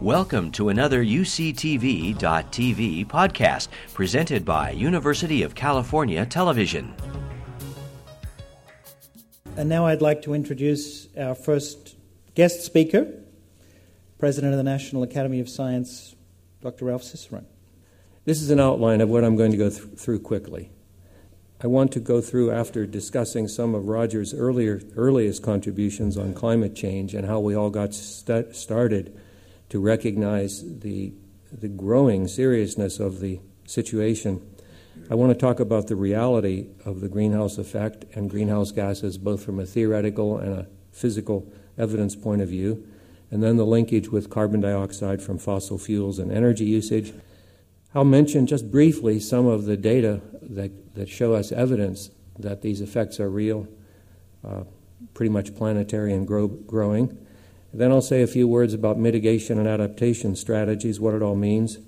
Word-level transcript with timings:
Welcome 0.00 0.50
to 0.52 0.70
another 0.70 1.04
UCTV.tv 1.04 2.16
podcast 3.06 3.68
presented 3.92 4.46
by 4.46 4.70
University 4.70 5.42
of 5.42 5.54
California 5.54 6.24
Television. 6.24 6.94
And 9.58 9.68
now 9.68 9.84
I'd 9.84 10.00
like 10.00 10.22
to 10.22 10.32
introduce 10.32 11.14
our 11.18 11.34
first 11.34 11.96
guest 12.34 12.64
speaker, 12.64 13.12
President 14.18 14.54
of 14.54 14.56
the 14.56 14.64
National 14.64 15.02
Academy 15.02 15.38
of 15.38 15.50
Science, 15.50 16.16
Dr. 16.62 16.86
Ralph 16.86 17.02
Cicerone. 17.02 17.44
This 18.24 18.40
is 18.40 18.50
an 18.50 18.58
outline 18.58 19.02
of 19.02 19.10
what 19.10 19.22
I'm 19.22 19.36
going 19.36 19.50
to 19.50 19.58
go 19.58 19.68
th- 19.68 19.98
through 19.98 20.20
quickly. 20.20 20.70
I 21.62 21.66
want 21.66 21.92
to 21.92 22.00
go 22.00 22.22
through 22.22 22.52
after 22.52 22.86
discussing 22.86 23.48
some 23.48 23.74
of 23.74 23.84
Roger's 23.84 24.32
earlier, 24.32 24.80
earliest 24.96 25.42
contributions 25.42 26.16
on 26.16 26.32
climate 26.32 26.74
change 26.74 27.14
and 27.14 27.26
how 27.26 27.38
we 27.38 27.54
all 27.54 27.68
got 27.68 27.92
st- 27.92 28.56
started 28.56 29.20
to 29.70 29.80
recognize 29.80 30.80
the, 30.80 31.12
the 31.50 31.68
growing 31.68 32.28
seriousness 32.28 33.00
of 33.00 33.20
the 33.20 33.40
situation. 33.66 34.46
I 35.10 35.14
want 35.14 35.32
to 35.32 35.38
talk 35.38 35.60
about 35.60 35.86
the 35.86 35.96
reality 35.96 36.66
of 36.84 37.00
the 37.00 37.08
greenhouse 37.08 37.56
effect 37.56 38.04
and 38.14 38.28
greenhouse 38.28 38.72
gases, 38.72 39.16
both 39.16 39.42
from 39.42 39.58
a 39.58 39.66
theoretical 39.66 40.38
and 40.38 40.52
a 40.52 40.66
physical 40.92 41.50
evidence 41.78 42.14
point 42.14 42.42
of 42.42 42.48
view, 42.48 42.86
and 43.30 43.42
then 43.42 43.56
the 43.56 43.64
linkage 43.64 44.08
with 44.08 44.28
carbon 44.28 44.60
dioxide 44.60 45.22
from 45.22 45.38
fossil 45.38 45.78
fuels 45.78 46.18
and 46.18 46.30
energy 46.30 46.64
usage. 46.64 47.14
I'll 47.94 48.04
mention 48.04 48.46
just 48.46 48.70
briefly 48.70 49.18
some 49.18 49.46
of 49.46 49.64
the 49.64 49.76
data 49.76 50.20
that, 50.42 50.94
that 50.94 51.08
show 51.08 51.34
us 51.34 51.50
evidence 51.52 52.10
that 52.38 52.62
these 52.62 52.80
effects 52.80 53.20
are 53.20 53.30
real, 53.30 53.68
uh, 54.44 54.64
pretty 55.14 55.30
much 55.30 55.54
planetary 55.56 56.12
and 56.12 56.26
grow, 56.26 56.48
growing. 56.48 57.16
Then 57.72 57.92
I'll 57.92 58.02
say 58.02 58.22
a 58.22 58.26
few 58.26 58.48
words 58.48 58.74
about 58.74 58.98
mitigation 58.98 59.58
and 59.58 59.68
adaptation 59.68 60.34
strategies, 60.34 60.98
what 60.98 61.14
it 61.14 61.22
all 61.22 61.36
means. 61.36 61.78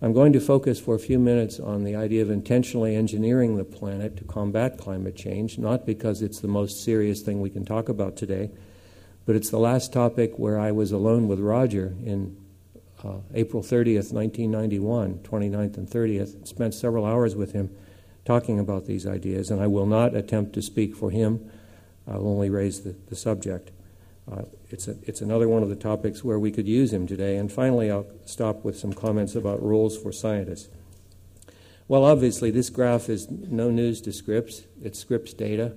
I'm 0.00 0.12
going 0.12 0.32
to 0.32 0.40
focus 0.40 0.78
for 0.78 0.94
a 0.94 1.00
few 1.00 1.18
minutes 1.18 1.58
on 1.58 1.82
the 1.82 1.96
idea 1.96 2.22
of 2.22 2.30
intentionally 2.30 2.94
engineering 2.94 3.56
the 3.56 3.64
planet 3.64 4.16
to 4.18 4.24
combat 4.24 4.78
climate 4.78 5.16
change, 5.16 5.58
not 5.58 5.84
because 5.84 6.22
it's 6.22 6.38
the 6.38 6.46
most 6.46 6.84
serious 6.84 7.20
thing 7.20 7.40
we 7.40 7.50
can 7.50 7.64
talk 7.64 7.88
about 7.88 8.16
today, 8.16 8.50
but 9.26 9.34
it's 9.34 9.50
the 9.50 9.58
last 9.58 9.92
topic 9.92 10.38
where 10.38 10.58
I 10.58 10.70
was 10.70 10.92
alone 10.92 11.26
with 11.26 11.40
Roger 11.40 11.96
in 12.04 12.36
uh, 13.02 13.18
April 13.34 13.62
30th, 13.62 14.12
1991, 14.12 15.18
29th 15.18 15.76
and 15.76 15.88
30th, 15.88 16.46
spent 16.46 16.74
several 16.74 17.04
hours 17.04 17.34
with 17.34 17.52
him 17.52 17.70
talking 18.24 18.60
about 18.60 18.86
these 18.86 19.04
ideas, 19.04 19.50
and 19.50 19.60
I 19.60 19.66
will 19.66 19.86
not 19.86 20.14
attempt 20.14 20.52
to 20.52 20.62
speak 20.62 20.94
for 20.94 21.10
him. 21.10 21.50
I'll 22.06 22.26
only 22.26 22.50
raise 22.50 22.82
the, 22.82 22.94
the 23.08 23.16
subject. 23.16 23.72
Uh, 24.30 24.42
it's, 24.68 24.88
a, 24.88 24.96
it's 25.02 25.20
another 25.20 25.48
one 25.48 25.62
of 25.62 25.68
the 25.68 25.76
topics 25.76 26.22
where 26.22 26.38
we 26.38 26.50
could 26.50 26.68
use 26.68 26.92
him 26.92 27.06
today. 27.06 27.36
And 27.36 27.50
finally, 27.50 27.90
I'll 27.90 28.06
stop 28.26 28.64
with 28.64 28.78
some 28.78 28.92
comments 28.92 29.34
about 29.34 29.62
rules 29.62 29.96
for 29.96 30.12
scientists. 30.12 30.68
Well, 31.86 32.04
obviously, 32.04 32.50
this 32.50 32.68
graph 32.68 33.08
is 33.08 33.30
no 33.30 33.70
news 33.70 34.02
to 34.02 34.12
Scripps, 34.12 34.64
it's 34.82 34.98
Scripps 34.98 35.32
data. 35.32 35.74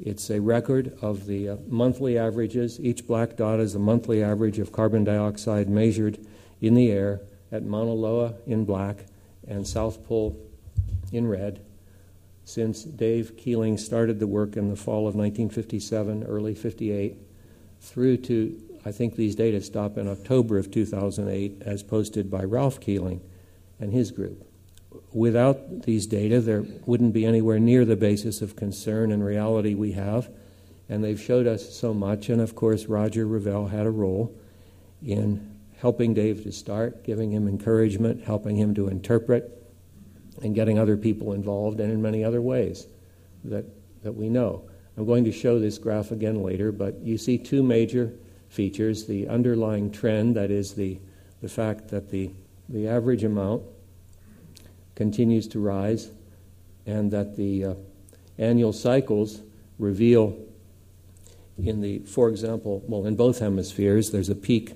It's 0.00 0.30
a 0.30 0.40
record 0.40 0.96
of 1.02 1.26
the 1.26 1.50
uh, 1.50 1.56
monthly 1.68 2.18
averages. 2.18 2.80
Each 2.80 3.06
black 3.06 3.36
dot 3.36 3.60
is 3.60 3.74
a 3.74 3.78
monthly 3.78 4.22
average 4.22 4.58
of 4.58 4.72
carbon 4.72 5.04
dioxide 5.04 5.68
measured 5.68 6.18
in 6.60 6.74
the 6.74 6.90
air 6.90 7.20
at 7.52 7.62
Mauna 7.62 7.92
Loa 7.92 8.34
in 8.46 8.64
black 8.64 9.04
and 9.46 9.66
South 9.66 10.04
Pole 10.04 10.36
in 11.12 11.28
red 11.28 11.60
since 12.44 12.84
Dave 12.84 13.36
Keeling 13.36 13.78
started 13.78 14.18
the 14.18 14.26
work 14.26 14.56
in 14.56 14.68
the 14.68 14.76
fall 14.76 15.08
of 15.08 15.14
1957, 15.14 16.24
early 16.24 16.54
58, 16.54 17.16
through 17.84 18.16
to, 18.16 18.60
I 18.84 18.92
think 18.92 19.14
these 19.14 19.34
data 19.34 19.60
stop 19.60 19.98
in 19.98 20.08
October 20.08 20.58
of 20.58 20.70
2008, 20.70 21.62
as 21.62 21.82
posted 21.82 22.30
by 22.30 22.42
Ralph 22.42 22.80
Keeling 22.80 23.20
and 23.78 23.92
his 23.92 24.10
group. 24.10 24.46
Without 25.12 25.82
these 25.82 26.06
data, 26.06 26.40
there 26.40 26.64
wouldn't 26.86 27.12
be 27.12 27.26
anywhere 27.26 27.58
near 27.58 27.84
the 27.84 27.96
basis 27.96 28.42
of 28.42 28.56
concern 28.56 29.12
and 29.12 29.24
reality 29.24 29.74
we 29.74 29.92
have, 29.92 30.30
and 30.88 31.02
they've 31.02 31.20
showed 31.20 31.46
us 31.46 31.74
so 31.74 31.92
much. 31.92 32.28
And 32.28 32.40
of 32.40 32.54
course, 32.54 32.86
Roger 32.86 33.26
Revelle 33.26 33.70
had 33.70 33.86
a 33.86 33.90
role 33.90 34.34
in 35.04 35.54
helping 35.78 36.14
Dave 36.14 36.42
to 36.44 36.52
start, 36.52 37.04
giving 37.04 37.32
him 37.32 37.48
encouragement, 37.48 38.24
helping 38.24 38.56
him 38.56 38.74
to 38.74 38.88
interpret, 38.88 39.50
and 40.42 40.54
getting 40.54 40.78
other 40.78 40.96
people 40.96 41.32
involved, 41.32 41.80
and 41.80 41.92
in 41.92 42.00
many 42.00 42.24
other 42.24 42.40
ways 42.40 42.86
that, 43.44 43.64
that 44.02 44.12
we 44.12 44.28
know. 44.28 44.64
I'm 44.96 45.06
going 45.06 45.24
to 45.24 45.32
show 45.32 45.58
this 45.58 45.78
graph 45.78 46.10
again 46.10 46.42
later, 46.42 46.70
but 46.70 47.00
you 47.00 47.18
see 47.18 47.38
two 47.38 47.62
major 47.62 48.12
features 48.48 49.06
the 49.06 49.28
underlying 49.28 49.90
trend, 49.90 50.36
that 50.36 50.50
is, 50.50 50.74
the, 50.74 50.98
the 51.42 51.48
fact 51.48 51.88
that 51.88 52.10
the, 52.10 52.30
the 52.68 52.88
average 52.88 53.24
amount 53.24 53.62
continues 54.94 55.48
to 55.48 55.58
rise, 55.58 56.10
and 56.86 57.10
that 57.10 57.36
the 57.36 57.64
uh, 57.64 57.74
annual 58.38 58.72
cycles 58.72 59.40
reveal 59.78 60.38
in 61.58 61.80
the, 61.80 62.00
for 62.00 62.28
example, 62.28 62.82
well, 62.86 63.06
in 63.06 63.16
both 63.16 63.38
hemispheres, 63.38 64.10
there's 64.10 64.28
a 64.28 64.34
peak 64.34 64.74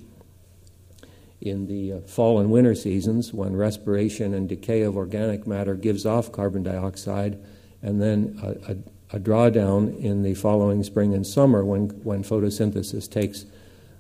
in 1.41 1.67
the 1.67 1.93
uh, 1.93 2.01
fall 2.01 2.41
and 2.41 2.51
winter 2.51 2.75
seasons 2.75 3.33
when 3.33 3.55
respiration 3.55 4.35
and 4.35 4.49
decay 4.49 4.83
of 4.83 4.97
organic 4.97 5.47
matter 5.47 5.75
gives 5.75 6.05
off 6.05 6.33
carbon 6.33 6.63
dioxide, 6.63 7.39
and 7.83 8.01
then 8.03 8.39
a, 8.43 8.73
a, 8.73 8.77
a 9.11 9.19
drawdown 9.19 9.99
in 9.99 10.23
the 10.23 10.35
following 10.35 10.83
spring 10.83 11.15
and 11.15 11.27
summer 11.27 11.65
when, 11.65 11.89
when 12.03 12.23
photosynthesis 12.23 13.11
takes 13.11 13.47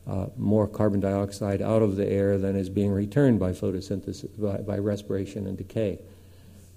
uh, 0.07 0.27
more 0.37 0.67
carbon 0.67 1.01
dioxide 1.01 1.63
out 1.63 1.83
of 1.83 1.97
the 1.97 2.07
air 2.07 2.39
than 2.39 2.57
is 2.57 2.69
being 2.69 2.93
returned 2.93 3.39
by 3.39 3.53
photosynthesis, 3.53 4.29
by, 4.41 4.59
by 4.59 4.79
respiration 4.79 5.47
and 5.47 5.57
decay. 5.57 5.99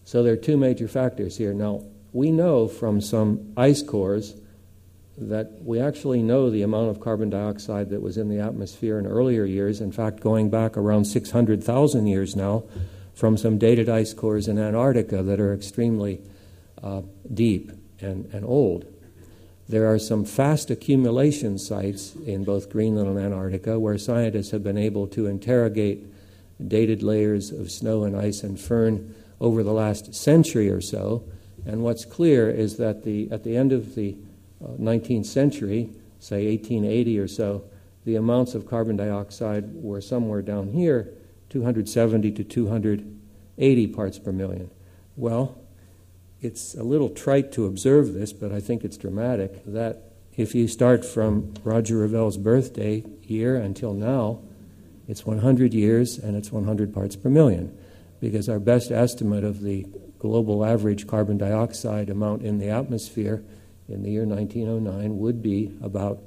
So 0.06 0.24
there 0.24 0.34
are 0.34 0.38
two 0.38 0.58
major 0.58 0.88
factors 0.88 1.38
here. 1.38 1.54
Now, 1.54 1.84
we 2.14 2.32
know 2.32 2.68
from 2.68 3.00
some 3.00 3.54
ice 3.56 3.82
cores 3.82 4.36
that 5.18 5.52
we 5.62 5.80
actually 5.80 6.22
know 6.22 6.50
the 6.50 6.64
amount 6.64 6.90
of 6.90 7.00
carbon 7.00 7.30
dioxide 7.30 7.90
that 7.90 8.02
was 8.02 8.18
in 8.18 8.30
the 8.30 8.40
atmosphere 8.40 8.98
in 8.98 9.06
earlier 9.06 9.46
years. 9.46 9.80
In 9.80 9.92
fact, 9.92 10.20
going 10.20 10.50
back 10.50 10.76
around 10.76 11.06
600,000 11.06 12.08
years 12.08 12.36
now, 12.36 12.64
from 13.14 13.38
some 13.38 13.58
dated 13.58 13.88
ice 13.88 14.14
cores 14.14 14.48
in 14.48 14.58
Antarctica 14.58 15.22
that 15.22 15.40
are 15.40 15.54
extremely 15.54 16.22
uh, 16.82 17.02
deep 17.34 17.72
and, 18.02 18.26
and 18.34 18.46
old. 18.46 18.86
There 19.70 19.92
are 19.92 20.00
some 20.00 20.26
fast 20.26 20.70
accumulation 20.70 21.58
sites 21.58 22.16
in 22.26 22.44
both 22.44 22.70
Greenland 22.70 23.08
and 23.08 23.20
Antarctica 23.20 23.80
where 23.80 23.98
scientists 23.98 24.52
have 24.52 24.64
been 24.64 24.78
able 24.78 25.08
to 25.08 25.28
interrogate 25.28 26.06
dated 26.68 27.02
layers 27.04 27.52
of 27.52 27.72
snow 27.72 28.04
and 28.04 28.16
ice 28.16 28.44
and 28.44 28.60
firn 28.60 29.16
over 29.40 29.64
the 29.64 29.72
last 29.72 30.14
century 30.14 30.70
or 30.70 30.82
so. 30.82 31.24
And 31.66 31.84
what's 31.84 32.06
clear 32.06 32.50
is 32.50 32.78
that 32.78 33.04
the, 33.04 33.30
at 33.32 33.44
the 33.44 33.56
end 33.56 33.72
of 33.72 33.96
the 33.96 34.18
19th 34.62 35.22
uh, 35.22 35.24
century, 35.24 35.90
say 36.20 36.48
1880 36.48 37.20
or 37.20 37.28
so, 37.28 37.64
the 38.06 38.16
amounts 38.16 38.56
of 38.56 38.68
carbon 38.68 38.98
dioxide 38.98 39.74
were 39.74 40.02
somewhere 40.02 40.42
down 40.42 40.70
here, 40.70 41.14
270 41.50 42.32
to 42.32 42.44
280 42.44 43.88
parts 43.88 44.20
per 44.20 44.32
million. 44.32 44.70
Well, 45.16 45.61
it's 46.42 46.74
a 46.74 46.84
little 46.84 47.10
trite 47.10 47.52
to 47.54 47.66
observe 47.66 48.14
this, 48.14 48.34
but 48.34 48.52
I 48.52 48.60
think 48.60 48.84
it's 48.84 48.98
dramatic 48.98 49.64
that 49.66 50.12
if 50.36 50.56
you 50.56 50.68
start 50.68 51.06
from 51.06 51.54
Roger 51.64 51.98
Revelle's 51.98 52.38
birthday 52.38 53.04
year 53.22 53.56
until 53.58 53.94
now, 53.94 54.40
it's 55.08 55.26
100 55.26 55.74
years 55.74 56.18
and 56.18 56.36
it's 56.36 56.52
100 56.52 56.94
parts 56.94 57.16
per 57.16 57.30
million. 57.30 57.78
Because 58.20 58.50
our 58.50 58.60
best 58.60 58.92
estimate 58.92 59.44
of 59.44 59.62
the 59.62 59.86
global 60.20 60.64
average 60.66 61.08
carbon 61.08 61.38
dioxide 61.38 62.10
amount 62.10 62.44
in 62.44 62.60
the 62.60 62.70
atmosphere 62.70 63.44
in 63.88 64.04
the 64.04 64.12
year 64.12 64.26
1909 64.26 65.18
would 65.18 65.42
be 65.42 65.76
about 65.82 66.20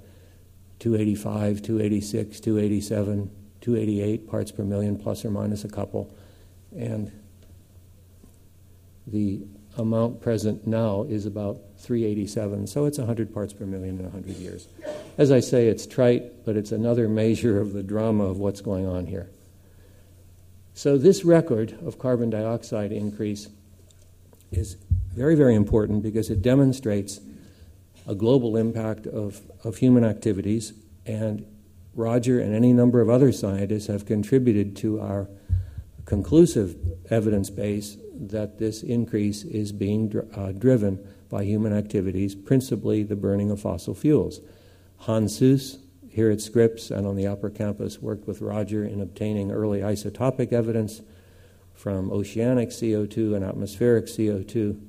285, 0.80 1.62
286, 1.62 2.40
287, 2.40 3.30
288 3.60 4.28
parts 4.28 4.52
per 4.52 4.64
million, 4.64 4.98
plus 4.98 5.24
or 5.24 5.30
minus 5.30 5.64
a 5.64 5.68
couple. 5.68 6.14
And 6.76 7.10
the 9.06 9.42
amount 9.76 10.20
present 10.20 10.66
now 10.66 11.02
is 11.02 11.26
about 11.26 11.58
387, 11.78 12.66
so 12.66 12.86
it's 12.86 12.98
100 12.98 13.34
parts 13.34 13.52
per 13.52 13.66
million 13.66 13.98
in 13.98 14.04
100 14.04 14.36
years. 14.36 14.68
As 15.18 15.30
I 15.30 15.40
say, 15.40 15.68
it's 15.68 15.86
trite, 15.86 16.44
but 16.44 16.56
it's 16.56 16.72
another 16.72 17.08
measure 17.08 17.60
of 17.60 17.72
the 17.72 17.82
drama 17.82 18.24
of 18.24 18.38
what's 18.38 18.60
going 18.60 18.86
on 18.86 19.06
here. 19.06 19.28
So, 20.74 20.98
this 20.98 21.24
record 21.24 21.78
of 21.84 21.98
carbon 21.98 22.30
dioxide 22.30 22.90
increase 22.90 23.48
is 24.50 24.76
very, 25.14 25.36
very 25.36 25.54
important 25.54 26.02
because 26.02 26.30
it 26.30 26.42
demonstrates 26.42 27.20
a 28.06 28.14
global 28.14 28.56
impact 28.56 29.06
of, 29.06 29.40
of 29.62 29.76
human 29.76 30.04
activities, 30.04 30.72
and 31.06 31.46
Roger 31.94 32.40
and 32.40 32.54
any 32.54 32.72
number 32.72 33.00
of 33.00 33.08
other 33.08 33.30
scientists 33.30 33.86
have 33.86 34.04
contributed 34.04 34.76
to 34.78 35.00
our 35.00 35.28
conclusive 36.04 36.76
evidence 37.08 37.50
base 37.50 37.96
that 38.14 38.58
this 38.58 38.82
increase 38.82 39.44
is 39.44 39.72
being 39.72 40.08
dr- 40.08 40.28
uh, 40.36 40.52
driven 40.52 41.06
by 41.28 41.44
human 41.44 41.72
activities, 41.72 42.34
principally 42.34 43.02
the 43.02 43.16
burning 43.16 43.50
of 43.50 43.60
fossil 43.60 43.94
fuels. 43.94 44.40
Hans 44.98 45.38
Suess 45.38 45.78
here 46.08 46.30
at 46.30 46.40
Scripps 46.40 46.90
and 46.90 47.06
on 47.06 47.16
the 47.16 47.26
upper 47.26 47.50
campus 47.50 48.00
worked 48.00 48.26
with 48.26 48.40
Roger 48.40 48.84
in 48.84 49.00
obtaining 49.00 49.50
early 49.50 49.80
isotopic 49.80 50.52
evidence 50.52 51.02
from 51.74 52.12
oceanic 52.12 52.68
CO2 52.68 53.34
and 53.34 53.44
atmospheric 53.44 54.06
CO2 54.06 54.80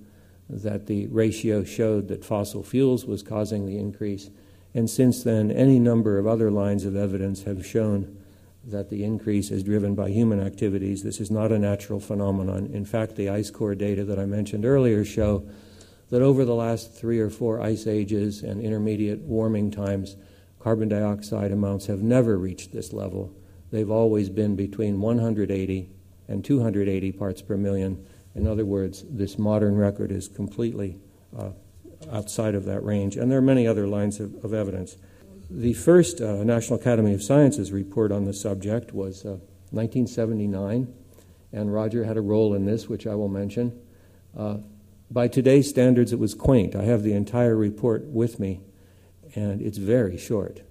that 0.49 0.85
the 0.85 1.07
ratio 1.07 1.63
showed 1.63 2.07
that 2.07 2.23
fossil 2.23 2.63
fuels 2.63 3.05
was 3.05 3.23
causing 3.23 3.65
the 3.65 3.79
increase. 3.79 4.29
And 4.75 4.89
since 4.89 5.23
then, 5.23 5.51
any 5.51 5.79
number 5.79 6.19
of 6.19 6.27
other 6.27 6.51
lines 6.51 6.85
of 6.85 6.95
evidence 6.95 7.43
have 7.43 7.65
shown 7.65 8.15
that 8.67 8.89
the 8.89 9.03
increase 9.03 9.51
is 9.51 9.63
driven 9.63 9.93
by 9.93 10.09
human 10.09 10.39
activities. 10.39 11.03
This 11.03 11.19
is 11.19 11.29
not 11.29 11.51
a 11.51 11.59
natural 11.59 11.99
phenomenon. 11.99 12.69
In 12.73 12.85
fact, 12.85 13.15
the 13.15 13.29
ice 13.29 13.51
core 13.51 13.75
data 13.75 14.03
that 14.05 14.19
I 14.19 14.25
mentioned 14.25 14.65
earlier 14.65 15.05
show 15.05 15.47
that 16.09 16.21
over 16.21 16.45
the 16.45 16.55
last 16.55 16.93
three 16.93 17.19
or 17.19 17.29
four 17.29 17.61
ice 17.61 17.87
ages 17.87 18.43
and 18.43 18.61
intermediate 18.61 19.19
warming 19.19 19.71
times, 19.71 20.15
carbon 20.59 20.89
dioxide 20.89 21.51
amounts 21.51 21.85
have 21.85 22.01
never 22.01 22.37
reached 22.37 22.71
this 22.71 22.91
level. 22.91 23.35
They've 23.71 23.91
always 23.91 24.29
been 24.29 24.55
between 24.55 25.01
180 25.01 25.89
and 26.27 26.43
280 26.43 27.11
parts 27.11 27.41
per 27.41 27.57
million. 27.57 28.05
In 28.33 28.47
other 28.47 28.65
words, 28.65 29.03
this 29.09 29.37
modern 29.37 29.75
record 29.75 30.11
is 30.11 30.27
completely 30.27 30.97
uh, 31.37 31.51
outside 32.11 32.55
of 32.55 32.65
that 32.65 32.83
range. 32.83 33.15
And 33.15 33.31
there 33.31 33.37
are 33.37 33.43
many 33.43 33.67
other 33.67 33.87
lines 33.87 34.19
of, 34.19 34.43
of 34.43 34.53
evidence. 34.53 34.97
The 35.49 35.73
first 35.73 36.21
uh, 36.21 36.43
National 36.43 36.79
Academy 36.79 37.13
of 37.13 37.21
Sciences 37.21 37.71
report 37.71 38.11
on 38.11 38.25
the 38.25 38.33
subject 38.33 38.93
was 38.93 39.23
uh, 39.25 39.37
1979, 39.69 40.91
and 41.53 41.73
Roger 41.73 42.03
had 42.03 42.17
a 42.17 42.21
role 42.21 42.55
in 42.55 42.65
this, 42.65 42.89
which 42.89 43.05
I 43.05 43.13
will 43.13 43.27
mention. 43.27 43.79
Uh, 44.35 44.57
by 45.11 45.27
today's 45.27 45.69
standards, 45.69 46.11
it 46.11 46.17
was 46.17 46.33
quaint. 46.33 46.75
I 46.75 46.83
have 46.83 47.03
the 47.03 47.13
entire 47.13 47.55
report 47.55 48.05
with 48.05 48.39
me, 48.39 48.61
and 49.35 49.61
it's 49.61 49.77
very 49.77 50.17
short. 50.17 50.61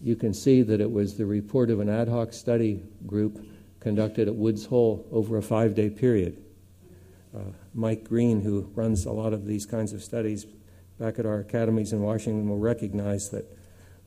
You 0.00 0.16
can 0.16 0.34
see 0.34 0.62
that 0.62 0.80
it 0.80 0.90
was 0.90 1.16
the 1.16 1.26
report 1.26 1.70
of 1.70 1.78
an 1.78 1.88
ad 1.88 2.08
hoc 2.08 2.32
study 2.32 2.82
group 3.06 3.46
conducted 3.78 4.26
at 4.26 4.34
Woods 4.34 4.66
Hole 4.66 5.06
over 5.12 5.36
a 5.36 5.42
five 5.42 5.76
day 5.76 5.90
period. 5.90 6.42
Uh, 7.32 7.52
Mike 7.72 8.02
Green, 8.02 8.40
who 8.40 8.68
runs 8.74 9.06
a 9.06 9.12
lot 9.12 9.32
of 9.32 9.46
these 9.46 9.64
kinds 9.64 9.92
of 9.92 10.02
studies 10.02 10.44
back 10.98 11.20
at 11.20 11.26
our 11.26 11.38
academies 11.38 11.92
in 11.92 12.00
Washington, 12.00 12.48
will 12.48 12.58
recognize 12.58 13.30
that 13.30 13.46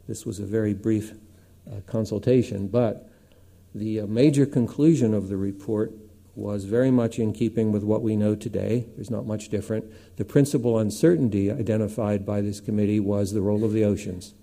this 0.10 0.26
was 0.26 0.40
a 0.40 0.46
very 0.46 0.74
brief 0.74 1.14
uh, 1.72 1.82
consultation. 1.86 2.68
But 2.68 3.08
the 3.76 4.02
uh, 4.02 4.08
major 4.08 4.48
conclusion 4.48 5.14
of 5.14 5.30
the 5.30 5.38
report 5.38 5.94
was 6.34 6.66
very 6.66 6.90
much 6.90 7.20
in 7.20 7.32
keeping 7.32 7.72
with 7.72 7.84
what 7.84 8.02
we 8.02 8.16
know 8.16 8.34
today. 8.34 8.88
There's 8.96 9.12
not 9.12 9.28
much 9.28 9.50
different. 9.50 9.86
The 10.18 10.26
principal 10.26 10.80
uncertainty 10.80 11.52
identified 11.52 12.26
by 12.26 12.42
this 12.42 12.60
committee 12.60 13.00
was 13.00 13.34
the 13.34 13.42
role 13.42 13.64
of 13.64 13.72
the 13.72 13.84
oceans. 13.84 14.34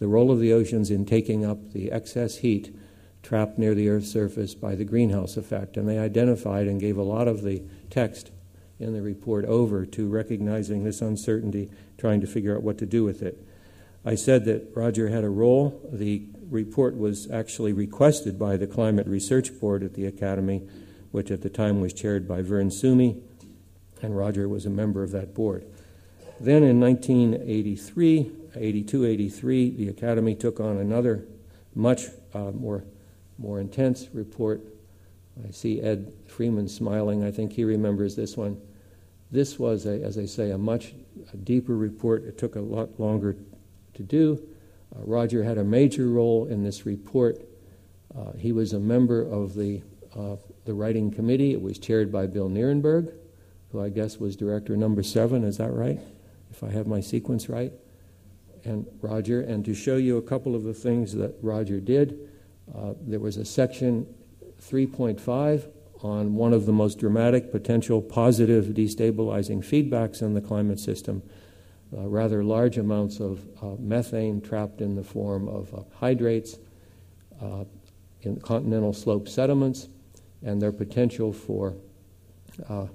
The 0.00 0.08
role 0.08 0.32
of 0.32 0.40
the 0.40 0.52
oceans 0.52 0.90
in 0.90 1.06
taking 1.06 1.44
up 1.44 1.72
the 1.72 1.92
excess 1.92 2.38
heat 2.38 2.74
trapped 3.22 3.56
near 3.56 3.74
the 3.74 3.88
Earth's 3.88 4.10
surface 4.10 4.56
by 4.56 4.74
the 4.74 4.84
greenhouse 4.84 5.36
effect. 5.36 5.76
And 5.76 5.88
they 5.88 5.98
identified 5.98 6.66
and 6.66 6.80
gave 6.80 6.96
a 6.96 7.02
lot 7.02 7.28
of 7.28 7.42
the 7.42 7.62
text 7.88 8.32
in 8.80 8.94
the 8.94 9.02
report 9.02 9.44
over 9.44 9.86
to 9.86 10.08
recognizing 10.08 10.82
this 10.82 11.00
uncertainty, 11.00 11.70
trying 11.98 12.20
to 12.20 12.26
figure 12.26 12.56
out 12.56 12.64
what 12.64 12.78
to 12.78 12.86
do 12.86 13.04
with 13.04 13.22
it. 13.22 13.46
I 14.04 14.14
said 14.14 14.44
that 14.44 14.70
Roger 14.74 15.08
had 15.08 15.24
a 15.24 15.30
role. 15.30 15.80
The 15.92 16.26
report 16.50 16.96
was 16.96 17.30
actually 17.30 17.72
requested 17.72 18.38
by 18.38 18.56
the 18.56 18.66
Climate 18.66 19.06
Research 19.06 19.58
Board 19.58 19.82
at 19.82 19.94
the 19.94 20.06
Academy 20.06 20.62
which 21.14 21.30
at 21.30 21.42
the 21.42 21.48
time 21.48 21.80
was 21.80 21.92
chaired 21.92 22.26
by 22.26 22.42
Vern 22.42 22.72
Suomi, 22.72 23.22
and 24.02 24.16
Roger 24.16 24.48
was 24.48 24.66
a 24.66 24.70
member 24.70 25.04
of 25.04 25.12
that 25.12 25.32
board. 25.32 25.64
Then 26.40 26.64
in 26.64 26.80
1983, 26.80 28.32
82 28.56 29.06
83, 29.06 29.70
the 29.76 29.88
Academy 29.90 30.34
took 30.34 30.58
on 30.58 30.76
another 30.76 31.24
much 31.72 32.06
uh, 32.34 32.50
more, 32.50 32.82
more 33.38 33.60
intense 33.60 34.08
report. 34.12 34.60
I 35.46 35.52
see 35.52 35.80
Ed 35.80 36.12
Frieman 36.26 36.68
smiling. 36.68 37.22
I 37.22 37.30
think 37.30 37.52
he 37.52 37.62
remembers 37.62 38.16
this 38.16 38.36
one. 38.36 38.60
This 39.30 39.56
was, 39.56 39.86
a, 39.86 40.02
as 40.02 40.18
I 40.18 40.26
say, 40.26 40.50
a 40.50 40.58
much 40.58 40.94
deeper 41.44 41.76
report. 41.76 42.24
It 42.24 42.38
took 42.38 42.56
a 42.56 42.60
lot 42.60 42.98
longer 42.98 43.36
to 43.94 44.02
do. 44.02 44.46
Uh, 44.94 45.00
Roger 45.04 45.42
had 45.42 45.58
a 45.58 45.64
major 45.64 46.08
role 46.08 46.46
in 46.46 46.62
this 46.62 46.86
report. 46.86 47.42
Uh, 48.16 48.32
he 48.32 48.52
was 48.52 48.72
a 48.72 48.80
member 48.80 49.22
of 49.22 49.54
the 49.54 49.82
uh, 50.16 50.36
the 50.64 50.74
writing 50.74 51.10
committee. 51.10 51.52
It 51.52 51.60
was 51.60 51.78
chaired 51.78 52.12
by 52.12 52.26
Bill 52.26 52.48
Nierenberg, 52.48 53.12
who 53.72 53.82
I 53.82 53.88
guess 53.88 54.18
was 54.18 54.36
director 54.36 54.76
number 54.76 55.02
seven. 55.02 55.44
Is 55.44 55.56
that 55.58 55.72
right? 55.72 56.00
If 56.50 56.62
I 56.62 56.70
have 56.70 56.86
my 56.86 57.00
sequence 57.00 57.48
right. 57.48 57.72
And 58.64 58.86
Roger. 59.02 59.40
And 59.40 59.64
to 59.64 59.74
show 59.74 59.96
you 59.96 60.16
a 60.16 60.22
couple 60.22 60.54
of 60.54 60.62
the 60.62 60.72
things 60.72 61.14
that 61.14 61.34
Roger 61.42 61.80
did, 61.80 62.30
uh, 62.74 62.94
there 63.00 63.20
was 63.20 63.36
a 63.36 63.44
section 63.44 64.06
3.5 64.62 65.68
on 66.02 66.34
one 66.34 66.52
of 66.52 66.66
the 66.66 66.72
most 66.72 66.98
dramatic 66.98 67.50
potential 67.50 68.00
positive 68.00 68.66
destabilizing 68.66 69.58
feedbacks 69.58 70.22
in 70.22 70.34
the 70.34 70.40
climate 70.40 70.78
system. 70.78 71.22
Uh, 71.96 72.08
rather 72.08 72.42
large 72.42 72.76
amounts 72.76 73.20
of 73.20 73.46
uh, 73.62 73.76
methane 73.78 74.40
trapped 74.40 74.80
in 74.80 74.96
the 74.96 75.04
form 75.04 75.46
of 75.48 75.72
uh, 75.72 75.78
hydrates 75.94 76.58
uh, 77.40 77.64
in 78.22 78.40
continental 78.40 78.92
slope 78.92 79.28
sediments 79.28 79.88
and 80.42 80.60
their 80.60 80.72
potential 80.72 81.32
for 81.32 81.74
uh, 82.68 82.86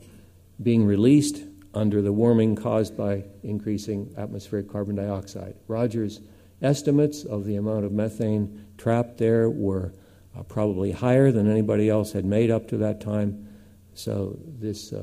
being 0.63 0.86
released 0.86 1.44
under 1.74 2.01
the 2.01 2.12
warming 2.12 2.56
caused 2.56 2.98
by 2.98 3.24
increasing 3.44 4.13
atmospheric 4.18 4.69
carbon 4.69 4.96
dioxide. 4.96 5.56
Rogers' 5.68 6.19
estimates 6.62 7.24
of 7.24 7.45
the 7.45 7.56
amount 7.56 7.86
of 7.86 7.94
methane 7.94 8.66
trapped 8.78 9.18
there 9.18 9.50
were 9.50 9.94
uh, 10.38 10.44
probably 10.44 10.92
higher 10.92 11.31
than 11.31 11.50
anybody 11.50 11.90
else 11.90 12.12
had 12.12 12.25
made 12.25 12.52
up 12.52 12.68
to 12.68 12.78
that 12.78 13.00
time. 13.00 13.48
So 13.94 14.38
this 14.45 14.94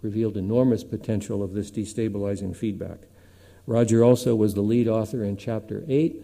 revealed 0.00 0.36
enormous 0.38 0.82
potential 0.84 1.42
of 1.42 1.52
this 1.52 1.70
destabilizing 1.70 2.56
feedback. 2.56 3.00
Roger 3.66 4.04
also 4.04 4.34
was 4.34 4.54
the 4.54 4.60
lead 4.60 4.88
author 4.88 5.24
in 5.24 5.36
Chapter 5.36 5.84
8, 5.88 6.22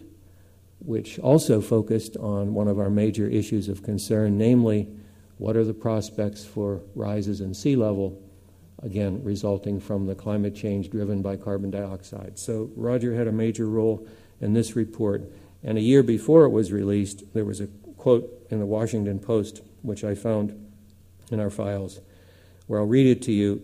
which 0.79 1.19
also 1.19 1.61
focused 1.61 2.17
on 2.17 2.53
one 2.53 2.67
of 2.67 2.79
our 2.79 2.89
major 2.89 3.27
issues 3.27 3.67
of 3.67 3.83
concern, 3.83 4.37
namely 4.37 4.87
what 5.37 5.55
are 5.55 5.63
the 5.63 5.73
prospects 5.73 6.45
for 6.45 6.81
rises 6.95 7.41
in 7.41 7.53
sea 7.53 7.75
level, 7.75 8.21
again, 8.83 9.23
resulting 9.23 9.79
from 9.79 10.05
the 10.05 10.15
climate 10.15 10.55
change 10.55 10.89
driven 10.89 11.21
by 11.21 11.35
carbon 11.35 11.71
dioxide? 11.71 12.37
So 12.37 12.69
Roger 12.75 13.15
had 13.15 13.27
a 13.27 13.31
major 13.31 13.67
role 13.67 14.07
in 14.39 14.53
this 14.53 14.75
report. 14.75 15.23
And 15.63 15.77
a 15.77 15.81
year 15.81 16.03
before 16.03 16.45
it 16.45 16.49
was 16.49 16.71
released, 16.71 17.33
there 17.33 17.45
was 17.45 17.61
a 17.61 17.67
quote 17.97 18.47
in 18.49 18.59
the 18.59 18.65
Washington 18.65 19.19
Post, 19.19 19.61
which 19.83 20.03
I 20.03 20.15
found 20.15 20.67
in 21.31 21.39
our 21.39 21.51
files, 21.51 22.01
where 22.67 22.79
I'll 22.79 22.87
read 22.87 23.05
it 23.05 23.21
to 23.23 23.31
you. 23.31 23.61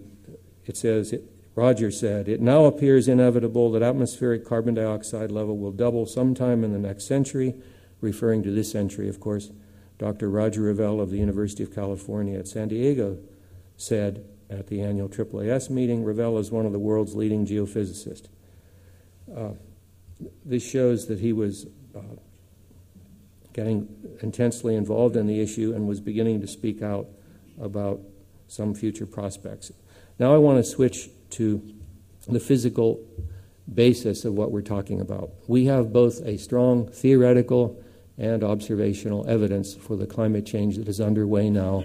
It 0.66 0.78
says, 0.78 1.14
Roger 1.58 1.90
said, 1.90 2.30
It 2.30 2.40
now 2.40 2.66
appears 2.66 3.08
inevitable 3.08 3.72
that 3.72 3.82
atmospheric 3.82 4.46
carbon 4.46 4.76
dioxide 4.76 5.32
level 5.32 5.58
will 5.58 5.72
double 5.72 6.06
sometime 6.06 6.64
in 6.64 6.72
the 6.72 6.78
next 6.78 7.08
century, 7.08 7.56
referring 8.00 8.44
to 8.44 8.52
this 8.52 8.72
century, 8.72 9.10
of 9.10 9.20
course. 9.20 9.50
Dr. 9.98 10.30
Roger 10.30 10.72
Revelle 10.72 11.02
of 11.02 11.10
the 11.10 11.18
University 11.18 11.64
of 11.64 11.74
California 11.74 12.38
at 12.38 12.48
San 12.48 12.68
Diego 12.68 13.18
said 13.76 14.24
at 14.52 14.68
the 14.68 14.84
annual 14.84 15.10
AAAS 15.10 15.72
meeting 15.72 16.04
Revelle 16.04 16.40
is 16.40 16.52
one 16.52 16.68
of 16.68 16.74
the 16.74 16.80
world's 16.80 17.16
leading 17.16 17.44
geophysicists. 17.44 18.28
Uh, 19.36 19.54
this 20.46 20.64
shows 20.64 21.08
that 21.08 21.22
he 21.22 21.34
was 21.34 21.66
uh, 21.96 22.18
getting 23.54 23.90
intensely 24.22 24.76
involved 24.76 25.16
in 25.16 25.26
the 25.26 25.42
issue 25.42 25.74
and 25.74 25.88
was 25.88 26.02
beginning 26.02 26.40
to 26.40 26.48
speak 26.48 26.84
out 26.84 27.08
about 27.60 28.00
some 28.48 28.76
future 28.76 29.08
prospects. 29.08 29.72
Now 30.20 30.36
I 30.36 30.38
want 30.38 30.64
to 30.64 30.64
switch 30.64 31.10
to 31.32 31.62
the 32.28 32.40
physical 32.40 33.00
basis 33.74 34.26
of 34.26 34.34
what 34.34 34.52
we're 34.52 34.62
talking 34.62 35.02
about. 35.02 35.32
We 35.48 35.66
have 35.66 35.92
both 35.92 36.22
a 36.26 36.38
strong 36.38 36.88
theoretical 36.88 37.82
and 38.18 38.44
observational 38.44 39.28
evidence 39.28 39.76
for 39.76 39.96
the 39.96 40.08
climate 40.08 40.46
change 40.46 40.78
that 40.78 40.88
is 40.88 41.00
underway 41.00 41.50
now 41.50 41.84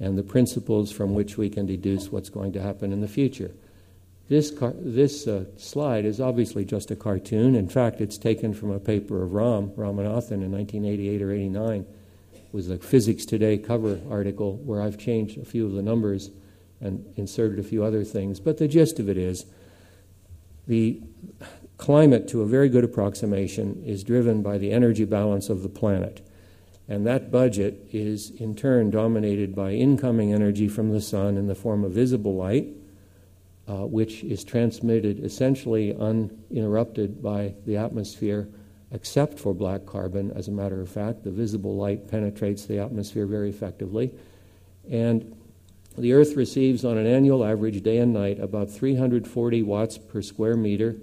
and 0.00 0.18
the 0.18 0.22
principles 0.22 0.90
from 0.90 1.14
which 1.14 1.36
we 1.36 1.50
can 1.50 1.66
deduce 1.66 2.10
what's 2.10 2.28
going 2.30 2.52
to 2.52 2.60
happen 2.60 2.92
in 2.92 3.00
the 3.00 3.08
future. 3.08 3.52
This, 4.28 4.50
car- 4.50 4.74
this 4.76 5.26
uh, 5.26 5.44
slide 5.56 6.06
is 6.06 6.20
obviously 6.20 6.64
just 6.64 6.90
a 6.90 6.96
cartoon. 6.96 7.54
In 7.54 7.68
fact, 7.68 8.00
it's 8.00 8.16
taken 8.16 8.54
from 8.54 8.70
a 8.70 8.80
paper 8.80 9.22
of 9.22 9.34
Ram, 9.34 9.70
Ramanathan, 9.70 10.42
in 10.42 10.50
1988 10.50 11.22
or 11.22 11.30
89. 11.30 11.86
It 12.32 12.42
was 12.50 12.70
a 12.70 12.78
Physics 12.78 13.26
Today 13.26 13.58
cover 13.58 14.00
article 14.10 14.56
where 14.64 14.80
I've 14.80 14.96
changed 14.96 15.38
a 15.38 15.44
few 15.44 15.66
of 15.66 15.72
the 15.72 15.82
numbers 15.82 16.30
and 16.84 17.04
inserted 17.16 17.58
a 17.58 17.62
few 17.62 17.82
other 17.82 18.04
things. 18.04 18.38
But 18.38 18.58
the 18.58 18.68
gist 18.68 19.00
of 19.00 19.08
it 19.08 19.16
is 19.16 19.46
the, 20.66 21.00
climate, 21.76 22.28
to 22.28 22.42
a 22.42 22.46
very 22.46 22.68
good 22.68 22.84
approximation, 22.84 23.82
is 23.84 24.04
driven 24.04 24.42
by 24.42 24.58
the 24.58 24.70
energy 24.70 25.04
balance 25.04 25.48
of 25.48 25.62
the 25.62 25.68
planet. 25.68 26.26
And 26.88 27.06
that 27.06 27.30
budget 27.30 27.88
is 27.92 28.30
in 28.30 28.54
turn 28.54 28.90
dominated 28.90 29.54
by 29.54 29.72
incoming 29.72 30.32
energy 30.32 30.68
from 30.68 30.90
the 30.90 31.00
sun 31.00 31.36
in 31.36 31.46
the 31.46 31.54
form 31.54 31.82
of 31.82 31.92
visible 31.92 32.36
light, 32.36 32.68
uh, 33.66 33.86
which 33.86 34.22
is 34.22 34.44
transmitted 34.44 35.24
essentially 35.24 35.94
uninterrupted 35.94 37.22
by 37.22 37.54
the 37.64 37.76
atmosphere 37.76 38.48
except 38.90 39.40
for 39.40 39.54
black 39.54 39.86
carbon. 39.86 40.30
As 40.32 40.48
a 40.48 40.52
matter 40.52 40.80
of 40.80 40.88
fact, 40.88 41.24
the 41.24 41.30
visible 41.30 41.74
light 41.74 42.08
penetrates 42.08 42.66
the 42.66 42.78
atmosphere 42.78 43.26
very 43.26 43.48
effectively. 43.48 44.12
And 44.88 45.34
the 45.96 46.12
Earth 46.12 46.34
receives, 46.34 46.84
on 46.84 46.98
an 46.98 47.06
annual 47.06 47.44
average, 47.44 47.82
day 47.82 47.98
and 47.98 48.12
night, 48.12 48.40
about 48.40 48.70
340 48.70 49.62
watts 49.62 49.96
per 49.96 50.22
square 50.22 50.56
meter 50.56 50.96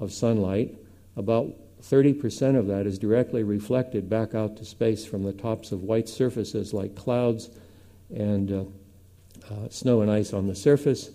of 0.00 0.12
sunlight. 0.12 0.74
About 1.16 1.54
30% 1.82 2.56
of 2.56 2.66
that 2.66 2.86
is 2.86 2.98
directly 2.98 3.42
reflected 3.42 4.08
back 4.08 4.34
out 4.34 4.56
to 4.56 4.64
space 4.64 5.04
from 5.04 5.22
the 5.22 5.32
tops 5.32 5.70
of 5.70 5.82
white 5.82 6.08
surfaces 6.08 6.72
like 6.72 6.94
clouds 6.94 7.50
and 8.14 8.50
uh, 8.50 8.64
uh, 9.52 9.68
snow 9.68 10.00
and 10.00 10.10
ice 10.10 10.32
on 10.32 10.46
the 10.46 10.54
surface. 10.54 11.10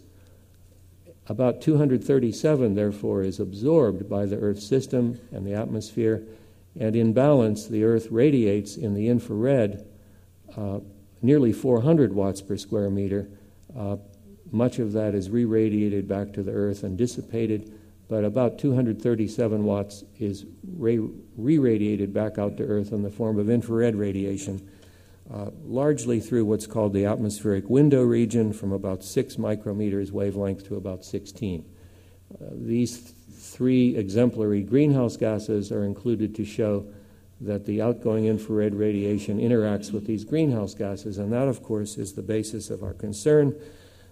About 1.27 1.61
237, 1.61 2.75
therefore, 2.75 3.23
is 3.23 3.39
absorbed 3.39 4.09
by 4.09 4.25
the 4.25 4.37
Earth 4.37 4.59
system 4.59 5.19
and 5.31 5.45
the 5.45 5.53
atmosphere, 5.53 6.23
and 6.79 6.95
in 6.95 7.13
balance, 7.13 7.67
the 7.67 7.83
Earth 7.83 8.07
radiates 8.11 8.75
in 8.75 8.93
the 8.93 9.07
infrared 9.07 9.85
uh, 10.57 10.79
nearly 11.23 11.53
400 11.53 12.13
watts 12.13 12.41
per 12.41 12.57
square 12.57 12.89
meter. 12.89 13.29
Uh, 13.75 13.95
much 14.51 14.77
of 14.77 14.91
that 14.91 15.15
is 15.15 15.31
re 15.31 15.45
radiated 15.45 16.07
back 16.07 16.33
to 16.33 16.43
the 16.43 16.51
Earth 16.51 16.83
and 16.83 16.95
dissipated, 16.95 17.73
but 18.07 18.23
about 18.23 18.59
237 18.59 19.63
watts 19.63 20.03
is 20.19 20.45
re 20.77 20.99
radiated 21.35 22.13
back 22.13 22.37
out 22.37 22.57
to 22.57 22.63
Earth 22.63 22.91
in 22.91 23.01
the 23.01 23.09
form 23.09 23.39
of 23.39 23.49
infrared 23.49 23.95
radiation, 23.95 24.69
uh, 25.33 25.49
largely 25.63 26.19
through 26.19 26.45
what's 26.45 26.67
called 26.67 26.93
the 26.93 27.05
atmospheric 27.05 27.67
window 27.69 28.03
region 28.03 28.53
from 28.53 28.71
about 28.71 29.03
6 29.03 29.37
micrometers 29.37 30.11
wavelength 30.11 30.67
to 30.67 30.75
about 30.75 31.03
16. 31.03 31.65
Uh, 32.33 32.45
these 32.51 32.99
th- 32.99 33.15
three 33.31 33.95
exemplary 33.95 34.61
greenhouse 34.61 35.17
gases 35.17 35.71
are 35.71 35.83
included 35.83 36.35
to 36.35 36.45
show 36.45 36.85
that 37.45 37.65
the 37.65 37.81
outgoing 37.81 38.25
infrared 38.25 38.73
radiation 38.73 39.39
interacts 39.39 39.91
with 39.91 40.05
these 40.05 40.23
greenhouse 40.23 40.73
gases, 40.73 41.17
and 41.17 41.31
that, 41.33 41.47
of 41.47 41.61
course, 41.61 41.97
is 41.97 42.13
the 42.13 42.21
basis 42.21 42.69
of 42.69 42.83
our 42.83 42.93
concern 42.93 43.55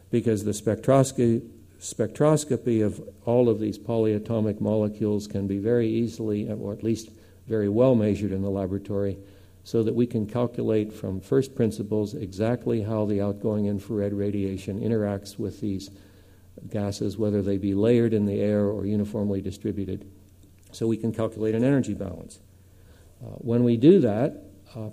because 0.09 0.43
the 0.43 0.51
spectroscopy, 0.51 1.41
spectroscopy 1.79 2.85
of 2.85 3.01
all 3.25 3.49
of 3.49 3.59
these 3.59 3.79
polyatomic 3.79 4.59
molecules 4.59 5.27
can 5.27 5.47
be 5.47 5.57
very 5.57 5.87
easily, 5.87 6.51
or 6.51 6.73
at 6.73 6.83
least 6.83 7.09
very 7.47 7.69
well 7.69 7.95
measured 7.95 8.31
in 8.31 8.41
the 8.41 8.49
laboratory, 8.49 9.17
so 9.63 9.81
that 9.83 9.95
we 9.95 10.05
can 10.05 10.27
calculate 10.27 10.91
from 10.91 11.21
first 11.21 11.55
principles 11.55 12.13
exactly 12.13 12.81
how 12.81 13.05
the 13.05 13.21
outgoing 13.21 13.65
infrared 13.65 14.13
radiation 14.13 14.79
interacts 14.81 15.39
with 15.39 15.61
these 15.61 15.89
gases, 16.69 17.17
whether 17.17 17.41
they 17.41 17.57
be 17.57 17.73
layered 17.73 18.13
in 18.13 18.25
the 18.25 18.41
air 18.41 18.65
or 18.65 18.85
uniformly 18.85 19.41
distributed. 19.41 20.05
So 20.71 20.87
we 20.87 20.97
can 20.97 21.13
calculate 21.13 21.55
an 21.55 21.63
energy 21.63 21.93
balance. 21.93 22.39
Uh, 23.21 23.27
when 23.37 23.63
we 23.63 23.77
do 23.77 23.99
that, 23.99 24.43
uh, 24.75 24.89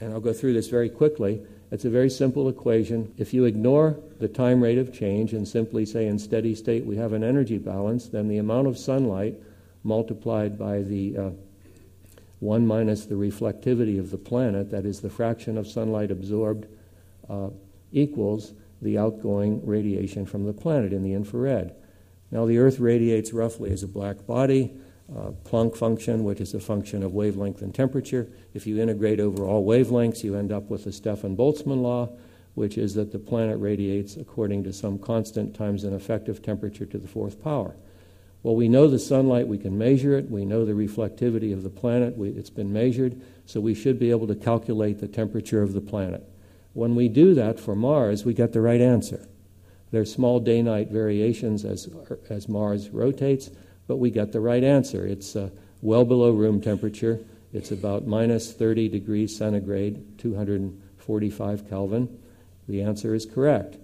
and 0.00 0.12
I'll 0.12 0.20
go 0.20 0.32
through 0.32 0.54
this 0.54 0.68
very 0.68 0.88
quickly, 0.88 1.42
it's 1.70 1.84
a 1.84 1.90
very 1.90 2.10
simple 2.10 2.48
equation. 2.48 3.14
If 3.16 3.32
you 3.32 3.44
ignore 3.44 3.96
the 4.18 4.26
time 4.26 4.60
rate 4.60 4.78
of 4.78 4.92
change 4.92 5.32
and 5.32 5.46
simply 5.46 5.86
say 5.86 6.06
in 6.06 6.18
steady 6.18 6.54
state 6.54 6.84
we 6.84 6.96
have 6.96 7.12
an 7.12 7.22
energy 7.22 7.58
balance, 7.58 8.08
then 8.08 8.26
the 8.26 8.38
amount 8.38 8.66
of 8.66 8.76
sunlight 8.76 9.36
multiplied 9.84 10.58
by 10.58 10.82
the 10.82 11.16
uh, 11.16 11.30
1 12.40 12.66
minus 12.66 13.06
the 13.06 13.14
reflectivity 13.14 14.00
of 14.00 14.10
the 14.10 14.18
planet, 14.18 14.70
that 14.70 14.84
is 14.84 15.00
the 15.00 15.10
fraction 15.10 15.56
of 15.56 15.66
sunlight 15.66 16.10
absorbed, 16.10 16.66
uh, 17.28 17.50
equals 17.92 18.52
the 18.82 18.98
outgoing 18.98 19.64
radiation 19.64 20.24
from 20.24 20.46
the 20.46 20.52
planet 20.52 20.92
in 20.92 21.02
the 21.02 21.12
infrared. 21.12 21.74
Now, 22.30 22.46
the 22.46 22.58
Earth 22.58 22.80
radiates 22.80 23.32
roughly 23.32 23.70
as 23.70 23.82
a 23.82 23.88
black 23.88 24.26
body 24.26 24.72
uh, 25.16 25.30
Planck 25.44 25.76
function, 25.76 26.24
which 26.24 26.40
is 26.40 26.54
a 26.54 26.60
function 26.60 27.02
of 27.02 27.12
wavelength 27.12 27.62
and 27.62 27.74
temperature. 27.74 28.28
If 28.54 28.66
you 28.66 28.80
integrate 28.80 29.20
over 29.20 29.44
all 29.44 29.64
wavelengths, 29.64 30.22
you 30.22 30.36
end 30.36 30.52
up 30.52 30.70
with 30.70 30.84
the 30.84 30.92
Stefan 30.92 31.36
Boltzmann 31.36 31.82
law, 31.82 32.10
which 32.54 32.78
is 32.78 32.94
that 32.94 33.12
the 33.12 33.18
planet 33.18 33.58
radiates 33.58 34.16
according 34.16 34.64
to 34.64 34.72
some 34.72 34.98
constant 34.98 35.54
times 35.54 35.84
an 35.84 35.94
effective 35.94 36.42
temperature 36.42 36.86
to 36.86 36.98
the 36.98 37.08
fourth 37.08 37.42
power. 37.42 37.74
Well, 38.42 38.56
we 38.56 38.68
know 38.68 38.88
the 38.88 38.98
sunlight, 38.98 39.48
we 39.48 39.58
can 39.58 39.76
measure 39.76 40.16
it, 40.16 40.30
we 40.30 40.46
know 40.46 40.64
the 40.64 40.72
reflectivity 40.72 41.52
of 41.52 41.62
the 41.62 41.68
planet, 41.70 42.16
we, 42.16 42.30
it's 42.30 42.50
been 42.50 42.72
measured, 42.72 43.20
so 43.44 43.60
we 43.60 43.74
should 43.74 43.98
be 43.98 44.10
able 44.10 44.26
to 44.28 44.34
calculate 44.34 44.98
the 44.98 45.08
temperature 45.08 45.62
of 45.62 45.74
the 45.74 45.80
planet. 45.80 46.26
When 46.72 46.94
we 46.94 47.08
do 47.08 47.34
that 47.34 47.60
for 47.60 47.74
Mars, 47.74 48.24
we 48.24 48.32
get 48.32 48.52
the 48.52 48.60
right 48.60 48.80
answer. 48.80 49.28
There's 49.90 50.12
small 50.12 50.40
day 50.40 50.62
night 50.62 50.88
variations 50.88 51.64
as, 51.64 51.88
as 52.30 52.48
Mars 52.48 52.90
rotates, 52.90 53.50
but 53.86 53.96
we 53.96 54.10
got 54.10 54.32
the 54.32 54.40
right 54.40 54.62
answer. 54.62 55.06
It's 55.06 55.36
uh, 55.36 55.50
well 55.82 56.04
below 56.04 56.30
room 56.30 56.60
temperature. 56.60 57.20
It's 57.52 57.70
about 57.70 58.06
minus 58.06 58.52
30 58.52 58.88
degrees 58.88 59.36
centigrade, 59.36 60.18
245 60.18 61.68
Kelvin. 61.68 62.18
The 62.68 62.82
answer 62.82 63.14
is 63.14 63.26
correct. 63.26 63.76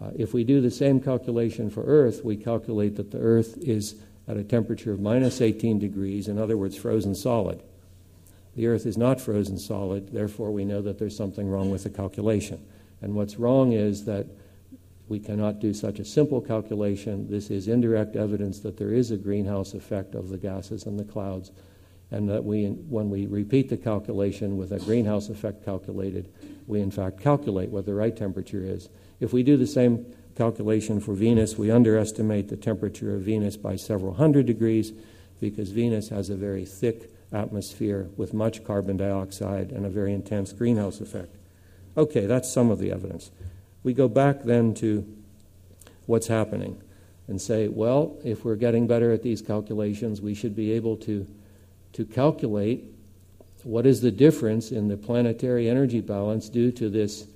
Uh, 0.00 0.10
if 0.16 0.32
we 0.32 0.42
do 0.42 0.60
the 0.60 0.70
same 0.70 1.00
calculation 1.00 1.70
for 1.70 1.84
Earth, 1.84 2.24
we 2.24 2.36
calculate 2.36 2.96
that 2.96 3.10
the 3.10 3.18
Earth 3.18 3.58
is 3.58 3.96
at 4.26 4.36
a 4.36 4.42
temperature 4.42 4.92
of 4.92 5.00
minus 5.00 5.40
18 5.40 5.78
degrees, 5.78 6.28
in 6.28 6.38
other 6.38 6.56
words, 6.56 6.76
frozen 6.76 7.14
solid. 7.14 7.62
The 8.56 8.66
Earth 8.66 8.86
is 8.86 8.96
not 8.96 9.20
frozen 9.20 9.58
solid, 9.58 10.12
therefore, 10.12 10.50
we 10.50 10.64
know 10.64 10.82
that 10.82 10.98
there's 10.98 11.16
something 11.16 11.48
wrong 11.48 11.70
with 11.70 11.84
the 11.84 11.90
calculation. 11.90 12.64
And 13.00 13.14
what's 13.14 13.36
wrong 13.36 13.72
is 13.72 14.04
that 14.04 14.26
we 15.08 15.18
cannot 15.18 15.60
do 15.60 15.74
such 15.74 15.98
a 15.98 16.04
simple 16.04 16.40
calculation. 16.40 17.28
This 17.28 17.50
is 17.50 17.68
indirect 17.68 18.16
evidence 18.16 18.60
that 18.60 18.76
there 18.76 18.92
is 18.92 19.10
a 19.10 19.16
greenhouse 19.16 19.74
effect 19.74 20.14
of 20.14 20.28
the 20.28 20.38
gases 20.38 20.86
and 20.86 20.98
the 20.98 21.04
clouds, 21.04 21.50
and 22.10 22.28
that 22.28 22.44
we, 22.44 22.66
when 22.66 23.10
we 23.10 23.26
repeat 23.26 23.68
the 23.68 23.76
calculation 23.76 24.56
with 24.56 24.72
a 24.72 24.78
greenhouse 24.78 25.28
effect 25.28 25.64
calculated, 25.64 26.32
we 26.66 26.80
in 26.80 26.90
fact 26.90 27.20
calculate 27.20 27.70
what 27.70 27.86
the 27.86 27.94
right 27.94 28.16
temperature 28.16 28.64
is. 28.64 28.88
If 29.20 29.32
we 29.32 29.42
do 29.42 29.56
the 29.56 29.66
same 29.66 30.06
calculation 30.36 31.00
for 31.00 31.14
Venus, 31.14 31.58
we 31.58 31.70
underestimate 31.70 32.48
the 32.48 32.56
temperature 32.56 33.14
of 33.14 33.22
Venus 33.22 33.56
by 33.56 33.76
several 33.76 34.14
hundred 34.14 34.46
degrees 34.46 34.92
because 35.40 35.70
Venus 35.70 36.08
has 36.10 36.30
a 36.30 36.36
very 36.36 36.64
thick 36.64 37.10
atmosphere 37.32 38.08
with 38.16 38.34
much 38.34 38.64
carbon 38.64 38.96
dioxide 38.96 39.72
and 39.72 39.84
a 39.84 39.90
very 39.90 40.12
intense 40.12 40.52
greenhouse 40.52 41.00
effect. 41.00 41.34
Okay, 41.96 42.26
that's 42.26 42.50
some 42.50 42.70
of 42.70 42.78
the 42.78 42.92
evidence 42.92 43.30
we 43.82 43.92
go 43.92 44.08
back 44.08 44.42
then 44.42 44.74
to 44.74 45.06
what's 46.06 46.26
happening 46.26 46.80
and 47.28 47.40
say, 47.40 47.68
well, 47.68 48.16
if 48.24 48.44
we're 48.44 48.56
getting 48.56 48.86
better 48.86 49.12
at 49.12 49.22
these 49.22 49.40
calculations, 49.40 50.20
we 50.20 50.34
should 50.34 50.54
be 50.54 50.72
able 50.72 50.96
to, 50.96 51.26
to 51.92 52.04
calculate 52.04 52.84
what 53.64 53.86
is 53.86 54.00
the 54.00 54.10
difference 54.10 54.72
in 54.72 54.88
the 54.88 54.96
planetary 54.96 55.68
energy 55.68 56.00
balance 56.00 56.48
due 56.48 56.72
to 56.72 56.88
this 56.88 57.26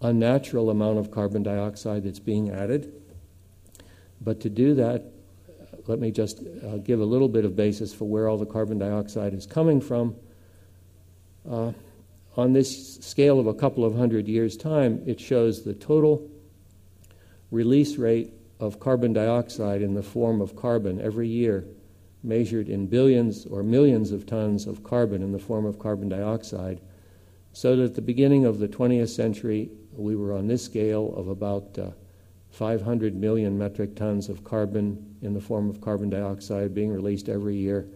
unnatural 0.00 0.70
amount 0.70 0.98
of 0.98 1.10
carbon 1.10 1.42
dioxide 1.42 2.04
that's 2.04 2.18
being 2.18 2.50
added. 2.50 2.92
But 4.20 4.40
to 4.40 4.50
do 4.50 4.74
that, 4.74 5.04
let 5.86 5.98
me 5.98 6.10
just 6.10 6.40
uh, 6.40 6.78
give 6.78 7.00
a 7.00 7.04
little 7.04 7.28
bit 7.28 7.44
of 7.44 7.56
basis 7.56 7.94
for 7.94 8.04
where 8.04 8.28
all 8.28 8.36
the 8.36 8.46
carbon 8.46 8.78
dioxide 8.78 9.34
is 9.34 9.46
coming 9.46 9.80
from. 9.80 10.16
Uh, 11.48 11.72
on 12.38 12.52
this 12.52 12.94
scale 13.00 13.40
of 13.40 13.48
a 13.48 13.52
couple 13.52 13.84
of 13.84 13.96
hundred 13.96 14.28
years' 14.28 14.56
time, 14.56 15.02
it 15.06 15.18
shows 15.18 15.64
the 15.64 15.74
total 15.74 16.30
release 17.50 17.96
rate 17.96 18.32
of 18.60 18.78
carbon 18.78 19.12
dioxide 19.12 19.82
in 19.82 19.94
the 19.94 20.02
form 20.04 20.40
of 20.40 20.54
carbon 20.54 21.00
every 21.00 21.26
year, 21.26 21.64
measured 22.22 22.68
in 22.68 22.86
billions 22.86 23.44
or 23.44 23.64
millions 23.64 24.12
of 24.12 24.24
tons 24.24 24.68
of 24.68 24.84
carbon 24.84 25.20
in 25.20 25.32
the 25.32 25.38
form 25.38 25.66
of 25.66 25.80
carbon 25.80 26.08
dioxide. 26.08 26.80
So 27.52 27.74
that 27.74 27.82
at 27.82 27.94
the 27.96 28.02
beginning 28.02 28.44
of 28.44 28.60
the 28.60 28.68
20th 28.68 29.08
century, 29.08 29.70
we 29.92 30.14
were 30.14 30.32
on 30.32 30.46
this 30.46 30.64
scale 30.64 31.12
of 31.16 31.26
about 31.26 31.76
uh, 31.76 31.90
500 32.50 33.16
million 33.16 33.58
metric 33.58 33.96
tons 33.96 34.28
of 34.28 34.44
carbon 34.44 35.16
in 35.22 35.34
the 35.34 35.40
form 35.40 35.68
of 35.68 35.80
carbon 35.80 36.08
dioxide 36.08 36.72
being 36.72 36.92
released 36.92 37.28
every 37.28 37.56
year. 37.56 37.88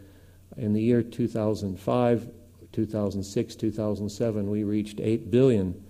In 0.57 0.73
the 0.73 0.83
year 0.83 1.01
2005, 1.01 2.29
2006, 2.73 3.55
2007, 3.55 4.51
we 4.51 4.65
reached 4.65 5.01
8 5.01 5.31
billion 5.31 5.83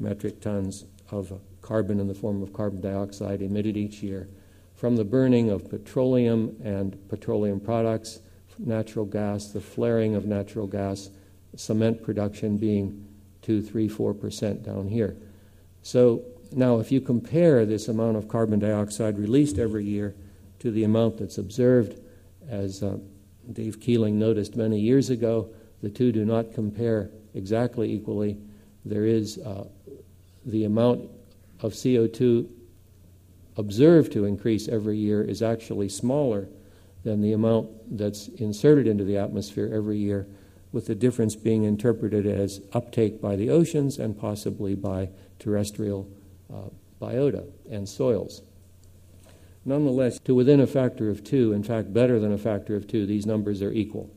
metric 0.00 0.40
tons 0.40 0.84
of 1.10 1.40
carbon 1.62 2.00
in 2.00 2.08
the 2.08 2.14
form 2.14 2.42
of 2.42 2.52
carbon 2.52 2.80
dioxide 2.80 3.42
emitted 3.42 3.76
each 3.76 4.02
year 4.02 4.28
from 4.78 4.94
the 4.94 5.04
burning 5.04 5.50
of 5.50 5.68
petroleum 5.68 6.56
and 6.62 6.96
petroleum 7.08 7.58
products, 7.58 8.20
natural 8.58 9.04
gas, 9.04 9.48
the 9.48 9.60
flaring 9.60 10.14
of 10.14 10.24
natural 10.24 10.68
gas, 10.68 11.10
cement 11.56 12.00
production 12.00 12.56
being 12.56 13.04
2, 13.42 13.60
3, 13.60 13.88
4% 13.88 14.64
down 14.64 14.86
here. 14.86 15.16
So 15.82 16.22
now, 16.52 16.78
if 16.78 16.92
you 16.92 17.00
compare 17.00 17.66
this 17.66 17.88
amount 17.88 18.16
of 18.16 18.28
carbon 18.28 18.60
dioxide 18.60 19.18
released 19.18 19.58
every 19.58 19.84
year 19.84 20.14
to 20.60 20.70
the 20.70 20.84
amount 20.84 21.18
that's 21.18 21.38
observed, 21.38 22.00
as 22.48 22.82
uh, 22.82 22.98
Dave 23.52 23.80
Keeling 23.80 24.18
noticed 24.18 24.56
many 24.56 24.78
years 24.78 25.10
ago, 25.10 25.50
the 25.82 25.88
two 25.88 26.12
do 26.12 26.24
not 26.24 26.52
compare 26.52 27.10
exactly 27.34 27.92
equally. 27.92 28.38
There 28.84 29.04
is 29.04 29.38
uh, 29.38 29.68
the 30.44 30.64
amount 30.64 31.10
of 31.60 31.72
CO2 31.72 32.48
observed 33.56 34.12
to 34.12 34.24
increase 34.24 34.68
every 34.68 34.96
year 34.96 35.22
is 35.22 35.42
actually 35.42 35.88
smaller 35.88 36.48
than 37.04 37.20
the 37.20 37.32
amount 37.32 37.68
that's 37.98 38.28
inserted 38.28 38.86
into 38.86 39.04
the 39.04 39.16
atmosphere 39.16 39.70
every 39.72 39.98
year, 39.98 40.26
with 40.72 40.86
the 40.86 40.94
difference 40.94 41.34
being 41.34 41.64
interpreted 41.64 42.26
as 42.26 42.60
uptake 42.72 43.20
by 43.20 43.36
the 43.36 43.50
oceans 43.50 43.98
and 43.98 44.18
possibly 44.18 44.74
by 44.74 45.08
terrestrial 45.38 46.08
uh, 46.52 46.68
biota 47.00 47.46
and 47.70 47.88
soils. 47.88 48.42
Nonetheless, 49.64 50.18
to 50.20 50.34
within 50.34 50.60
a 50.60 50.66
factor 50.66 51.10
of 51.10 51.24
two, 51.24 51.52
in 51.52 51.62
fact, 51.62 51.92
better 51.92 52.18
than 52.18 52.32
a 52.32 52.38
factor 52.38 52.74
of 52.76 52.86
two, 52.86 53.06
these 53.06 53.26
numbers 53.26 53.62
are 53.62 53.72
equal. 53.72 54.10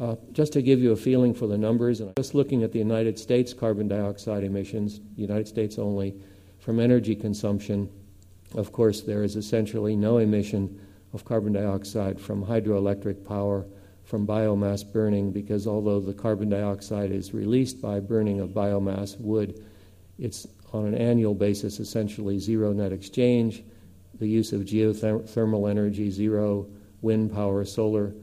Uh, 0.00 0.16
just 0.32 0.54
to 0.54 0.62
give 0.62 0.80
you 0.80 0.92
a 0.92 0.96
feeling 0.96 1.34
for 1.34 1.46
the 1.46 1.58
numbers, 1.58 2.00
and 2.00 2.10
just 2.16 2.34
looking 2.34 2.62
at 2.62 2.72
the 2.72 2.78
United 2.78 3.18
States 3.18 3.52
carbon 3.52 3.86
dioxide 3.86 4.42
emissions, 4.42 5.00
United 5.14 5.46
States 5.46 5.78
only, 5.78 6.14
from 6.58 6.80
energy 6.80 7.14
consumption, 7.14 7.86
of 8.54 8.72
course, 8.72 9.02
there 9.02 9.22
is 9.22 9.36
essentially 9.36 9.94
no 9.94 10.16
emission 10.16 10.80
of 11.12 11.26
carbon 11.26 11.52
dioxide 11.52 12.18
from 12.18 12.42
hydroelectric 12.42 13.26
power, 13.26 13.66
from 14.04 14.26
biomass 14.26 14.90
burning, 14.90 15.30
because 15.30 15.66
although 15.66 16.00
the 16.00 16.14
carbon 16.14 16.48
dioxide 16.48 17.10
is 17.12 17.34
released 17.34 17.82
by 17.82 18.00
burning 18.00 18.40
of 18.40 18.50
biomass, 18.50 19.20
wood, 19.20 19.62
it's 20.18 20.46
on 20.72 20.86
an 20.86 20.94
annual 20.94 21.34
basis 21.34 21.78
essentially 21.78 22.38
zero 22.38 22.72
net 22.72 22.90
exchange. 22.90 23.62
The 24.18 24.26
use 24.26 24.54
of 24.54 24.62
geothermal 24.62 25.70
energy, 25.70 26.10
zero, 26.10 26.66
wind 27.02 27.34
power, 27.34 27.66
solar 27.66 28.14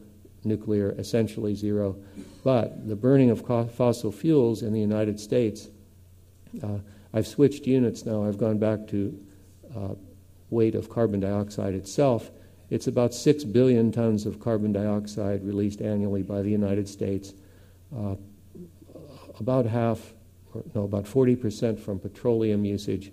nuclear 0.48 0.96
essentially 0.98 1.56
zero. 1.56 1.98
But 2.44 2.88
the 2.88 2.96
burning 2.96 3.30
of 3.30 3.46
fossil 3.72 4.12
fuels 4.12 4.64
in 4.64 4.74
the 4.74 4.80
United 4.80 5.20
States, 5.20 5.70
uh, 6.64 6.80
I've 7.14 7.28
switched 7.28 7.68
units 7.68 8.06
now. 8.06 8.26
I've 8.26 8.38
gone 8.38 8.58
back 8.58 8.88
to 8.88 9.20
uh, 9.76 9.96
weight 10.50 10.76
of 10.76 10.90
carbon 10.90 11.20
dioxide 11.20 11.74
itself. 11.74 12.32
It's 12.70 12.88
about 12.88 13.14
6 13.14 13.44
billion 13.46 13.92
tons 13.92 14.26
of 14.26 14.40
carbon 14.40 14.74
dioxide 14.74 15.44
released 15.44 15.82
annually 15.82 16.22
by 16.22 16.42
the 16.42 16.50
United 16.50 16.88
States. 16.90 17.34
Uh, 17.96 18.16
about 19.40 19.66
half, 19.66 20.14
or 20.54 20.64
no, 20.74 20.84
about 20.84 21.06
40% 21.06 21.80
from 21.80 22.00
petroleum 22.00 22.66
usage, 22.66 23.12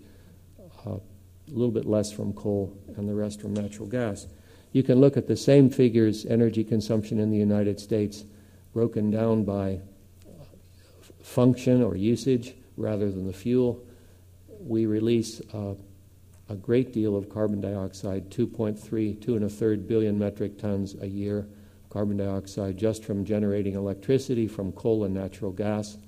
uh, 0.87 0.91
a 0.91 1.01
little 1.49 1.71
bit 1.71 1.87
less 1.87 2.11
from 2.11 2.33
coal, 2.33 2.77
and 2.97 3.09
the 3.09 3.15
rest 3.15 3.41
from 3.41 3.55
natural 3.55 3.87
gas 3.87 4.27
you 4.75 4.83
can 4.83 5.01
look 5.01 5.17
at 5.17 5.29
the 5.29 5.37
same 5.37 5.71
figures, 5.71 6.27
energy 6.27 6.65
consumption 6.65 7.21
in 7.21 7.31
the 7.31 7.37
United 7.37 7.79
States, 7.79 8.25
broken 8.73 9.09
down 9.09 9.45
by 9.45 9.79
function 11.23 11.81
or 11.81 11.95
usage 11.95 12.55
rather 12.77 13.09
than 13.09 13.25
the 13.25 13.33
fuel. 13.33 13.81
We 14.59 14.87
release 14.87 15.41
uh, 15.53 15.75
a 16.49 16.57
great 16.57 16.93
deal 16.93 17.15
of 17.15 17.29
carbon 17.29 17.61
dioxide 17.61 18.31
2.3, 18.31 19.23
two 19.23 19.37
and 19.37 19.45
a 19.45 19.49
third 19.49 19.87
billion 19.87 20.19
metric 20.19 20.59
tons 20.59 20.97
a 21.01 21.07
year, 21.07 21.47
carbon 21.89 22.17
dioxide 22.17 22.77
just 22.77 23.05
from 23.05 23.25
generating 23.25 23.75
electricity 23.75 24.49
from 24.49 24.73
coal 24.73 25.05
and 25.05 25.15
natural 25.15 25.53
gas. 25.53 25.99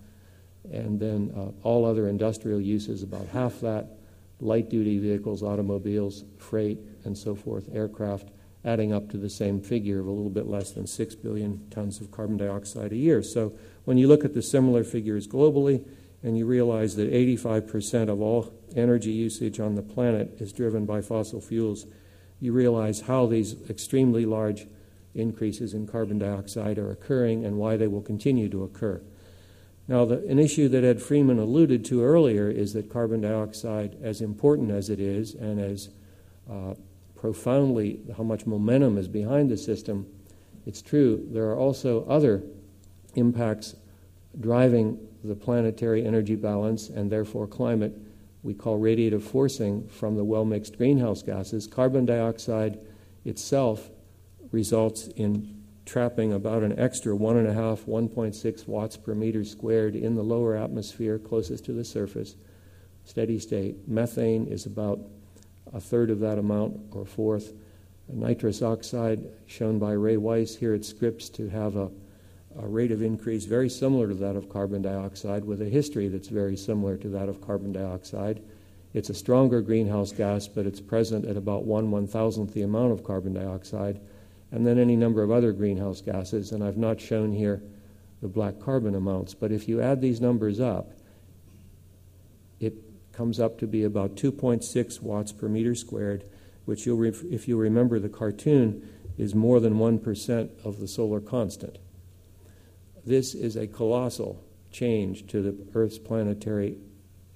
And 0.73 0.99
then 0.99 1.33
uh, 1.37 1.51
all 1.63 1.85
other 1.85 2.09
industrial 2.09 2.61
uses, 2.61 3.05
about 3.05 3.29
half 3.29 3.61
that 3.61 3.97
light 4.41 4.69
duty 4.69 4.99
vehicles, 4.99 5.45
automobiles, 5.45 6.25
freight, 6.37 6.81
and 7.05 7.17
so 7.17 7.37
forth, 7.37 7.69
aircraft 7.73 8.31
adding 8.67 8.93
up 8.93 9.09
to 9.11 9.17
the 9.17 9.31
same 9.31 9.61
figure 9.61 10.01
of 10.01 10.07
a 10.07 10.11
little 10.11 10.29
bit 10.29 10.49
less 10.49 10.73
than 10.73 10.87
6 10.87 11.15
billion 11.15 11.67
tons 11.71 12.01
of 12.01 12.11
carbon 12.11 12.37
dioxide 12.37 12.93
a 12.93 12.97
year. 12.97 13.23
So 13.23 13.53
when 13.85 13.97
you 13.97 14.09
look 14.09 14.25
at 14.25 14.35
the 14.35 14.43
similar 14.43 14.83
figures 14.83 15.29
globally 15.29 15.87
and 16.23 16.37
you 16.37 16.47
realize 16.47 16.97
that 16.97 17.13
85% 17.13 18.09
of 18.09 18.21
all 18.21 18.53
energy 18.75 19.13
usage 19.13 19.61
on 19.61 19.77
the 19.77 19.83
planet 19.83 20.41
is 20.41 20.53
driven 20.53 20.85
by 20.85 21.01
fossil 21.01 21.41
fuels, 21.41 21.87
you 22.41 22.53
realize 22.53 23.03
how 23.03 23.27
these 23.27 23.55
extremely 23.71 24.27
large 24.27 24.67
increases 25.15 25.73
in 25.73 25.87
carbon 25.87 26.19
dioxide 26.19 26.77
are 26.77 26.91
occurring 26.91 27.45
and 27.45 27.57
why 27.57 27.77
they 27.77 27.87
will 27.87 28.03
continue 28.03 28.49
to 28.49 28.65
occur. 28.65 29.01
Now, 29.89 30.05
the, 30.05 30.27
an 30.27 30.41
issue 30.41 30.69
that 30.71 30.83
Ed 30.83 30.99
Frieman 30.99 31.39
alluded 31.39 31.85
to 31.87 32.03
earlier 32.03 32.51
is 32.51 32.73
that 32.73 32.93
carbon 32.93 33.21
dioxide, 33.21 33.97
as 34.03 34.21
important 34.21 34.73
as 34.73 34.91
it 34.91 34.99
is 34.99 35.35
and 35.35 35.61
as 35.61 35.91
uh, 36.51 36.75
profoundly 37.17 38.01
how 38.17 38.23
much 38.23 38.47
momentum 38.47 38.99
is 38.99 39.09
behind 39.09 39.51
the 39.51 39.57
system, 39.57 40.07
it's 40.67 40.83
true 40.83 41.27
there 41.31 41.45
are 41.45 41.59
also 41.59 42.05
other 42.07 42.43
impacts 43.15 43.75
driving 44.39 44.99
the 45.25 45.35
planetary 45.35 46.05
energy 46.05 46.37
balance 46.37 46.89
and 46.89 47.11
therefore 47.11 47.47
climate 47.47 47.97
we 48.43 48.55
call 48.55 48.79
radiative 48.79 49.23
forcing 49.23 49.89
from 49.89 50.17
the 50.17 50.23
well 50.23 50.45
mixed 50.45 50.79
greenhouse 50.79 51.23
gases. 51.23 51.67
Carbon 51.67 52.07
dioxide 52.07 52.79
itself 53.25 53.91
results 54.53 55.09
in 55.17 55.65
trapping 55.85 56.33
about 56.33 56.63
an 56.63 56.79
extra 56.79 57.15
1.5, 57.15 57.81
1.6 57.87 58.69
watts 58.69 58.97
per 58.97 59.15
meter 59.15 59.45
squared 59.45 59.97
in 59.97 60.15
the 60.15 60.23
lower 60.23 60.57
atmosphere 60.57 61.19
closest 61.19 61.65
to 61.65 61.73
the 61.73 61.85
surface, 61.85 62.37
steady 63.05 63.39
state. 63.39 63.89
Methane 63.89 64.47
is 64.47 64.65
about 64.65 65.01
a 65.77 65.81
third 65.81 66.09
of 66.11 66.21
that 66.21 66.39
amount 66.39 66.81
or 66.93 67.03
a 67.03 67.07
fourth. 67.07 67.53
Nitrous 68.09 68.63
oxide, 68.63 69.21
shown 69.47 69.79
by 69.79 69.93
Ray 69.93 70.17
Weiss 70.17 70.57
here 70.57 70.73
at 70.73 70.85
Scripps 70.85 71.29
to 71.31 71.49
have 71.49 71.77
a, 71.77 71.91
a 72.59 72.67
rate 72.67 72.93
of 72.93 73.03
increase 73.03 73.45
very 73.45 73.69
similar 73.69 74.09
to 74.09 74.15
that 74.15 74.37
of 74.37 74.49
carbon 74.49 74.81
dioxide, 74.81 75.45
with 75.45 75.61
a 75.61 75.67
history 75.67 76.09
that's 76.09 76.29
very 76.29 76.57
similar 76.57 76.97
to 76.97 77.09
that 77.09 77.29
of 77.29 77.41
carbon 77.41 77.73
dioxide. 77.73 78.43
It's 78.95 79.11
a 79.11 79.15
stronger 79.15 79.61
greenhouse 79.61 80.13
gas, 80.13 80.49
but 80.49 80.67
it's 80.67 80.81
present 80.81 81.27
at 81.27 81.37
about 81.37 81.65
one 81.65 81.91
one 81.91 82.07
thousandth 82.07 82.55
the 82.55 82.63
amount 82.63 82.93
of 82.93 83.05
carbon 83.05 83.35
dioxide, 83.35 84.01
and 84.53 84.67
then 84.67 84.79
any 84.79 84.97
number 84.97 85.23
of 85.23 85.31
other 85.31 85.53
greenhouse 85.53 86.01
gases. 86.01 86.53
And 86.53 86.65
I've 86.65 86.79
not 86.79 87.01
shown 87.01 87.33
here 87.33 87.61
the 88.23 88.29
black 88.29 88.61
carbon 88.61 88.95
amounts, 88.95 89.35
but 89.35 89.53
if 89.53 89.69
you 89.69 89.83
add 89.83 90.01
these 90.01 90.23
numbers 90.23 90.61
up, 90.61 90.93
comes 93.17 93.41
up 93.41 93.59
to 93.59 93.67
be 93.67 93.83
about 93.83 94.17
2.6 94.17 95.01
watts 95.01 95.33
per 95.33 95.49
meter 95.49 95.75
squared, 95.75 96.25
which, 96.67 96.85
you'll 96.85 97.03
if 97.05 97.49
you 97.49 97.57
remember 97.57 97.99
the 97.99 98.09
cartoon, 98.09 98.87
is 99.17 99.35
more 99.35 99.61
than 99.61 99.75
1% 99.75 100.65
of 100.65 100.79
the 100.79 100.87
solar 100.87 101.21
constant. 101.21 101.79
This 103.05 103.35
is 103.35 103.57
a 103.57 103.67
colossal 103.67 104.45
change 104.71 105.27
to 105.29 105.41
the 105.41 105.57
Earth's 105.75 105.99
planetary 105.99 106.77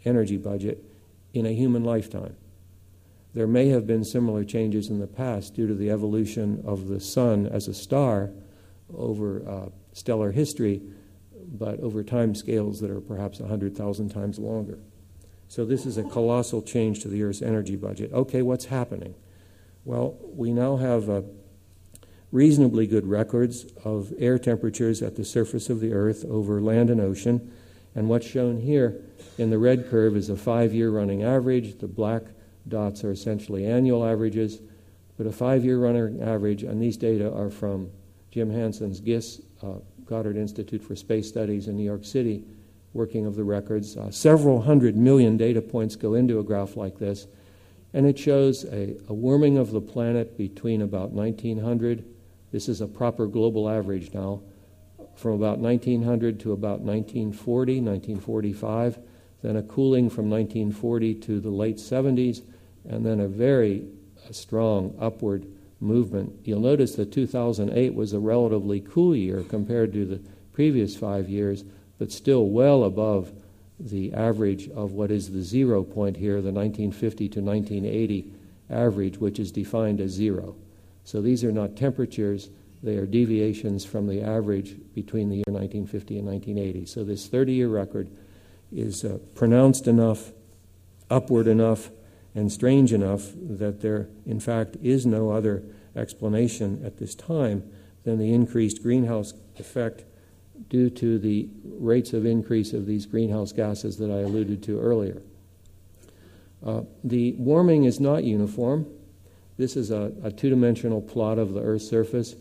energy 0.05 0.37
budget 0.37 0.85
in 1.33 1.47
a 1.47 1.55
human 1.55 1.85
lifetime. 1.85 2.37
There 3.33 3.47
may 3.47 3.69
have 3.69 3.87
been 3.87 4.05
similar 4.05 4.45
changes 4.45 4.90
in 4.90 4.99
the 4.99 5.07
past 5.07 5.55
due 5.55 5.69
to 5.69 5.75
the 5.75 5.90
evolution 5.90 6.62
of 6.66 6.88
the 6.88 7.01
sun 7.01 7.47
as 7.47 7.69
a 7.69 7.75
star 7.75 8.31
over 8.93 9.49
uh, 9.49 9.69
stellar 9.93 10.33
history, 10.33 10.83
but 11.53 11.81
over 11.81 12.03
time 12.03 12.35
scales 12.35 12.81
that 12.81 12.90
are 12.90 13.01
perhaps 13.01 13.38
100,000 13.38 14.09
times 14.09 14.38
longer. 14.38 14.81
So 15.51 15.65
this 15.65 15.85
is 15.85 15.99
a 15.99 16.05
colossal 16.05 16.63
change 16.63 17.01
to 17.01 17.09
the 17.09 17.25
Earth's 17.25 17.43
energy 17.43 17.75
budget. 17.75 18.13
Okay, 18.13 18.41
what's 18.41 18.67
happening? 18.67 19.17
Well, 19.85 20.17
we 20.23 20.53
now 20.53 20.77
have 20.77 21.11
uh, 21.11 21.23
reasonably 22.31 22.87
good 22.87 23.05
records 23.05 23.67
of 23.83 24.13
air 24.17 24.39
temperatures 24.39 25.03
at 25.03 25.17
the 25.17 25.25
surface 25.25 25.69
of 25.69 25.81
the 25.81 25.93
Earth 25.93 26.25
over 26.25 26.61
land 26.61 26.89
and 26.89 27.01
ocean. 27.01 27.53
And 27.97 28.09
what's 28.09 28.29
shown 28.29 28.61
here 28.61 29.03
in 29.39 29.51
the 29.51 29.59
red 29.59 29.91
curve 29.91 30.17
is 30.17 30.29
a 30.29 30.37
five 30.37 30.73
year 30.73 30.91
running 30.91 31.25
average. 31.25 31.81
The 31.81 31.89
black 31.89 32.23
dots 32.69 33.03
are 33.03 33.11
essentially 33.11 33.67
annual 33.67 34.07
averages. 34.07 34.61
But 35.19 35.27
a 35.27 35.33
five 35.33 35.65
year 35.65 35.81
running 35.81 36.23
average, 36.23 36.63
and 36.63 36.81
these 36.81 36.97
data 36.97 37.29
are 37.35 37.51
from 37.51 37.91
Jim 38.31 38.51
Hansen's 38.53 39.01
GISS, 39.01 39.43
uh, 39.65 39.81
Goddard 40.05 40.37
Institute 40.37 40.85
for 40.85 40.95
Space 40.95 41.27
Studies 41.27 41.67
in 41.67 41.77
New 41.77 41.83
York 41.83 42.05
City, 42.05 42.45
working 42.92 43.26
of 43.26 43.37
the 43.37 43.44
records. 43.44 43.96
Uh, 43.96 44.11
several 44.11 44.62
hundred 44.62 44.96
million 44.96 45.37
data 45.37 45.62
points 45.62 45.96
go 45.96 46.14
into 46.14 46.38
a 46.38 46.42
graph 46.42 46.76
like 46.76 46.98
this, 46.98 47.26
and 47.92 48.07
it 48.07 48.18
shows 48.18 48.64
a, 48.64 48.96
a 49.09 49.14
warming 49.14 49.59
of 49.59 49.70
the 49.70 49.81
planet 49.81 50.37
between 50.37 50.83
about 50.83 51.11
1900. 51.11 52.05
This 52.53 52.68
is 52.68 52.81
a 52.81 52.87
proper 52.87 53.26
global 53.26 53.68
average 53.68 54.12
now, 54.12 54.42
from 55.14 55.33
about 55.33 55.59
1900 55.59 56.40
to 56.40 56.53
about 56.53 56.81
1940, 56.81 57.81
1945, 57.81 58.98
then 59.42 59.57
a 59.57 59.62
cooling 59.62 60.11
from 60.11 60.29
1940 60.29 61.14
to 61.14 61.40
the 61.40 61.50
late 61.50 61.76
70s, 61.76 62.42
and 62.88 63.05
then 63.05 63.20
a 63.20 63.29
very 63.29 63.87
strong 64.31 64.96
upward 65.00 65.46
movement. 65.81 66.33
You'll 66.44 66.61
notice 66.61 66.94
that 66.96 67.12
2008 67.12 67.94
was 67.94 68.12
a 68.12 68.18
relatively 68.18 68.81
cool 68.81 69.16
year 69.16 69.42
compared 69.42 69.92
to 69.94 70.05
the 70.05 70.20
previous 70.53 70.96
five 70.96 71.29
years 71.29 71.64
but 72.01 72.11
still 72.11 72.47
well 72.47 72.83
above 72.83 73.31
the 73.79 74.13
average 74.15 74.71
of 74.71 74.93
what 74.93 75.11
is 75.11 75.31
the 75.31 75.43
zero 75.43 75.85
point 75.85 76.17
here, 76.17 76.41
the 76.41 76.51
1950 76.51 77.29
to 77.29 77.41
1980 77.41 78.33
average, 78.71 79.19
which 79.19 79.39
is 79.39 79.53
defined 79.53 80.01
as 80.01 80.11
zero. 80.11 80.57
So 81.05 81.21
these 81.21 81.45
are 81.45 81.53
not 81.53 81.77
temperatures, 81.77 82.49
they 82.83 82.97
are 82.97 83.05
deviations 83.05 83.85
from 83.85 84.07
the 84.07 84.23
average 84.23 84.77
between 84.95 85.29
the 85.29 85.37
year 85.37 85.45
1950 85.47 86.19
and 86.19 86.27
1980. 86.27 86.87
So 86.87 87.05
this 87.05 87.27
30 87.27 87.53
year 87.53 87.69
record 87.69 88.09
is 88.73 89.05
uh, 89.05 89.19
pronounced 89.35 89.87
enough, 89.87 90.33
upward 91.11 91.47
enough, 91.47 91.91
and 92.35 92.51
strange 92.51 92.95
enough 92.95 93.33
that 93.35 93.83
there, 93.83 94.09
in 94.25 94.41
fact, 94.41 94.77
is 94.83 95.05
no 95.05 95.31
other 95.33 95.65
explanation 95.95 96.81
at 96.83 96.97
this 96.97 97.15
time 97.15 97.71
than 98.05 98.19
the 98.19 98.33
increased 98.33 98.83
greenhouse 98.83 99.35
effect 99.59 100.05
due 100.68 100.90
to 100.90 101.18
the 101.18 101.49
rates 101.64 102.12
of 102.12 102.27
increase 102.27 102.73
of 102.73 102.87
these 102.87 103.07
greenhouse 103.07 103.53
gases 103.53 103.96
that 103.99 104.11
I 104.11 104.20
alluded 104.20 104.62
to 104.64 104.79
earlier. 104.79 105.23
Uh, 106.64 106.83
the 107.03 107.33
warming 107.33 107.85
is 107.85 108.01
not 108.01 108.25
uniform. 108.25 108.87
This 109.57 109.77
is 109.77 109.90
a, 109.90 110.12
a 110.23 110.31
two 110.31 110.51
dimensional 110.51 111.01
plot 111.01 111.38
of 111.38 111.55
the 111.55 111.61
Earth's 111.61 111.88
surface 111.88 112.35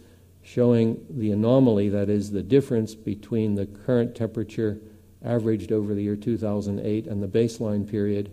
showing 0.44 1.06
the 1.10 1.32
anomaly, 1.32 1.90
that 1.90 2.10
is, 2.10 2.32
the 2.32 2.44
difference 2.44 2.96
between 2.96 3.56
the 3.56 3.66
current 3.66 4.16
temperature 4.16 4.80
averaged 5.24 5.72
over 5.72 5.94
the 5.94 6.02
year 6.02 6.16
2008 6.16 7.08
and 7.08 7.22
the 7.22 7.28
baseline 7.28 7.90
period. 7.90 8.32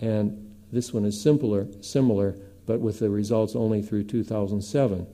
And 0.00 0.54
this 0.72 0.92
one 0.92 1.04
is 1.04 1.20
simpler, 1.20 1.66
similar, 1.80 2.36
but 2.66 2.80
with 2.80 2.98
the 2.98 3.10
results 3.10 3.56
only 3.56 3.82
through 3.82 4.04
2007. 4.04 5.06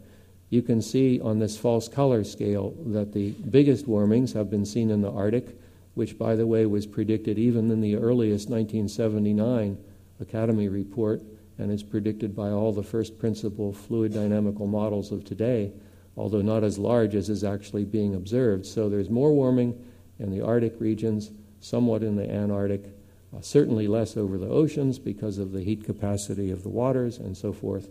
You 0.54 0.62
can 0.62 0.82
see 0.82 1.20
on 1.20 1.40
this 1.40 1.56
false 1.56 1.88
color 1.88 2.22
scale 2.22 2.76
that 2.86 3.12
the 3.12 3.30
biggest 3.30 3.88
warmings 3.88 4.34
have 4.34 4.50
been 4.50 4.64
seen 4.64 4.88
in 4.88 5.00
the 5.00 5.10
Arctic, 5.10 5.58
which, 5.94 6.16
by 6.16 6.36
the 6.36 6.46
way, 6.46 6.64
was 6.64 6.86
predicted 6.86 7.40
even 7.40 7.72
in 7.72 7.80
the 7.80 7.96
earliest 7.96 8.48
1979 8.48 9.76
Academy 10.20 10.68
report 10.68 11.22
and 11.58 11.72
is 11.72 11.82
predicted 11.82 12.36
by 12.36 12.50
all 12.50 12.72
the 12.72 12.84
first 12.84 13.18
principle 13.18 13.72
fluid 13.72 14.14
dynamical 14.14 14.68
models 14.68 15.10
of 15.10 15.24
today, 15.24 15.72
although 16.16 16.40
not 16.40 16.62
as 16.62 16.78
large 16.78 17.16
as 17.16 17.28
is 17.28 17.42
actually 17.42 17.84
being 17.84 18.14
observed. 18.14 18.64
So 18.64 18.88
there's 18.88 19.10
more 19.10 19.32
warming 19.34 19.84
in 20.20 20.30
the 20.30 20.40
Arctic 20.40 20.80
regions, 20.80 21.32
somewhat 21.58 22.04
in 22.04 22.14
the 22.14 22.30
Antarctic, 22.30 22.96
uh, 23.36 23.40
certainly 23.40 23.88
less 23.88 24.16
over 24.16 24.38
the 24.38 24.46
oceans 24.46 25.00
because 25.00 25.38
of 25.38 25.50
the 25.50 25.64
heat 25.64 25.82
capacity 25.82 26.52
of 26.52 26.62
the 26.62 26.68
waters 26.68 27.18
and 27.18 27.36
so 27.36 27.52
forth. 27.52 27.88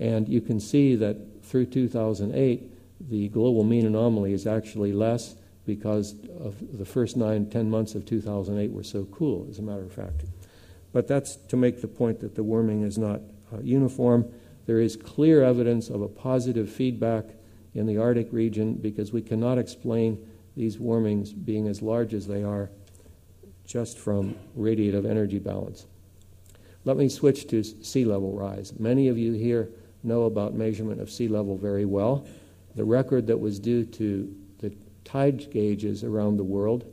And 0.00 0.28
you 0.28 0.40
can 0.40 0.58
see 0.60 0.94
that 0.96 1.44
through 1.44 1.66
2008, 1.66 3.08
the 3.10 3.28
global 3.28 3.64
mean 3.64 3.86
anomaly 3.86 4.32
is 4.32 4.46
actually 4.46 4.92
less 4.92 5.34
because 5.66 6.14
of 6.40 6.56
the 6.78 6.84
first 6.84 7.16
nine, 7.16 7.48
ten 7.48 7.70
months 7.70 7.94
of 7.94 8.04
2008 8.04 8.72
were 8.72 8.82
so 8.82 9.04
cool, 9.06 9.46
as 9.48 9.58
a 9.58 9.62
matter 9.62 9.82
of 9.82 9.92
fact. 9.92 10.24
But 10.92 11.06
that's 11.06 11.36
to 11.36 11.56
make 11.56 11.80
the 11.80 11.88
point 11.88 12.20
that 12.20 12.34
the 12.34 12.42
warming 12.42 12.82
is 12.82 12.98
not 12.98 13.20
uh, 13.52 13.60
uniform. 13.62 14.32
There 14.66 14.80
is 14.80 14.96
clear 14.96 15.42
evidence 15.42 15.88
of 15.88 16.02
a 16.02 16.08
positive 16.08 16.70
feedback 16.70 17.26
in 17.74 17.86
the 17.86 17.98
Arctic 17.98 18.32
region 18.32 18.74
because 18.74 19.12
we 19.12 19.22
cannot 19.22 19.58
explain 19.58 20.18
these 20.56 20.78
warmings 20.78 21.32
being 21.32 21.66
as 21.68 21.80
large 21.80 22.12
as 22.12 22.26
they 22.26 22.42
are 22.42 22.70
just 23.64 23.98
from 23.98 24.36
radiative 24.58 25.08
energy 25.08 25.38
balance. 25.38 25.86
Let 26.84 26.96
me 26.96 27.08
switch 27.08 27.46
to 27.48 27.62
sea 27.62 28.04
level 28.04 28.32
rise. 28.32 28.78
Many 28.78 29.08
of 29.08 29.16
you 29.16 29.32
here 29.32 29.70
know 30.02 30.24
about 30.24 30.54
measurement 30.54 31.00
of 31.00 31.10
sea 31.10 31.28
level 31.28 31.56
very 31.56 31.84
well. 31.84 32.26
The 32.74 32.84
record 32.84 33.26
that 33.26 33.38
was 33.38 33.58
due 33.58 33.84
to 33.84 34.34
the 34.58 34.74
tide 35.04 35.50
gauges 35.50 36.04
around 36.04 36.36
the 36.36 36.44
world 36.44 36.84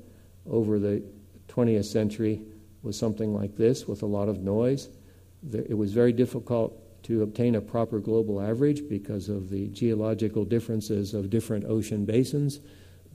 over 0.49 0.79
the 0.79 1.03
20th 1.47 1.85
century 1.85 2.41
was 2.83 2.97
something 2.97 3.33
like 3.33 3.55
this 3.55 3.87
with 3.87 4.03
a 4.03 4.05
lot 4.05 4.29
of 4.29 4.41
noise. 4.41 4.89
It 5.51 5.77
was 5.77 5.93
very 5.93 6.13
difficult 6.13 7.03
to 7.03 7.23
obtain 7.23 7.55
a 7.55 7.61
proper 7.61 7.99
global 7.99 8.41
average 8.41 8.87
because 8.89 9.29
of 9.29 9.49
the 9.49 9.67
geological 9.67 10.45
differences 10.45 11.13
of 11.13 11.29
different 11.29 11.65
ocean 11.65 12.05
basins. 12.05 12.59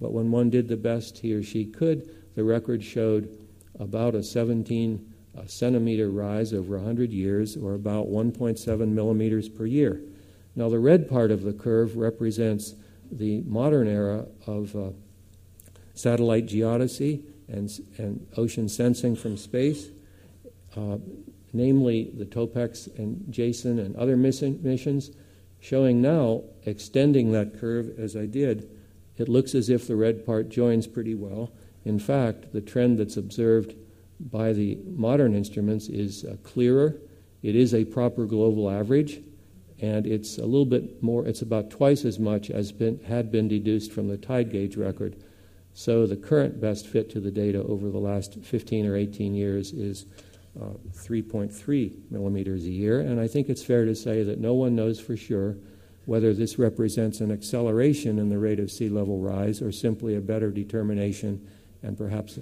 But 0.01 0.13
when 0.13 0.31
one 0.31 0.51
did 0.51 0.69
the 0.69 0.77
best 0.77 1.19
he 1.19 1.33
or 1.35 1.43
she 1.43 1.67
could, 1.67 2.09
the 2.35 2.45
record 2.45 2.83
showed 2.83 3.39
about 3.79 4.15
a 4.15 4.23
17 4.23 5.14
uh, 5.37 5.47
centimeter 5.47 6.11
rise 6.11 6.53
over 6.53 6.77
100 6.77 7.13
years, 7.13 7.57
or 7.57 7.75
about 7.75 8.07
1.7 8.07 8.89
millimeters 8.89 9.49
per 9.49 9.67
year. 9.67 10.01
Now, 10.57 10.69
the 10.69 10.79
red 10.79 11.09
part 11.09 11.31
of 11.31 11.43
the 11.43 11.53
curve 11.53 11.97
represents 11.97 12.75
the 13.11 13.43
modern 13.43 13.89
era 13.89 14.27
of 14.47 14.75
uh, 14.77 14.91
satellite 15.95 16.47
geodesy 16.47 17.23
and, 17.49 17.71
and 17.99 18.27
ocean 18.37 18.69
sensing 18.69 19.17
from 19.17 19.37
space, 19.37 19.89
uh, 20.77 20.99
namely 21.53 22.11
the 22.17 22.25
TOPEX 22.25 22.99
and 22.99 23.25
JASON 23.31 23.79
and 23.79 23.97
other 23.97 24.17
missions, 24.17 25.11
showing 25.61 26.03
now, 26.03 26.43
extending 26.67 27.33
that 27.33 27.59
curve 27.59 27.99
as 27.99 28.17
I 28.17 28.27
did, 28.27 28.69
it 29.17 29.29
looks 29.29 29.55
as 29.55 29.69
if 29.69 29.87
the 29.87 29.97
red 29.97 30.27
part 30.27 30.49
joins 30.49 30.87
pretty 30.87 31.15
well. 31.15 31.53
In 31.85 31.99
fact, 31.99 32.53
the 32.53 32.61
trend 32.61 32.99
that's 32.99 33.17
observed 33.17 33.75
by 34.21 34.53
the 34.53 34.79
modern 34.87 35.35
instruments 35.35 35.89
is 35.89 36.25
uh, 36.25 36.37
clearer. 36.43 36.97
It 37.43 37.57
is 37.57 37.75
a 37.75 37.85
proper 37.85 38.25
global 38.25 38.71
average, 38.71 39.21
and 39.81 40.07
it's 40.07 40.39
a 40.39 40.45
little 40.45 40.65
bit 40.65 41.03
more, 41.03 41.27
it's 41.27 41.43
about 41.43 41.71
twice 41.71 42.05
as 42.05 42.19
much 42.19 42.51
as 42.51 42.73
been, 42.73 43.01
had 43.01 43.31
been 43.31 43.49
deduced 43.49 43.93
from 43.93 44.09
the 44.09 44.17
tide 44.17 44.51
gauge 44.51 44.77
record. 44.77 45.17
So 45.75 46.07
the 46.07 46.17
current 46.17 46.61
best 46.61 46.87
fit 46.87 47.11
to 47.11 47.21
the 47.21 47.31
data 47.31 47.63
over 47.63 47.91
the 47.91 47.99
last 47.99 48.39
15 48.43 48.87
or 48.87 48.97
18 48.97 49.35
years 49.35 49.73
is 49.73 50.07
uh, 50.61 50.67
3.3 50.93 52.11
millimeters 52.11 52.65
a 52.65 52.71
year, 52.71 53.01
and 53.01 53.21
I 53.21 53.27
think 53.27 53.49
it's 53.49 53.65
fair 53.65 53.85
to 53.85 53.95
say 53.95 54.23
that 54.23 54.39
no 54.39 54.55
one 54.55 54.77
knows 54.77 55.01
for 55.01 55.17
sure 55.17 55.57
whether 56.07 56.33
this 56.33 56.59
represents 56.59 57.21
an 57.21 57.33
acceleration 57.33 58.19
in 58.19 58.29
the 58.29 58.39
rate 58.39 58.61
of 58.61 58.71
sea 58.71 58.89
level 58.89 59.19
rise 59.19 59.63
or 59.63 59.73
simply 59.73 60.17
a 60.17 60.21
better 60.21 60.51
determination 60.51 61.47
and 61.83 61.97
perhaps 61.97 62.39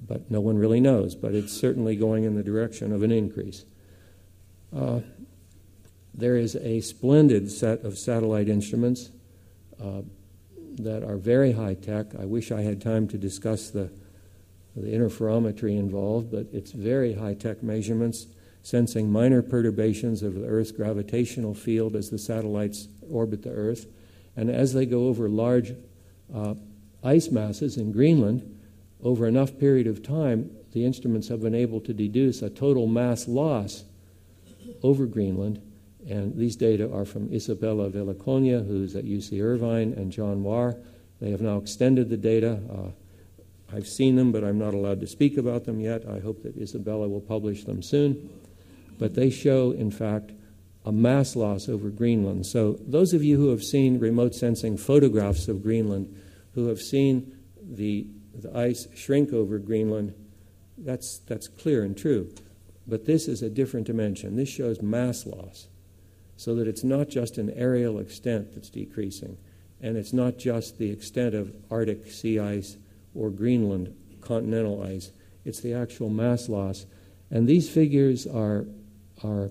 but 0.00 0.30
no 0.30 0.40
one 0.40 0.56
really 0.58 0.80
knows 0.80 1.14
but 1.14 1.34
it's 1.34 1.52
certainly 1.52 1.96
going 1.96 2.24
in 2.24 2.34
the 2.34 2.42
direction 2.42 2.92
of 2.92 3.02
an 3.02 3.10
increase 3.10 3.64
uh, 4.74 5.00
there 6.14 6.36
is 6.36 6.56
a 6.56 6.80
splendid 6.80 7.50
set 7.50 7.84
of 7.84 7.98
satellite 7.98 8.48
instruments 8.48 9.10
uh, 9.82 10.02
that 10.78 11.02
are 11.02 11.16
very 11.16 11.52
high 11.52 11.74
tech 11.74 12.06
i 12.18 12.24
wish 12.24 12.50
i 12.50 12.62
had 12.62 12.80
time 12.80 13.06
to 13.06 13.18
discuss 13.18 13.70
the 13.70 13.90
the 14.74 14.88
interferometry 14.88 15.78
involved 15.78 16.30
but 16.30 16.46
it's 16.52 16.72
very 16.72 17.14
high 17.14 17.34
tech 17.34 17.62
measurements 17.62 18.26
sensing 18.66 19.08
minor 19.08 19.42
perturbations 19.42 20.24
of 20.24 20.34
the 20.34 20.44
Earth's 20.44 20.72
gravitational 20.72 21.54
field 21.54 21.94
as 21.94 22.10
the 22.10 22.18
satellites 22.18 22.88
orbit 23.08 23.44
the 23.44 23.52
Earth. 23.52 23.86
And 24.34 24.50
as 24.50 24.74
they 24.74 24.86
go 24.86 25.06
over 25.06 25.28
large 25.28 25.72
uh, 26.34 26.54
ice 27.04 27.30
masses 27.30 27.76
in 27.76 27.92
Greenland, 27.92 28.55
over 29.02 29.26
enough 29.26 29.58
period 29.58 29.86
of 29.86 30.02
time, 30.02 30.50
the 30.72 30.84
instruments 30.84 31.28
have 31.28 31.40
been 31.40 31.54
able 31.54 31.80
to 31.80 31.92
deduce 31.92 32.42
a 32.42 32.50
total 32.50 32.86
mass 32.86 33.28
loss 33.28 33.84
over 34.82 35.06
Greenland. 35.06 35.62
And 36.08 36.36
these 36.36 36.56
data 36.56 36.92
are 36.92 37.04
from 37.04 37.32
Isabella 37.32 37.90
Velicogna, 37.90 38.66
who's 38.66 38.94
at 38.94 39.04
UC 39.04 39.42
Irvine, 39.42 39.92
and 39.94 40.12
John 40.12 40.42
Wahr. 40.42 40.76
They 41.20 41.30
have 41.30 41.40
now 41.40 41.56
extended 41.56 42.10
the 42.10 42.16
data. 42.16 42.60
Uh, 42.70 43.74
I've 43.74 43.88
seen 43.88 44.16
them, 44.16 44.30
but 44.30 44.44
I'm 44.44 44.58
not 44.58 44.74
allowed 44.74 45.00
to 45.00 45.06
speak 45.06 45.36
about 45.36 45.64
them 45.64 45.80
yet. 45.80 46.06
I 46.08 46.20
hope 46.20 46.42
that 46.44 46.56
Isabella 46.56 47.08
will 47.08 47.20
publish 47.20 47.64
them 47.64 47.82
soon 47.82 48.30
but 48.98 49.14
they 49.14 49.30
show, 49.30 49.72
in 49.72 49.90
fact, 49.90 50.32
a 50.84 50.92
mass 50.92 51.36
loss 51.36 51.68
over 51.68 51.90
Greenland. 51.90 52.46
So, 52.46 52.78
those 52.86 53.12
of 53.12 53.22
you 53.22 53.36
who 53.36 53.48
have 53.48 53.62
seen 53.62 53.98
remote 53.98 54.34
sensing 54.34 54.76
photographs 54.76 55.48
of 55.48 55.62
Greenland, 55.62 56.14
who 56.54 56.68
have 56.68 56.80
seen 56.80 57.36
the, 57.60 58.06
the 58.42 58.56
ice 58.56 58.88
shrink 58.94 59.32
over 59.32 59.58
Greenland, 59.58 60.14
that's, 60.78 61.18
that's 61.18 61.48
clear 61.48 61.82
and 61.82 61.96
true. 61.96 62.32
But 62.86 63.06
this 63.06 63.28
is 63.28 63.42
a 63.42 63.50
different 63.50 63.86
dimension. 63.86 64.36
This 64.36 64.48
shows 64.48 64.80
mass 64.80 65.26
loss, 65.26 65.68
so 66.36 66.54
that 66.54 66.68
it's 66.68 66.84
not 66.84 67.08
just 67.08 67.38
an 67.38 67.50
areal 67.50 68.00
extent 68.00 68.54
that's 68.54 68.70
decreasing, 68.70 69.38
and 69.80 69.96
it's 69.96 70.12
not 70.12 70.38
just 70.38 70.78
the 70.78 70.90
extent 70.90 71.34
of 71.34 71.54
Arctic 71.70 72.06
sea 72.10 72.38
ice 72.38 72.76
or 73.14 73.30
Greenland 73.30 73.94
continental 74.20 74.82
ice, 74.82 75.12
it's 75.44 75.60
the 75.60 75.72
actual 75.72 76.10
mass 76.10 76.48
loss. 76.48 76.86
And 77.30 77.48
these 77.48 77.68
figures 77.68 78.26
are 78.26 78.66
are 79.24 79.50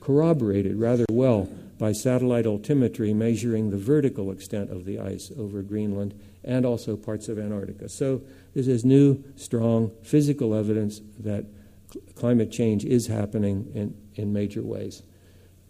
corroborated 0.00 0.76
rather 0.76 1.04
well 1.10 1.48
by 1.78 1.92
satellite 1.92 2.44
altimetry 2.44 3.14
measuring 3.14 3.70
the 3.70 3.78
vertical 3.78 4.32
extent 4.32 4.70
of 4.70 4.84
the 4.84 4.98
ice 4.98 5.30
over 5.38 5.62
Greenland 5.62 6.18
and 6.44 6.66
also 6.66 6.96
parts 6.96 7.28
of 7.28 7.38
Antarctica. 7.38 7.88
So, 7.88 8.22
this 8.54 8.66
is 8.66 8.84
new, 8.84 9.22
strong 9.36 9.92
physical 10.02 10.54
evidence 10.54 11.00
that 11.20 11.46
cl- 11.90 12.04
climate 12.14 12.50
change 12.50 12.84
is 12.84 13.06
happening 13.06 13.70
in, 13.74 13.96
in 14.14 14.32
major 14.32 14.62
ways. 14.62 15.02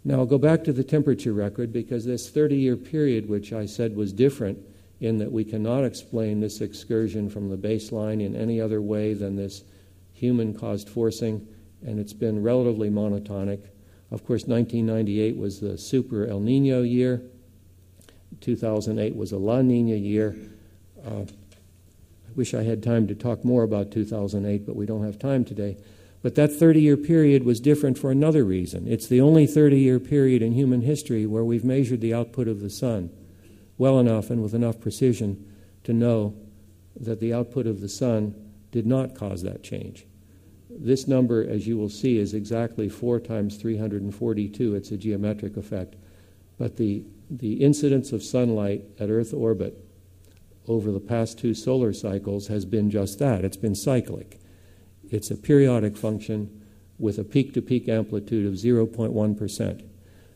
Now, 0.05 0.17
I'll 0.17 0.27
go 0.27 0.39
back 0.39 0.65
to 0.65 0.73
the 0.73 0.83
temperature 0.83 1.33
record 1.33 1.73
because 1.73 2.05
this 2.05 2.29
30 2.29 2.57
year 2.57 2.77
period, 2.77 3.29
which 3.29 3.53
I 3.53 3.67
said 3.67 3.95
was 3.95 4.13
different 4.13 4.59
in 5.01 5.19
that 5.19 5.31
we 5.31 5.45
cannot 5.45 5.85
explain 5.85 6.41
this 6.41 6.61
excursion 6.61 7.29
from 7.29 7.51
the 7.51 7.57
baseline 7.57 8.25
in 8.25 8.35
any 8.35 8.61
other 8.61 8.81
way 8.81 9.15
than 9.15 9.37
this 9.37 9.65
human 10.13 10.55
caused 10.55 10.89
forcing 10.89 11.47
and 11.85 11.99
it's 11.99 12.13
been 12.13 12.43
relatively 12.43 12.91
monotonic. 12.91 13.61
Of 14.11 14.25
course, 14.27 14.47
1998 14.47 15.37
was 15.37 15.61
the 15.61 15.79
super 15.79 16.27
El 16.27 16.41
Nino 16.41 16.83
year. 16.83 17.23
2008 18.41 19.17
was 19.17 19.33
a 19.33 19.39
La 19.39 19.63
Nina 19.63 19.97
year. 19.97 20.37
Uh, 21.05 21.23
I 21.23 22.33
wish 22.35 22.55
I 22.55 22.62
had 22.62 22.83
time 22.83 23.07
to 23.09 23.15
talk 23.15 23.45
more 23.45 23.62
about 23.62 23.91
2008, 23.91 24.65
but 24.65 24.77
we 24.77 24.87
don't 24.87 25.05
have 25.05 25.19
time 25.19 25.45
today. 25.45 25.77
But 26.23 26.37
that 26.37 26.53
30 26.53 26.81
year 26.81 26.97
period 26.97 27.45
was 27.45 27.61
different 27.61 27.99
for 27.99 28.11
another 28.11 28.45
reason. 28.45 28.87
It's 28.87 29.09
the 29.09 29.21
only 29.21 29.47
30 29.47 29.79
year 29.79 29.99
period 29.99 30.41
in 30.41 30.53
human 30.53 30.83
history 30.83 31.27
where 31.27 31.45
we've 31.45 31.65
measured 31.65 32.01
the 32.01 32.15
output 32.15 32.49
of 32.49 32.61
the 32.61 32.71
sun 32.71 33.11
well 33.77 33.99
enough 33.99 34.31
and 34.31 34.43
with 34.43 34.55
enough 34.55 34.81
precision 34.81 35.53
to 35.85 35.93
know 35.93 36.35
that 36.99 37.21
the 37.21 37.35
output 37.35 37.67
of 37.67 37.81
the 37.81 37.88
sun 37.88 38.35
did 38.71 38.87
not 38.87 39.17
cause 39.17 39.43
that 39.43 39.65
change. 39.65 40.07
This 40.71 41.09
number, 41.09 41.43
as 41.43 41.67
you 41.67 41.77
will 41.77 41.88
see, 41.88 42.19
is 42.19 42.33
exactly 42.33 42.88
4 42.88 43.21
times 43.21 43.57
342. 43.57 44.75
It's 44.75 44.91
a 44.91 44.97
geometric 44.97 45.57
effect. 45.57 45.97
But 46.59 46.77
the, 46.77 47.03
the 47.29 47.55
incidence 47.55 48.12
of 48.12 48.23
sunlight 48.23 48.85
at 49.01 49.11
Earth 49.11 49.35
orbit 49.35 49.77
over 50.68 50.90
the 50.90 51.01
past 51.01 51.38
two 51.38 51.55
solar 51.55 51.92
cycles 51.92 52.46
has 52.46 52.64
been 52.64 52.90
just 52.90 53.18
that 53.18 53.44
it's 53.44 53.57
been 53.57 53.75
cyclic. 53.75 54.40
It's 55.11 55.31
a 55.31 55.37
periodic 55.37 55.96
function 55.96 56.62
with 56.98 57.18
a 57.18 57.25
peak 57.25 57.53
to 57.55 57.62
peak 57.62 57.88
amplitude 57.88 58.46
of 58.46 58.55
0.1%. 58.55 59.85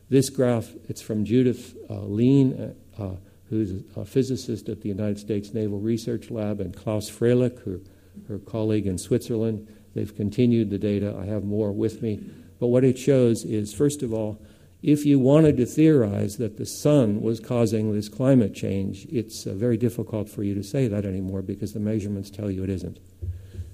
This 0.09 0.29
graph, 0.29 0.73
it's 0.87 1.01
from 1.01 1.25
Judith 1.25 1.75
uh, 1.89 2.01
Lean, 2.01 2.75
uh, 2.97 3.01
uh, 3.01 3.15
who's 3.49 3.83
a 3.95 4.05
physicist 4.05 4.69
at 4.69 4.81
the 4.81 4.89
United 4.89 5.19
States 5.19 5.53
Naval 5.53 5.79
Research 5.79 6.29
Lab, 6.29 6.59
and 6.59 6.75
Klaus 6.75 7.09
Fröhlich, 7.09 7.63
her, 7.65 7.79
her 8.27 8.39
colleague 8.39 8.87
in 8.87 8.97
Switzerland. 8.97 9.67
They've 9.95 10.15
continued 10.15 10.69
the 10.69 10.77
data. 10.77 11.17
I 11.19 11.25
have 11.25 11.43
more 11.43 11.71
with 11.71 12.01
me. 12.01 12.19
But 12.59 12.67
what 12.67 12.83
it 12.83 12.97
shows 12.97 13.43
is, 13.43 13.73
first 13.73 14.03
of 14.03 14.13
all, 14.13 14.39
if 14.81 15.05
you 15.05 15.19
wanted 15.19 15.57
to 15.57 15.65
theorize 15.65 16.37
that 16.37 16.57
the 16.57 16.65
sun 16.65 17.21
was 17.21 17.39
causing 17.39 17.93
this 17.93 18.09
climate 18.09 18.53
change, 18.53 19.05
it's 19.09 19.47
uh, 19.47 19.53
very 19.53 19.77
difficult 19.77 20.29
for 20.29 20.43
you 20.43 20.53
to 20.53 20.63
say 20.63 20.87
that 20.87 21.05
anymore 21.05 21.41
because 21.41 21.73
the 21.73 21.79
measurements 21.79 22.29
tell 22.29 22.51
you 22.51 22.63
it 22.63 22.69
isn't. 22.69 22.99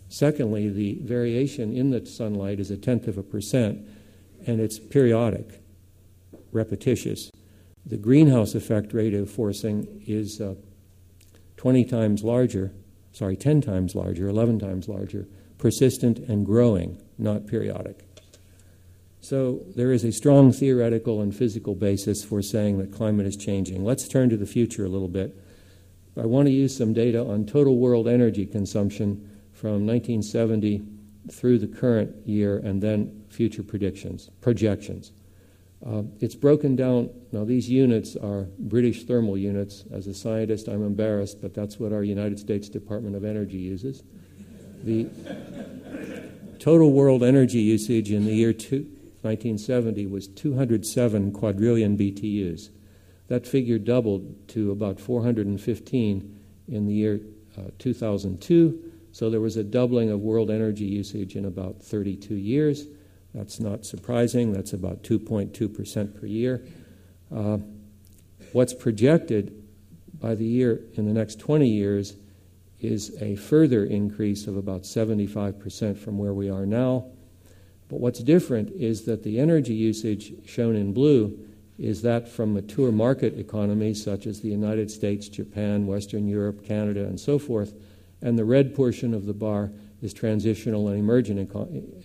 Secondly, 0.08 0.70
the 0.70 1.00
variation 1.02 1.76
in 1.76 1.90
the 1.90 2.06
sunlight 2.06 2.60
is 2.60 2.72
a 2.72 2.78
tenth 2.78 3.08
of 3.08 3.18
a 3.18 3.24
percent, 3.24 3.86
and 4.46 4.62
it's 4.62 4.80
periodic, 4.80 5.62
repetitious. 6.52 7.32
The 7.86 7.98
greenhouse 7.98 8.56
effect 8.56 8.94
rate 8.94 9.14
of 9.14 9.30
forcing 9.30 10.04
is 10.08 10.40
uh, 10.40 10.56
20 11.58 11.84
times 11.86 12.24
larger, 12.24 12.72
sorry, 13.12 13.36
10 13.36 13.62
times 13.62 13.96
larger, 13.96 14.30
11 14.30 14.60
times 14.60 14.88
larger, 14.88 15.28
persistent 15.58 16.20
and 16.20 16.46
growing, 16.46 17.02
not 17.18 17.48
periodic. 17.48 18.06
So 19.24 19.62
there 19.74 19.94
is 19.94 20.04
a 20.04 20.12
strong 20.12 20.52
theoretical 20.52 21.22
and 21.22 21.34
physical 21.34 21.76
basis 21.76 22.26
for 22.26 22.42
saying 22.42 22.80
that 22.80 22.92
climate 22.92 23.26
is 23.26 23.38
changing. 23.38 23.86
Let's 23.86 24.06
turn 24.10 24.30
to 24.32 24.36
the 24.36 24.46
future 24.46 24.84
a 24.84 24.90
little 24.90 25.08
bit. 25.08 25.34
I 26.22 26.26
want 26.26 26.48
to 26.48 26.52
use 26.52 26.76
some 26.76 26.92
data 26.92 27.24
on 27.26 27.46
total 27.46 27.78
world 27.78 28.06
energy 28.06 28.46
consumption 28.46 29.40
from 29.54 29.88
1970 29.88 30.82
through 31.32 31.60
the 31.60 31.68
current 31.68 32.28
year 32.28 32.58
and 32.58 32.82
then 32.82 33.24
future 33.30 33.64
predictions, 33.64 34.30
projections. 34.42 35.14
Uh, 35.88 36.04
it's 36.20 36.36
broken 36.36 36.76
down. 36.76 37.10
Now, 37.32 37.46
these 37.46 37.70
units 37.70 38.18
are 38.18 38.48
British 38.60 39.06
thermal 39.06 39.38
units. 39.38 39.86
As 39.94 40.06
a 40.08 40.14
scientist, 40.14 40.68
I'm 40.68 40.86
embarrassed, 40.86 41.42
but 41.42 41.54
that's 41.54 41.80
what 41.80 41.94
our 41.94 42.04
United 42.04 42.40
States 42.40 42.68
Department 42.68 43.16
of 43.16 43.24
Energy 43.24 43.58
uses. 43.58 44.04
The 44.84 45.08
total 46.60 46.92
world 46.92 47.24
energy 47.24 47.60
usage 47.60 48.12
in 48.12 48.26
the 48.26 48.34
year 48.34 48.52
two, 48.52 48.86
1970 49.24 50.08
was 50.08 50.28
207 50.28 51.32
quadrillion 51.32 51.98
BTUs. 51.98 52.70
That 53.28 53.48
figure 53.48 53.80
doubled 53.80 54.48
to 54.50 54.72
about 54.72 55.00
415 55.00 56.40
in 56.68 56.86
the 56.86 56.94
year 56.94 57.22
uh, 57.58 57.70
2002 57.80 58.92
so 59.14 59.30
there 59.30 59.40
was 59.40 59.58
a 59.58 59.64
doubling 59.64 60.10
of 60.10 60.22
world 60.22 60.50
energy 60.50 60.86
usage 60.86 61.36
in 61.36 61.46
about 61.46 61.84
32 61.84 62.34
years. 62.34 62.88
That's 63.36 63.60
not 63.60 63.86
surprising. 63.86 64.52
That's 64.52 64.74
about 64.74 65.04
2.2% 65.04 66.20
per 66.20 66.26
year. 66.26 66.66
Uh, 67.34 67.60
what's 68.54 68.74
projected 68.74 69.64
by 70.20 70.34
the 70.34 70.46
year 70.46 70.82
in 70.96 71.06
the 71.06 71.14
next 71.14 71.40
20 71.40 71.68
years 71.68 72.16
is 72.82 73.16
a 73.22 73.36
further 73.36 73.86
increase 73.86 74.48
of 74.48 74.58
about 74.58 74.82
75% 74.82 75.96
from 75.96 76.18
where 76.18 76.34
we 76.34 76.50
are 76.50 76.66
now. 76.66 77.06
But 77.94 78.00
what's 78.00 78.24
different 78.24 78.72
is 78.72 79.04
that 79.04 79.22
the 79.22 79.38
energy 79.38 79.76
usage 79.76 80.34
shown 80.48 80.76
in 80.76 80.94
blue 80.94 81.38
is 81.78 82.02
that 82.02 82.28
from 82.28 82.56
mature 82.56 82.92
market 82.92 83.38
economies 83.38 84.04
such 84.04 84.26
as 84.26 84.42
the 84.42 84.48
United 84.48 84.90
States, 84.90 85.30
Japan, 85.30 85.86
Western 85.86 86.28
Europe, 86.28 86.66
Canada, 86.66 87.02
and 87.02 87.20
so 87.20 87.38
forth 87.38 87.76
and 88.24 88.36
the 88.36 88.46
red 88.46 88.74
portion 88.74 89.14
of 89.14 89.28
the 89.28 89.34
bar 89.34 89.70
is 90.02 90.12
transitional 90.12 90.88
and 90.88 90.98
emerging, 90.98 91.38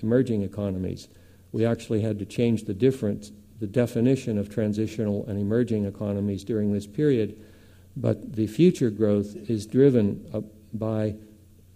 emerging 0.02 0.42
economies. 0.42 1.08
We 1.52 1.64
actually 1.64 2.02
had 2.02 2.18
to 2.18 2.26
change 2.26 2.64
the 2.64 2.74
difference, 2.74 3.32
the 3.58 3.66
definition 3.66 4.36
of 4.36 4.50
transitional 4.50 5.24
and 5.26 5.40
emerging 5.40 5.86
economies 5.86 6.44
during 6.44 6.74
this 6.74 6.86
period, 6.86 7.42
but 7.96 8.34
the 8.34 8.46
future 8.46 8.90
growth 8.90 9.34
is 9.48 9.66
driven 9.66 10.52
by 10.74 11.14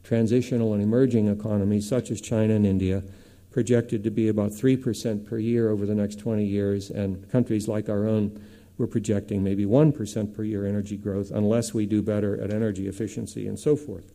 transitional 0.02 0.74
and 0.74 0.82
emerging 0.82 1.28
economies 1.28 1.88
such 1.88 2.10
as 2.10 2.20
China 2.20 2.54
and 2.56 2.66
India, 2.66 3.02
projected 3.52 4.02
to 4.04 4.10
be 4.10 4.28
about 4.28 4.50
3% 4.50 5.26
per 5.26 5.38
year 5.38 5.70
over 5.70 5.86
the 5.86 5.94
next 5.94 6.18
20 6.18 6.44
years, 6.44 6.90
and 6.90 7.30
countries 7.30 7.68
like 7.68 7.88
our 7.88 8.06
own 8.06 8.40
we're 8.78 8.86
projecting 8.86 9.44
maybe 9.44 9.64
1% 9.64 10.34
per 10.34 10.42
year 10.42 10.66
energy 10.66 10.96
growth 10.96 11.30
unless 11.30 11.74
we 11.74 11.86
do 11.86 12.02
better 12.02 12.40
at 12.42 12.52
energy 12.52 12.88
efficiency 12.88 13.46
and 13.46 13.58
so 13.58 13.76
forth. 13.76 14.12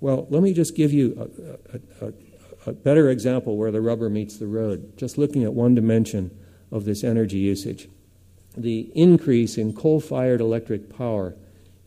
Well, 0.00 0.26
let 0.30 0.42
me 0.42 0.52
just 0.52 0.74
give 0.74 0.92
you 0.92 1.30
a, 2.02 2.06
a, 2.06 2.12
a, 2.66 2.72
better 2.72 3.08
example 3.10 3.56
where 3.56 3.70
the 3.70 3.80
rubber 3.80 4.10
meets 4.10 4.38
the 4.38 4.46
road, 4.46 4.96
just 4.96 5.18
looking 5.18 5.44
at 5.44 5.52
one 5.54 5.74
dimension 5.74 6.36
of 6.70 6.84
this 6.84 7.04
energy 7.04 7.38
usage. 7.38 7.88
The 8.56 8.90
increase 8.94 9.56
in 9.56 9.74
coal 9.74 10.00
fired 10.00 10.40
electric 10.40 10.94
power 10.94 11.36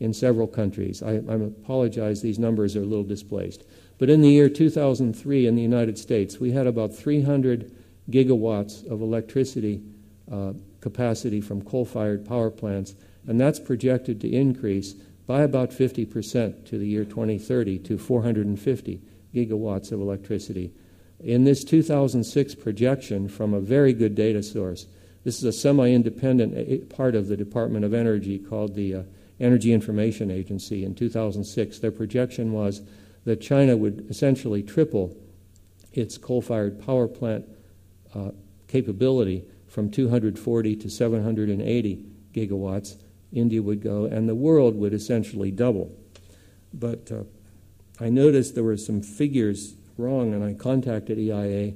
in 0.00 0.12
several 0.12 0.46
countries. 0.46 1.02
I, 1.02 1.14
I, 1.14 1.34
apologize, 1.34 2.22
these 2.22 2.38
numbers 2.38 2.76
are 2.76 2.82
a 2.82 2.86
little 2.86 3.04
displaced. 3.04 3.64
But 3.98 4.10
in 4.10 4.22
the 4.22 4.30
year 4.30 4.48
2003 4.48 5.46
in 5.46 5.54
the 5.54 5.62
United 5.62 5.98
States, 5.98 6.38
we 6.38 6.52
had 6.52 6.66
about 6.66 6.94
300 6.94 7.70
gigawatts 8.10 8.84
of 8.90 9.00
electricity 9.00 9.82
uh, 10.30 10.52
capacity 10.80 11.40
from 11.40 11.62
coal 11.62 11.84
fired 11.84 12.26
power 12.26 12.50
plants, 12.50 12.94
and 13.26 13.40
that's 13.40 13.60
projected 13.60 14.20
to 14.20 14.30
increase 14.30 14.94
by 15.26 15.42
about 15.42 15.70
50% 15.70 16.66
to 16.66 16.78
the 16.78 16.86
year 16.86 17.04
2030 17.04 17.78
to 17.80 17.98
450 17.98 19.00
gigawatts 19.34 19.92
of 19.92 20.00
electricity. 20.00 20.72
In 21.20 21.44
this 21.44 21.64
2006 21.64 22.54
projection 22.56 23.28
from 23.28 23.54
a 23.54 23.60
very 23.60 23.92
good 23.92 24.14
data 24.14 24.42
source, 24.42 24.86
this 25.24 25.38
is 25.38 25.44
a 25.44 25.52
semi 25.52 25.90
independent 25.90 26.90
part 26.90 27.14
of 27.14 27.28
the 27.28 27.36
Department 27.36 27.84
of 27.84 27.94
Energy 27.94 28.38
called 28.38 28.74
the 28.74 28.94
uh, 28.94 29.02
Energy 29.40 29.72
Information 29.72 30.30
Agency 30.30 30.84
in 30.84 30.94
2006. 30.94 31.78
Their 31.78 31.90
projection 31.90 32.52
was 32.52 32.82
that 33.24 33.40
China 33.40 33.76
would 33.76 34.06
essentially 34.10 34.62
triple 34.62 35.16
its 35.92 36.18
coal 36.18 36.42
fired 36.42 36.84
power 36.84 37.08
plant 37.08 37.46
uh, 38.14 38.30
capability 38.68 39.44
from 39.68 39.90
240 39.90 40.76
to 40.76 40.90
780 40.90 42.04
gigawatts 42.32 42.96
India 43.34 43.60
would 43.60 43.82
go, 43.82 44.04
and 44.04 44.28
the 44.28 44.34
world 44.34 44.76
would 44.76 44.94
essentially 44.94 45.50
double. 45.50 45.92
But 46.72 47.10
uh, 47.10 47.24
I 48.00 48.08
noticed 48.08 48.54
there 48.54 48.64
were 48.64 48.76
some 48.76 49.02
figures 49.02 49.74
wrong, 49.98 50.32
and 50.32 50.44
I 50.44 50.54
contacted 50.54 51.18
EIA, 51.18 51.74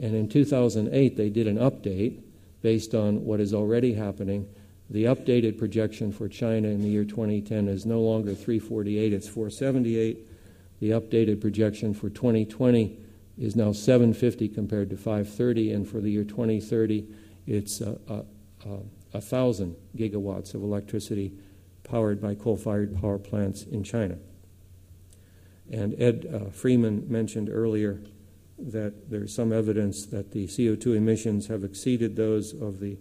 and 0.00 0.14
in 0.14 0.28
2008 0.28 1.16
they 1.16 1.30
did 1.30 1.46
an 1.46 1.56
update 1.56 2.22
based 2.62 2.94
on 2.94 3.24
what 3.24 3.40
is 3.40 3.54
already 3.54 3.94
happening. 3.94 4.46
The 4.90 5.04
updated 5.04 5.58
projection 5.58 6.12
for 6.12 6.28
China 6.28 6.68
in 6.68 6.82
the 6.82 6.88
year 6.88 7.04
2010 7.04 7.68
is 7.68 7.86
no 7.86 8.00
longer 8.00 8.34
348, 8.34 9.12
it's 9.12 9.28
478. 9.28 10.26
The 10.80 10.90
updated 10.90 11.40
projection 11.40 11.94
for 11.94 12.08
2020 12.08 12.98
is 13.38 13.54
now 13.54 13.72
750 13.72 14.48
compared 14.48 14.90
to 14.90 14.96
530, 14.96 15.72
and 15.72 15.88
for 15.88 16.00
the 16.00 16.10
year 16.10 16.24
2030, 16.24 17.06
it's 17.46 17.80
uh, 17.80 17.96
uh, 18.08 18.22
uh 18.66 18.80
1,000 19.12 19.76
gigawatts 19.96 20.54
of 20.54 20.62
electricity 20.62 21.32
powered 21.82 22.20
by 22.20 22.34
coal 22.34 22.56
fired 22.56 23.00
power 23.00 23.18
plants 23.18 23.64
in 23.64 23.82
China. 23.82 24.18
And 25.70 26.00
Ed 26.00 26.26
uh, 26.32 26.38
Frieman 26.50 27.08
mentioned 27.08 27.48
earlier 27.50 28.00
that 28.58 29.10
there's 29.10 29.34
some 29.34 29.52
evidence 29.52 30.06
that 30.06 30.32
the 30.32 30.46
CO2 30.46 30.96
emissions 30.96 31.46
have 31.46 31.64
exceeded 31.64 32.16
those 32.16 32.52
of 32.52 32.80
the 32.80 32.98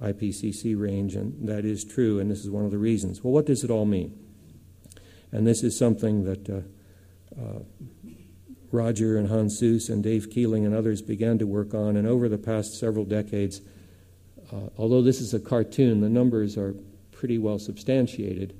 IPCC 0.00 0.78
range, 0.78 1.14
and 1.14 1.48
that 1.48 1.64
is 1.64 1.84
true, 1.84 2.18
and 2.18 2.30
this 2.30 2.40
is 2.40 2.50
one 2.50 2.64
of 2.64 2.70
the 2.70 2.78
reasons. 2.78 3.22
Well, 3.22 3.32
what 3.32 3.46
does 3.46 3.64
it 3.64 3.70
all 3.70 3.84
mean? 3.84 4.18
And 5.32 5.46
this 5.46 5.62
is 5.62 5.76
something 5.78 6.24
that 6.24 6.48
uh, 6.48 6.60
uh, 7.40 7.60
Roger 8.72 9.16
and 9.16 9.28
Hans 9.28 9.58
Suess 9.58 9.88
and 9.88 10.02
Dave 10.02 10.30
Keeling 10.30 10.66
and 10.66 10.74
others 10.74 11.02
began 11.02 11.38
to 11.38 11.46
work 11.46 11.74
on, 11.74 11.96
and 11.96 12.06
over 12.06 12.28
the 12.28 12.38
past 12.38 12.78
several 12.78 13.04
decades, 13.04 13.60
uh, 14.52 14.68
although 14.78 15.02
this 15.02 15.20
is 15.20 15.34
a 15.34 15.40
cartoon, 15.40 16.00
the 16.00 16.08
numbers 16.08 16.56
are 16.56 16.74
pretty 17.12 17.38
well 17.38 17.58
substantiated. 17.58 18.54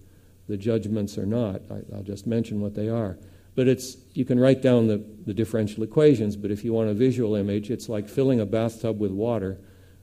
The 0.48 0.56
judgments 0.56 1.18
are 1.18 1.26
not. 1.26 1.62
I, 1.70 1.82
will 1.88 2.02
just 2.02 2.26
mention 2.26 2.60
what 2.60 2.74
they 2.74 2.88
are. 2.88 3.18
But 3.54 3.68
it's, 3.68 3.96
you 4.12 4.24
can 4.24 4.38
write 4.38 4.62
down 4.62 4.86
the, 4.86 5.04
the 5.24 5.34
differential 5.34 5.82
equations, 5.82 6.36
but 6.36 6.50
if 6.50 6.64
you 6.64 6.72
want 6.72 6.90
a 6.90 6.94
visual 6.94 7.34
image, 7.34 7.70
it's 7.70 7.88
like 7.88 8.08
filling 8.08 8.40
a 8.40 8.46
bathtub 8.46 9.00
with 9.00 9.10
water 9.10 9.58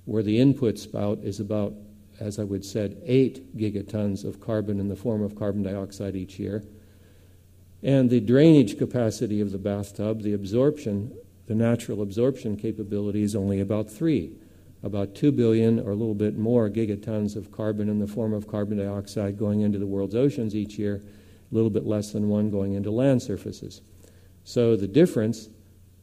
where 0.06 0.24
the 0.24 0.40
input 0.40 0.78
spout 0.80 1.20
is 1.24 1.40
about, 1.40 1.74
as 2.20 2.40
I 2.40 2.44
would 2.44 2.66
said, 2.66 3.02
8 3.06 3.58
gigatons 3.58 4.26
of 4.26 4.42
carbon 4.42 4.80
in 4.80 4.90
the 4.90 4.96
form 4.96 5.22
of 5.22 5.36
carbon 5.36 5.64
dioxide 5.64 6.16
each 6.16 6.40
year. 6.40 6.64
And 7.84 8.10
the 8.10 8.22
drainage 8.22 8.78
capacity 8.78 9.42
of 9.42 9.52
the 9.52 9.58
bathtub, 9.58 10.22
the 10.22 10.34
absorption, 10.34 11.16
the 11.48 11.56
natural 11.56 12.02
absorption 12.02 12.56
capability 12.56 13.24
is 13.24 13.36
only 13.36 13.60
about 13.60 13.90
3 13.90 14.32
about 14.84 15.16
2 15.16 15.32
billion 15.32 15.80
or 15.80 15.92
a 15.92 15.96
little 15.96 16.14
bit 16.14 16.38
more 16.38 16.70
gigatons 16.70 17.36
of 17.36 17.52
carbon 17.52 17.88
in 17.90 18.00
the 18.00 18.08
form 18.08 18.34
of 18.34 18.48
carbon 18.48 18.78
dioxide 18.78 19.38
going 19.38 19.62
into 19.62 19.80
the 19.80 19.88
world's 19.88 20.14
oceans 20.14 20.54
each 20.54 20.78
year, 20.78 21.02
a 21.52 21.56
little 21.56 21.70
bit 21.70 21.86
less 21.86 22.12
than 22.12 22.28
one 22.28 22.52
going 22.52 22.74
into 22.74 22.92
land 22.92 23.22
surfaces. 23.22 23.82
So 24.44 24.76
the 24.76 24.88
difference, 24.88 25.48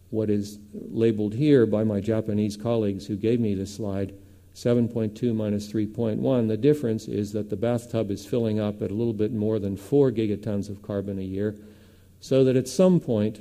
what 0.08 0.30
is 0.30 0.58
labeled 0.72 1.34
here 1.34 1.66
by 1.66 1.84
my 1.84 2.00
Japanese 2.00 2.56
colleagues 2.56 3.06
who 3.06 3.16
gave 3.16 3.38
me 3.38 3.54
this 3.54 3.74
slide, 3.74 4.14
7.2 4.54 5.34
minus 5.34 5.70
3.1, 5.70 6.48
the 6.48 6.56
difference 6.56 7.06
is 7.06 7.32
that 7.32 7.50
the 7.50 7.56
bathtub 7.56 8.10
is 8.10 8.26
filling 8.26 8.58
up 8.58 8.80
at 8.82 8.90
a 8.90 8.94
little 8.94 9.12
bit 9.12 9.32
more 9.32 9.58
than 9.58 9.76
4 9.76 10.10
gigatons 10.10 10.70
of 10.70 10.82
carbon 10.82 11.18
a 11.18 11.22
year, 11.22 11.54
so 12.20 12.44
that 12.44 12.56
at 12.56 12.68
some 12.68 13.00
point 13.00 13.40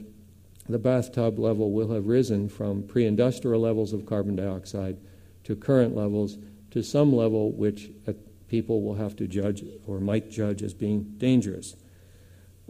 the 0.67 0.79
bathtub 0.79 1.37
level 1.37 1.71
will 1.71 1.91
have 1.91 2.07
risen 2.07 2.47
from 2.47 2.83
pre 2.83 3.05
industrial 3.05 3.61
levels 3.61 3.91
of 3.91 4.05
carbon 4.05 4.35
dioxide 4.35 4.97
to 5.43 5.55
current 5.55 5.95
levels 5.95 6.37
to 6.71 6.83
some 6.83 7.13
level 7.13 7.51
which 7.51 7.91
uh, 8.07 8.13
people 8.47 8.81
will 8.81 8.95
have 8.95 9.15
to 9.15 9.27
judge 9.27 9.63
or 9.85 9.99
might 9.99 10.29
judge 10.29 10.61
as 10.61 10.73
being 10.73 11.03
dangerous. 11.17 11.75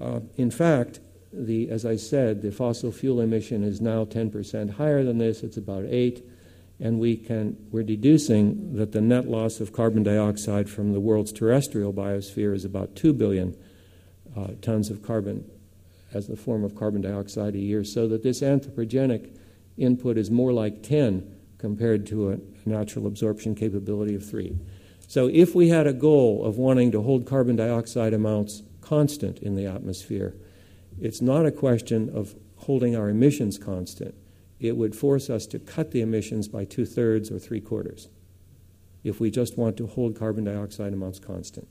Uh, 0.01 0.21
in 0.37 0.49
fact, 0.49 0.99
the, 1.31 1.69
as 1.69 1.85
I 1.85 1.95
said, 1.95 2.41
the 2.41 2.51
fossil 2.51 2.91
fuel 2.91 3.21
emission 3.21 3.63
is 3.63 3.81
now 3.81 4.05
10% 4.05 4.71
higher 4.71 5.03
than 5.03 5.17
this. 5.17 5.43
It's 5.43 5.57
about 5.57 5.85
8 5.85 6.25
and 6.79 6.99
we 6.99 7.17
can, 7.17 7.57
we're 7.71 7.83
deducing 7.83 8.75
that 8.75 8.93
the 8.93 9.01
net 9.01 9.27
loss 9.27 9.59
of 9.59 9.73
carbon 9.73 10.03
dioxide 10.03 10.69
from 10.69 10.93
the 10.93 10.99
world's 10.99 11.33
terrestrial 11.33 11.91
biosphere 11.91 12.55
is 12.55 12.63
about 12.63 12.95
2 12.95 13.11
billion 13.11 13.57
uh, 14.37 14.47
tons 14.61 14.89
of 14.89 15.03
carbon 15.03 15.43
as 16.13 16.27
the 16.27 16.35
form 16.35 16.63
of 16.63 16.75
carbon 16.75 17.01
dioxide 17.01 17.55
a 17.55 17.59
year, 17.59 17.83
so 17.83 18.07
that 18.07 18.23
this 18.23 18.41
anthropogenic 18.41 19.35
input 19.77 20.17
is 20.17 20.31
more 20.31 20.51
like 20.51 20.83
10 20.83 21.35
compared 21.57 22.05
to 22.07 22.31
a 22.31 22.39
natural 22.65 23.07
absorption 23.07 23.55
capability 23.55 24.15
of 24.15 24.27
3. 24.27 24.57
So, 25.07 25.27
if 25.27 25.55
we 25.55 25.69
had 25.69 25.87
a 25.87 25.93
goal 25.93 26.45
of 26.45 26.57
wanting 26.57 26.91
to 26.91 27.01
hold 27.01 27.25
carbon 27.25 27.55
dioxide 27.55 28.13
amounts 28.13 28.63
constant 28.81 29.39
in 29.39 29.55
the 29.55 29.65
atmosphere, 29.65 30.35
it's 30.99 31.21
not 31.21 31.45
a 31.45 31.51
question 31.51 32.09
of 32.15 32.35
holding 32.57 32.95
our 32.95 33.09
emissions 33.09 33.57
constant. 33.57 34.15
It 34.59 34.77
would 34.77 34.95
force 34.95 35.29
us 35.29 35.47
to 35.47 35.59
cut 35.59 35.91
the 35.91 36.01
emissions 36.01 36.47
by 36.47 36.65
two 36.65 36.85
thirds 36.85 37.31
or 37.31 37.39
three 37.39 37.61
quarters 37.61 38.09
if 39.03 39.19
we 39.19 39.31
just 39.31 39.57
want 39.57 39.77
to 39.77 39.87
hold 39.87 40.17
carbon 40.17 40.43
dioxide 40.43 40.93
amounts 40.93 41.19
constant. 41.19 41.67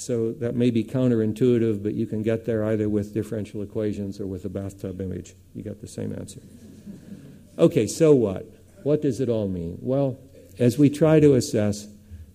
So 0.00 0.32
that 0.32 0.54
may 0.54 0.70
be 0.70 0.82
counterintuitive, 0.82 1.82
but 1.82 1.92
you 1.92 2.06
can 2.06 2.22
get 2.22 2.46
there 2.46 2.64
either 2.64 2.88
with 2.88 3.12
differential 3.12 3.60
equations 3.60 4.18
or 4.18 4.26
with 4.26 4.46
a 4.46 4.48
bathtub 4.48 4.98
image. 4.98 5.34
You 5.54 5.62
get 5.62 5.82
the 5.82 5.88
same 5.88 6.14
answer. 6.14 6.40
Okay, 7.58 7.86
so 7.86 8.14
what? 8.14 8.46
What 8.82 9.02
does 9.02 9.20
it 9.20 9.28
all 9.28 9.46
mean? 9.46 9.76
Well, 9.82 10.18
as 10.58 10.78
we 10.78 10.88
try 10.88 11.20
to 11.20 11.34
assess, 11.34 11.86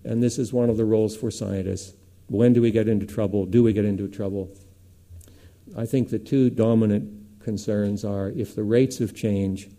and 0.04 0.22
this 0.22 0.38
is 0.38 0.54
one 0.54 0.70
of 0.70 0.78
the 0.78 0.86
roles 0.86 1.18
for 1.18 1.32
scientists, 1.32 1.96
when 2.28 2.54
do 2.54 2.62
we 2.62 2.70
get 2.70 2.88
into 2.88 3.08
trouble? 3.08 3.48
Do 3.48 3.64
we 3.64 3.74
get 3.74 3.84
into 3.84 4.08
trouble? 4.08 4.52
I 5.76 5.88
think 5.88 6.12
the 6.12 6.20
two 6.20 6.52
dominant 6.52 7.42
concerns 7.44 8.06
are 8.06 8.30
if 8.30 8.54
the 8.54 8.64
rates 8.64 9.02
of 9.02 9.16
change 9.16 9.70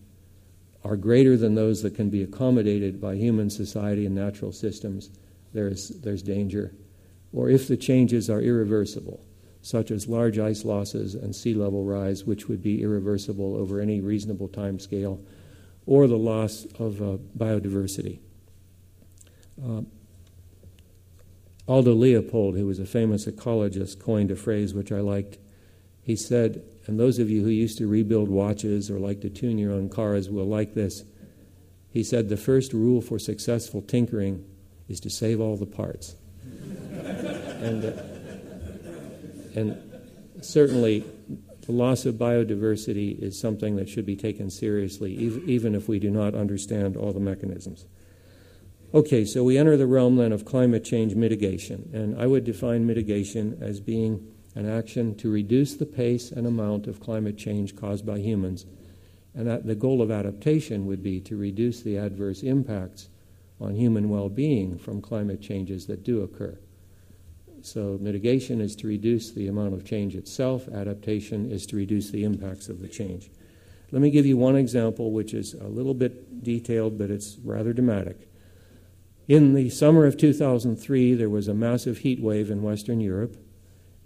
are 0.85 0.97
greater 0.97 1.37
than 1.37 1.55
those 1.55 1.83
that 1.83 1.95
can 1.95 2.11
be 2.11 2.25
accommodated 2.25 3.01
by 3.01 3.15
human 3.15 3.49
society 3.49 4.07
and 4.07 4.15
natural 4.17 4.51
systems, 4.51 5.11
there's, 5.53 5.91
there's 6.01 6.23
danger. 6.23 6.73
Or 7.37 7.51
if 7.51 7.69
the 7.69 7.77
changes 7.77 8.31
are 8.31 8.41
irreversible, 8.41 9.23
such 9.61 9.91
as 9.91 10.09
large 10.09 10.39
ice 10.39 10.65
losses 10.65 11.15
and 11.15 11.37
sea 11.37 11.53
level 11.53 11.85
rise, 11.85 12.25
which 12.25 12.49
would 12.49 12.63
be 12.63 12.83
irreversible 12.83 13.57
over 13.57 13.79
any 13.79 14.01
reasonable 14.01 14.49
time 14.49 14.79
scale, 14.79 15.21
or 15.85 16.07
the 16.07 16.17
loss 16.17 16.65
of 16.79 17.03
uh, 17.03 17.19
biodiversity. 17.37 18.21
Uh, 19.63 19.83
Aldo 21.69 21.93
Leopold, 21.93 22.57
who 22.57 22.67
was 22.67 22.79
a 22.79 22.87
famous 22.87 23.27
ecologist, 23.27 24.01
coined 24.01 24.31
a 24.31 24.37
phrase 24.37 24.73
which 24.73 24.91
I 24.91 25.01
liked. 25.01 25.37
He 26.01 26.17
said, 26.17 26.63
and 26.87 26.99
those 26.99 27.19
of 27.19 27.29
you 27.29 27.43
who 27.43 27.51
used 27.51 27.77
to 27.79 27.87
rebuild 27.87 28.31
watches 28.31 28.91
or 28.91 28.99
like 28.99 29.21
to 29.21 29.29
tune 29.29 29.59
your 29.59 29.73
own 29.73 29.91
cars 29.91 30.31
will 30.31 30.47
like 30.47 30.73
this. 30.73 31.05
He 31.91 32.03
said, 32.03 32.31
the 32.31 32.39
first 32.39 32.73
rule 32.73 33.03
for 33.03 33.19
successful 33.19 33.83
tinkering 33.83 34.43
is 34.89 35.01
to 35.01 35.11
save 35.11 35.39
all 35.39 35.59
the 35.59 35.67
parts. 35.67 36.17
And, 37.63 37.85
uh, 37.85 39.61
and 39.61 40.43
certainly, 40.43 41.05
the 41.67 41.73
loss 41.73 42.07
of 42.07 42.15
biodiversity 42.15 43.19
is 43.21 43.39
something 43.39 43.77
that 43.77 43.89
should 43.89 44.07
be 44.07 44.17
taken 44.17 44.51
seriously, 44.51 45.13
even 45.15 45.75
if 45.75 45.89
we 45.89 45.99
do 45.99 46.11
not 46.11 46.35
understand 46.35 46.97
all 46.97 47.13
the 47.13 47.21
mechanisms. 47.21 47.87
Okay, 48.95 49.25
so 49.25 49.43
we 49.43 49.59
enter 49.59 49.77
the 49.77 49.87
realm 49.87 50.17
then 50.17 50.33
of 50.33 50.45
climate 50.45 50.85
change 50.85 51.17
mitigation, 51.17 51.91
and 51.93 52.21
I 52.21 52.27
would 52.27 52.45
define 52.45 52.87
mitigation 52.87 53.59
as 53.61 53.81
being 53.81 54.33
an 54.55 54.69
action 54.69 55.17
to 55.17 55.31
reduce 55.31 55.75
the 55.75 55.87
pace 55.87 56.31
and 56.31 56.47
amount 56.47 56.87
of 56.87 57.01
climate 57.01 57.37
change 57.37 57.75
caused 57.75 58.07
by 58.07 58.19
humans. 58.19 58.65
And 59.35 59.49
the 59.65 59.75
goal 59.75 60.01
of 60.01 60.11
adaptation 60.11 60.87
would 60.87 61.03
be 61.03 61.21
to 61.21 61.37
reduce 61.37 61.83
the 61.83 61.99
adverse 61.99 62.43
impacts 62.43 63.09
on 63.61 63.75
human 63.75 64.09
well 64.09 64.29
being 64.29 64.79
from 64.79 65.03
climate 65.03 65.43
changes 65.43 65.87
that 65.87 66.05
do 66.05 66.23
occur. 66.23 66.59
So, 67.67 67.99
mitigation 68.01 68.61
is 68.61 68.77
to 68.77 68.87
reduce 68.87 69.33
the 69.33 69.49
amount 69.49 69.75
of 69.75 69.85
change 69.85 70.15
itself, 70.15 70.69
adaptation 70.69 71.51
is 71.51 71.67
to 71.67 71.77
reduce 71.77 72.11
the 72.11 72.23
impacts 72.23 72.69
of 72.69 72.81
the 72.81 72.87
change. 72.87 73.29
Let 73.91 74.01
me 74.03 74.11
give 74.11 74.25
you 74.25 74.37
one 74.37 74.55
example 74.55 75.11
which 75.11 75.35
is 75.35 75.53
a 75.55 75.67
little 75.67 75.93
bit 75.93 76.45
detailed, 76.45 76.97
but 76.97 77.11
it's 77.11 77.39
rather 77.43 77.73
dramatic. 77.73 78.31
In 79.27 79.55
the 79.55 79.69
summer 79.69 80.07
of 80.07 80.17
2003, 80.17 81.15
there 81.15 81.29
was 81.29 81.49
a 81.49 81.55
massive 81.55 81.99
heat 81.99 82.21
wave 82.21 82.53
in 82.53 82.63
Western 82.63 83.01
Europe, 83.01 83.37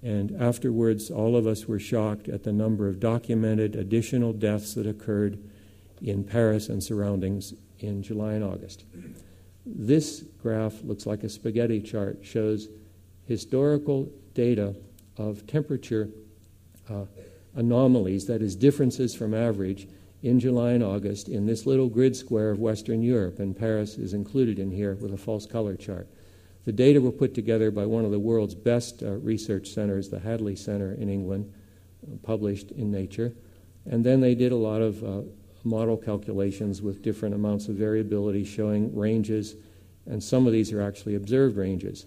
and 0.02 0.34
afterwards, 0.40 1.10
all 1.10 1.36
of 1.36 1.46
us 1.46 1.66
were 1.66 1.78
shocked 1.78 2.30
at 2.30 2.44
the 2.44 2.54
number 2.54 2.88
of 2.88 2.98
documented 2.98 3.76
additional 3.76 4.32
deaths 4.32 4.72
that 4.72 4.86
occurred 4.86 5.38
in 6.00 6.24
Paris 6.24 6.70
and 6.70 6.82
surroundings 6.82 7.52
in 7.78 8.02
July 8.02 8.32
and 8.32 8.42
August. 8.42 8.86
This 9.66 10.24
graph 10.40 10.82
looks 10.82 11.04
like 11.04 11.24
a 11.24 11.28
spaghetti 11.28 11.82
chart, 11.82 12.20
shows 12.22 12.68
historical 13.30 14.10
data 14.34 14.74
of 15.16 15.46
temperature 15.46 16.08
uh, 16.90 17.04
anomalies, 17.54 18.26
that 18.26 18.42
is, 18.42 18.56
differences 18.56 19.14
from 19.14 19.32
average, 19.32 19.86
in 20.24 20.40
July 20.40 20.72
and 20.72 20.82
August 20.82 21.28
in 21.28 21.46
this 21.46 21.64
little 21.64 21.88
grid 21.88 22.16
square 22.16 22.50
of 22.50 22.58
Western 22.58 23.02
Europe, 23.02 23.38
and 23.38 23.56
Paris 23.56 23.98
is 23.98 24.14
included 24.14 24.58
in 24.58 24.72
here 24.72 24.96
with 24.96 25.14
a 25.14 25.16
false 25.16 25.46
color 25.46 25.76
chart. 25.76 26.08
The 26.64 26.72
data 26.72 27.00
were 27.00 27.12
put 27.12 27.32
together 27.32 27.70
by 27.70 27.86
one 27.86 28.04
of 28.04 28.10
the 28.10 28.18
world's 28.18 28.56
best 28.56 29.00
uh, 29.00 29.12
research 29.12 29.68
centers, 29.68 30.08
the 30.08 30.18
Hadley 30.18 30.56
Center 30.56 30.94
in 30.94 31.08
England, 31.08 31.52
uh, 32.02 32.16
published 32.24 32.72
in 32.72 32.90
Nature. 32.90 33.32
And 33.86 34.04
then 34.04 34.20
they 34.20 34.34
did 34.34 34.50
a 34.50 34.56
lot 34.56 34.82
of 34.82 35.04
uh, 35.04 35.22
model 35.62 35.96
calculations 35.96 36.82
with 36.82 37.00
different 37.00 37.36
amounts 37.36 37.68
of 37.68 37.76
variability 37.76 38.44
showing 38.44 38.92
ranges, 38.94 39.54
and 40.06 40.20
some 40.20 40.48
of 40.48 40.52
these 40.52 40.72
are 40.72 40.82
actually 40.82 41.14
observed 41.14 41.56
ranges. 41.56 42.06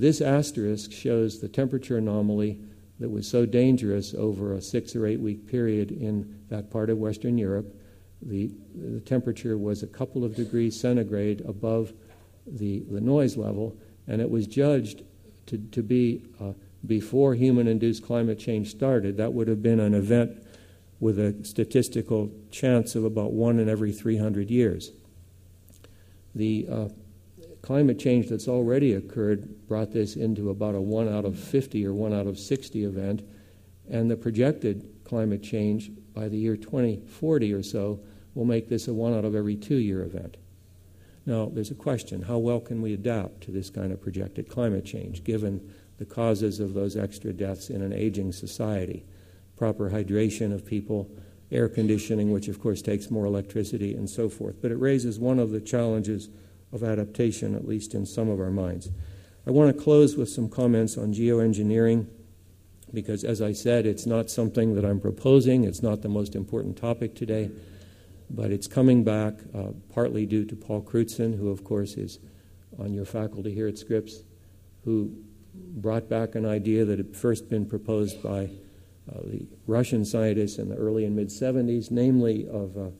This 0.00 0.22
asterisk 0.22 0.92
shows 0.92 1.40
the 1.40 1.48
temperature 1.48 1.98
anomaly 1.98 2.58
that 3.00 3.10
was 3.10 3.28
so 3.28 3.44
dangerous 3.44 4.14
over 4.14 4.54
a 4.54 4.62
six 4.62 4.96
or 4.96 5.06
eight 5.06 5.20
week 5.20 5.46
period 5.46 5.90
in 5.90 6.40
that 6.48 6.70
part 6.70 6.88
of 6.88 6.96
Western 6.96 7.36
Europe. 7.36 7.78
The, 8.22 8.50
the 8.74 9.00
temperature 9.00 9.58
was 9.58 9.82
a 9.82 9.86
couple 9.86 10.24
of 10.24 10.34
degrees 10.34 10.80
centigrade 10.80 11.42
above 11.42 11.92
the, 12.46 12.82
the 12.90 13.02
noise 13.02 13.36
level, 13.36 13.76
and 14.06 14.22
it 14.22 14.30
was 14.30 14.46
judged 14.46 15.02
to, 15.44 15.58
to 15.58 15.82
be 15.82 16.24
uh, 16.40 16.52
before 16.86 17.34
human 17.34 17.68
induced 17.68 18.02
climate 18.02 18.38
change 18.38 18.70
started. 18.70 19.18
That 19.18 19.34
would 19.34 19.48
have 19.48 19.62
been 19.62 19.80
an 19.80 19.92
event 19.92 20.42
with 20.98 21.18
a 21.18 21.44
statistical 21.44 22.30
chance 22.50 22.94
of 22.94 23.04
about 23.04 23.32
one 23.32 23.58
in 23.58 23.68
every 23.68 23.92
300 23.92 24.50
years. 24.50 24.92
The 26.34 26.66
uh, 26.70 26.88
climate 27.62 27.98
change 27.98 28.28
that's 28.28 28.48
already 28.48 28.94
occurred 28.94 29.66
brought 29.68 29.92
this 29.92 30.16
into 30.16 30.50
about 30.50 30.74
a 30.74 30.80
1 30.80 31.08
out 31.08 31.24
of 31.24 31.38
50 31.38 31.86
or 31.86 31.92
1 31.92 32.12
out 32.12 32.26
of 32.26 32.38
60 32.38 32.84
event, 32.84 33.22
and 33.90 34.10
the 34.10 34.16
projected 34.16 34.88
climate 35.04 35.42
change 35.42 35.90
by 36.14 36.28
the 36.28 36.38
year 36.38 36.56
2040 36.56 37.52
or 37.52 37.62
so 37.62 38.00
will 38.34 38.44
make 38.44 38.68
this 38.68 38.88
a 38.88 38.94
1 38.94 39.14
out 39.14 39.24
of 39.24 39.34
every 39.34 39.56
2 39.56 39.76
year 39.76 40.02
event. 40.02 40.36
Now, 41.26 41.50
there's 41.52 41.70
a 41.70 41.74
question 41.74 42.22
how 42.22 42.38
well 42.38 42.60
can 42.60 42.80
we 42.80 42.94
adapt 42.94 43.42
to 43.42 43.50
this 43.50 43.70
kind 43.70 43.92
of 43.92 44.00
projected 44.00 44.48
climate 44.48 44.84
change 44.84 45.22
given 45.22 45.72
the 45.98 46.06
causes 46.06 46.60
of 46.60 46.72
those 46.72 46.96
extra 46.96 47.32
deaths 47.32 47.68
in 47.68 47.82
an 47.82 47.92
aging 47.92 48.32
society. 48.32 49.04
Proper 49.56 49.90
hydration 49.90 50.52
of 50.52 50.64
people, 50.64 51.10
air 51.52 51.68
conditioning, 51.68 52.32
which 52.32 52.48
of 52.48 52.58
course 52.58 52.80
takes 52.80 53.10
more 53.10 53.26
electricity, 53.26 53.94
and 53.94 54.08
so 54.08 54.28
forth. 54.30 54.56
But 54.62 54.70
it 54.70 54.78
raises 54.78 55.18
one 55.18 55.38
of 55.38 55.50
the 55.50 55.60
challenges 55.60 56.30
of 56.72 56.82
adaptation, 56.82 57.54
at 57.54 57.66
least 57.66 57.94
in 57.94 58.06
some 58.06 58.28
of 58.28 58.40
our 58.40 58.50
minds. 58.50 58.90
I 59.46 59.50
want 59.50 59.74
to 59.74 59.82
close 59.82 60.16
with 60.16 60.28
some 60.28 60.48
comments 60.48 60.96
on 60.96 61.12
geoengineering 61.12 62.06
because, 62.92 63.24
as 63.24 63.40
I 63.40 63.52
said, 63.52 63.86
it's 63.86 64.06
not 64.06 64.30
something 64.30 64.74
that 64.74 64.84
I'm 64.84 65.00
proposing, 65.00 65.64
it's 65.64 65.82
not 65.82 66.02
the 66.02 66.08
most 66.08 66.34
important 66.34 66.76
topic 66.76 67.14
today, 67.14 67.50
but 68.28 68.50
it's 68.50 68.66
coming 68.66 69.02
back 69.02 69.34
uh, 69.54 69.68
partly 69.92 70.26
due 70.26 70.44
to 70.44 70.56
Paul 70.56 70.82
Crutzen, 70.82 71.36
who, 71.38 71.50
of 71.50 71.64
course, 71.64 71.94
is 71.94 72.18
on 72.78 72.92
your 72.92 73.04
faculty 73.04 73.54
here 73.54 73.66
at 73.66 73.78
Scripps, 73.78 74.22
who 74.84 75.12
brought 75.54 76.08
back 76.08 76.34
an 76.34 76.46
idea 76.46 76.84
that 76.84 76.98
had 76.98 77.16
first 77.16 77.48
been 77.48 77.66
proposed 77.66 78.22
by 78.22 78.50
uh, 79.10 79.20
the 79.24 79.46
Russian 79.66 80.04
scientists 80.04 80.58
in 80.58 80.68
the 80.68 80.76
early 80.76 81.04
and 81.04 81.16
mid 81.16 81.28
70s, 81.28 81.90
namely 81.90 82.46
of 82.48 82.76
uh, 82.76 82.90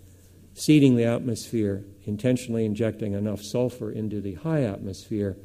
seeding 0.55 0.97
the 0.97 1.05
atmosphere, 1.05 1.85
intentionally 2.05 2.65
injecting 2.65 3.13
enough 3.13 3.43
sulfur 3.43 3.91
into 3.91 4.21
the 4.21 4.35
high 4.35 4.63
atmosphere 4.63 5.37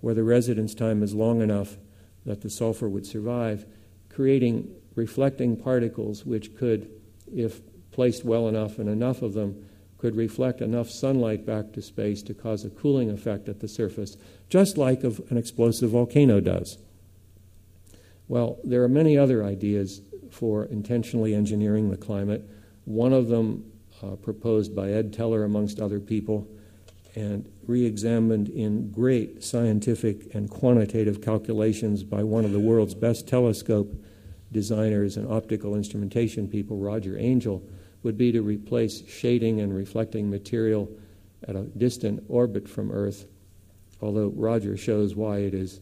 where 0.00 0.14
the 0.14 0.24
residence 0.24 0.74
time 0.74 1.02
is 1.02 1.14
long 1.14 1.40
enough 1.40 1.76
that 2.24 2.40
the 2.42 2.50
sulfur 2.50 2.88
would 2.88 3.06
survive, 3.06 3.66
creating 4.08 4.68
reflecting 4.94 5.56
particles 5.56 6.24
which 6.24 6.56
could, 6.56 6.90
if 7.34 7.60
placed 7.90 8.24
well 8.24 8.48
enough 8.48 8.78
and 8.78 8.88
enough 8.88 9.22
of 9.22 9.34
them, 9.34 9.66
could 9.98 10.16
reflect 10.16 10.62
enough 10.62 10.88
sunlight 10.88 11.44
back 11.44 11.72
to 11.72 11.82
space 11.82 12.22
to 12.22 12.32
cause 12.32 12.64
a 12.64 12.70
cooling 12.70 13.10
effect 13.10 13.48
at 13.48 13.60
the 13.60 13.68
surface, 13.68 14.16
just 14.48 14.78
like 14.78 15.04
an 15.04 15.36
explosive 15.36 15.90
volcano 15.90 16.40
does. 16.40 16.78
Well, 18.26 18.58
there 18.64 18.82
are 18.82 18.88
many 18.88 19.18
other 19.18 19.44
ideas 19.44 20.00
for 20.30 20.64
intentionally 20.64 21.34
engineering 21.34 21.90
the 21.90 21.96
climate. 21.96 22.48
One 22.84 23.12
of 23.12 23.28
them, 23.28 23.69
uh, 24.02 24.16
proposed 24.16 24.74
by 24.74 24.90
Ed 24.90 25.12
Teller, 25.12 25.44
amongst 25.44 25.80
other 25.80 26.00
people, 26.00 26.48
and 27.14 27.50
re 27.66 27.84
examined 27.84 28.48
in 28.48 28.90
great 28.90 29.42
scientific 29.42 30.34
and 30.34 30.48
quantitative 30.48 31.20
calculations 31.20 32.02
by 32.02 32.22
one 32.22 32.44
of 32.44 32.52
the 32.52 32.60
world's 32.60 32.94
best 32.94 33.26
telescope 33.26 33.92
designers 34.52 35.16
and 35.16 35.30
optical 35.30 35.74
instrumentation 35.74 36.48
people, 36.48 36.76
Roger 36.76 37.18
Angel, 37.18 37.62
would 38.02 38.16
be 38.16 38.32
to 38.32 38.42
replace 38.42 39.06
shading 39.08 39.60
and 39.60 39.74
reflecting 39.74 40.30
material 40.30 40.88
at 41.46 41.56
a 41.56 41.62
distant 41.62 42.22
orbit 42.28 42.68
from 42.68 42.90
Earth, 42.90 43.26
although 44.00 44.28
Roger 44.28 44.76
shows 44.76 45.14
why 45.14 45.38
it 45.38 45.54
is 45.54 45.80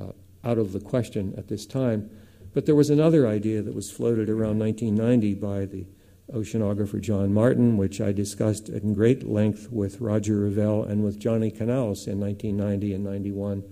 uh, 0.00 0.12
out 0.44 0.58
of 0.58 0.72
the 0.72 0.80
question 0.80 1.34
at 1.36 1.48
this 1.48 1.66
time. 1.66 2.10
But 2.54 2.66
there 2.66 2.74
was 2.74 2.90
another 2.90 3.26
idea 3.26 3.62
that 3.62 3.74
was 3.74 3.90
floated 3.90 4.28
around 4.28 4.58
1990 4.58 5.34
by 5.34 5.66
the 5.66 5.86
oceanographer 6.32 7.00
John 7.00 7.32
Martin, 7.32 7.76
which 7.76 8.00
I 8.00 8.12
discussed 8.12 8.68
in 8.68 8.94
great 8.94 9.26
length 9.26 9.68
with 9.70 10.00
Roger 10.00 10.48
Revelle 10.48 10.88
and 10.88 11.02
with 11.02 11.18
Johnny 11.18 11.50
Canals 11.50 12.06
in 12.06 12.20
1990 12.20 12.94
and 12.94 13.04
91. 13.04 13.64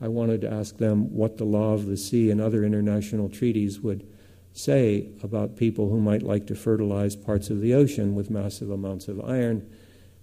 I 0.00 0.08
wanted 0.08 0.40
to 0.40 0.52
ask 0.52 0.78
them 0.78 1.14
what 1.14 1.36
the 1.36 1.44
law 1.44 1.74
of 1.74 1.86
the 1.86 1.96
sea 1.96 2.30
and 2.30 2.40
other 2.40 2.64
international 2.64 3.28
treaties 3.28 3.80
would 3.80 4.06
say 4.52 5.08
about 5.22 5.56
people 5.56 5.88
who 5.88 6.00
might 6.00 6.22
like 6.22 6.46
to 6.48 6.54
fertilize 6.54 7.14
parts 7.14 7.50
of 7.50 7.60
the 7.60 7.74
ocean 7.74 8.14
with 8.14 8.30
massive 8.30 8.70
amounts 8.70 9.08
of 9.08 9.20
iron 9.24 9.70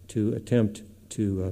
to 0.10 0.34
attempt 0.34 0.84
to 1.10 1.44
uh, 1.44 1.52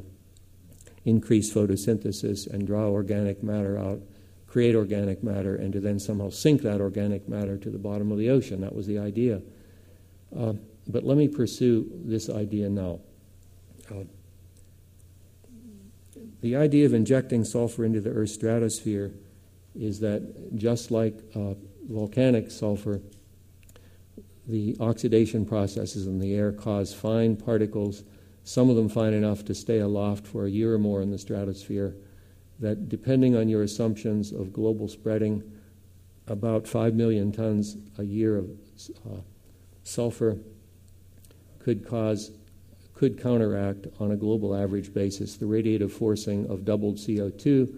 increase 1.05 1.53
photosynthesis 1.53 2.47
and 2.47 2.67
draw 2.67 2.89
organic 2.89 3.43
matter 3.43 3.77
out, 3.77 4.01
create 4.47 4.75
organic 4.75 5.23
matter, 5.23 5.55
and 5.55 5.71
to 5.71 5.79
then 5.79 5.99
somehow 5.99 6.29
sink 6.29 6.61
that 6.63 6.81
organic 6.81 7.29
matter 7.29 7.57
to 7.57 7.69
the 7.69 7.77
bottom 7.77 8.11
of 8.11 8.17
the 8.17 8.29
ocean. 8.29 8.61
That 8.61 8.75
was 8.75 8.87
the 8.87 8.99
idea. 8.99 9.41
Uh, 10.37 10.53
but 10.87 11.03
let 11.03 11.17
me 11.17 11.27
pursue 11.27 11.89
this 12.05 12.29
idea 12.29 12.69
now. 12.69 12.99
Uh, 13.89 14.03
the 16.41 16.55
idea 16.55 16.85
of 16.85 16.93
injecting 16.93 17.43
sulfur 17.43 17.85
into 17.85 18.01
the 18.01 18.11
Earth's 18.11 18.33
stratosphere 18.33 19.11
is 19.75 19.99
that 19.99 20.55
just 20.55 20.91
like 20.91 21.17
uh, 21.35 21.53
volcanic 21.89 22.51
sulfur, 22.51 23.01
the 24.47 24.75
oxidation 24.79 25.45
processes 25.45 26.07
in 26.07 26.19
the 26.19 26.35
air 26.35 26.51
cause 26.51 26.93
fine 26.93 27.35
particles, 27.35 28.03
some 28.43 28.69
of 28.69 28.75
them 28.75 28.89
fine 28.89 29.13
enough 29.13 29.43
to 29.45 29.55
stay 29.55 29.79
aloft 29.79 30.27
for 30.27 30.45
a 30.45 30.49
year 30.49 30.73
or 30.73 30.77
more 30.77 31.01
in 31.01 31.09
the 31.09 31.17
stratosphere, 31.17 31.95
that 32.59 32.87
depending 32.89 33.35
on 33.35 33.49
your 33.49 33.63
assumptions 33.63 34.31
of 34.31 34.53
global 34.53 34.87
spreading, 34.87 35.43
about 36.27 36.67
5 36.67 36.93
million 36.93 37.31
tons 37.31 37.75
a 37.97 38.03
year 38.03 38.37
of 38.37 38.49
uh, 39.11 39.21
sulfur 39.85 40.37
could 41.59 41.87
cause 41.87 42.31
could 42.93 43.21
counteract 43.21 43.87
on 43.99 44.11
a 44.11 44.15
global 44.15 44.55
average 44.55 44.93
basis 44.93 45.35
the 45.35 45.45
radiative 45.45 45.91
forcing 45.91 46.49
of 46.49 46.65
doubled 46.65 46.95
CO2 46.95 47.77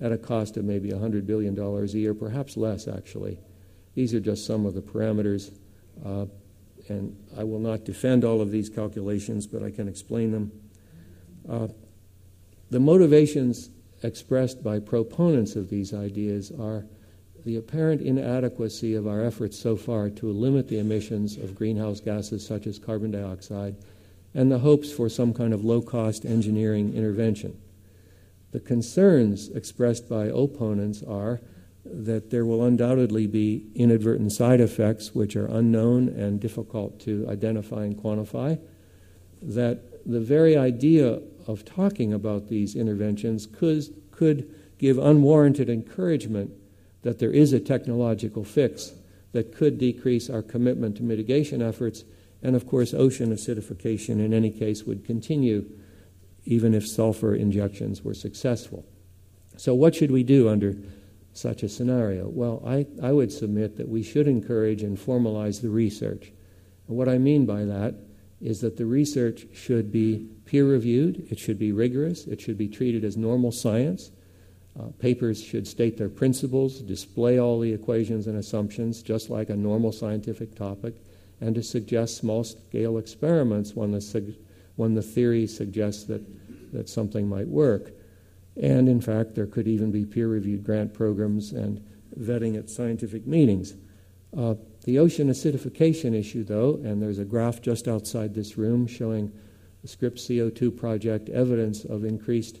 at 0.00 0.12
a 0.12 0.18
cost 0.18 0.56
of 0.56 0.64
maybe 0.64 0.90
$100 0.90 1.26
billion 1.26 1.58
a 1.58 1.84
year, 1.86 2.14
perhaps 2.14 2.56
less 2.56 2.86
actually. 2.86 3.38
These 3.94 4.12
are 4.12 4.20
just 4.20 4.44
some 4.44 4.66
of 4.66 4.74
the 4.74 4.82
parameters, 4.82 5.56
uh, 6.04 6.26
and 6.88 7.16
I 7.38 7.44
will 7.44 7.60
not 7.60 7.84
defend 7.84 8.24
all 8.24 8.40
of 8.40 8.50
these 8.50 8.68
calculations, 8.68 9.46
but 9.46 9.62
I 9.62 9.70
can 9.70 9.88
explain 9.88 10.32
them. 10.32 10.52
Uh, 11.48 11.68
the 12.70 12.80
motivations 12.80 13.70
expressed 14.02 14.62
by 14.62 14.80
proponents 14.80 15.56
of 15.56 15.70
these 15.70 15.94
ideas 15.94 16.52
are 16.60 16.84
the 17.46 17.56
apparent 17.56 18.02
inadequacy 18.02 18.94
of 18.94 19.06
our 19.06 19.22
efforts 19.22 19.56
so 19.56 19.76
far 19.76 20.10
to 20.10 20.32
limit 20.32 20.66
the 20.66 20.80
emissions 20.80 21.36
of 21.36 21.54
greenhouse 21.54 22.00
gases 22.00 22.44
such 22.44 22.66
as 22.66 22.76
carbon 22.76 23.12
dioxide 23.12 23.76
and 24.34 24.50
the 24.50 24.58
hopes 24.58 24.90
for 24.90 25.08
some 25.08 25.32
kind 25.32 25.54
of 25.54 25.64
low 25.64 25.80
cost 25.80 26.24
engineering 26.24 26.92
intervention. 26.92 27.56
The 28.50 28.58
concerns 28.58 29.48
expressed 29.50 30.08
by 30.08 30.24
opponents 30.24 31.04
are 31.04 31.40
that 31.84 32.30
there 32.30 32.44
will 32.44 32.64
undoubtedly 32.64 33.28
be 33.28 33.68
inadvertent 33.76 34.32
side 34.32 34.60
effects 34.60 35.14
which 35.14 35.36
are 35.36 35.46
unknown 35.46 36.08
and 36.08 36.40
difficult 36.40 36.98
to 37.02 37.28
identify 37.30 37.84
and 37.84 37.96
quantify, 37.96 38.58
that 39.40 40.04
the 40.04 40.20
very 40.20 40.56
idea 40.56 41.20
of 41.46 41.64
talking 41.64 42.12
about 42.12 42.48
these 42.48 42.74
interventions 42.74 43.46
could, 43.46 43.84
could 44.10 44.52
give 44.78 44.98
unwarranted 44.98 45.70
encouragement 45.70 46.50
that 47.06 47.20
there 47.20 47.30
is 47.30 47.52
a 47.52 47.60
technological 47.60 48.42
fix 48.42 48.92
that 49.30 49.54
could 49.54 49.78
decrease 49.78 50.28
our 50.28 50.42
commitment 50.42 50.96
to 50.96 51.04
mitigation 51.04 51.62
efforts. 51.62 52.02
And 52.42 52.56
of 52.56 52.66
course, 52.66 52.92
ocean 52.92 53.32
acidification 53.32 54.18
in 54.18 54.34
any 54.34 54.50
case 54.50 54.82
would 54.82 55.04
continue 55.04 55.70
even 56.44 56.74
if 56.74 56.84
sulfur 56.84 57.32
injections 57.32 58.02
were 58.02 58.12
successful. 58.12 58.84
So, 59.56 59.72
what 59.72 59.94
should 59.94 60.10
we 60.10 60.24
do 60.24 60.48
under 60.48 60.74
such 61.32 61.62
a 61.62 61.68
scenario? 61.68 62.26
Well, 62.26 62.60
I, 62.66 62.86
I 63.00 63.12
would 63.12 63.30
submit 63.30 63.76
that 63.76 63.88
we 63.88 64.02
should 64.02 64.26
encourage 64.26 64.82
and 64.82 64.98
formalize 64.98 65.62
the 65.62 65.70
research. 65.70 66.32
And 66.88 66.96
what 66.96 67.08
I 67.08 67.18
mean 67.18 67.46
by 67.46 67.64
that 67.64 67.94
is 68.40 68.62
that 68.62 68.78
the 68.78 68.86
research 68.86 69.46
should 69.52 69.92
be 69.92 70.28
peer 70.44 70.66
reviewed, 70.66 71.24
it 71.30 71.38
should 71.38 71.58
be 71.60 71.70
rigorous, 71.70 72.26
it 72.26 72.40
should 72.40 72.58
be 72.58 72.68
treated 72.68 73.04
as 73.04 73.16
normal 73.16 73.52
science, 73.52 74.10
uh, 74.78 74.88
papers 74.98 75.42
should 75.42 75.66
state 75.66 75.96
their 75.96 76.08
principles, 76.08 76.80
display 76.80 77.40
all 77.40 77.60
the 77.60 77.72
equations 77.72 78.26
and 78.26 78.36
assumptions, 78.36 79.02
just 79.02 79.30
like 79.30 79.48
a 79.48 79.56
normal 79.56 79.92
scientific 79.92 80.54
topic, 80.54 80.94
and 81.40 81.54
to 81.54 81.62
suggest 81.62 82.16
small 82.16 82.44
scale 82.44 82.98
experiments 82.98 83.74
when 83.74 83.92
the, 83.92 84.00
su- 84.00 84.34
when 84.76 84.94
the 84.94 85.02
theory 85.02 85.46
suggests 85.46 86.04
that, 86.04 86.22
that 86.72 86.88
something 86.88 87.28
might 87.28 87.48
work. 87.48 87.92
And 88.60 88.88
in 88.88 89.00
fact, 89.00 89.34
there 89.34 89.46
could 89.46 89.66
even 89.66 89.90
be 89.90 90.04
peer 90.04 90.28
reviewed 90.28 90.64
grant 90.64 90.92
programs 90.92 91.52
and 91.52 91.82
vetting 92.18 92.58
at 92.58 92.70
scientific 92.70 93.26
meetings. 93.26 93.74
Uh, 94.36 94.54
the 94.84 94.98
ocean 94.98 95.28
acidification 95.28 96.14
issue, 96.14 96.44
though, 96.44 96.74
and 96.84 97.02
there's 97.02 97.18
a 97.18 97.24
graph 97.24 97.60
just 97.60 97.88
outside 97.88 98.34
this 98.34 98.56
room 98.56 98.86
showing 98.86 99.32
the 99.82 99.88
Scripps 99.88 100.26
CO2 100.28 100.76
project 100.76 101.28
evidence 101.30 101.84
of 101.84 102.04
increased 102.04 102.60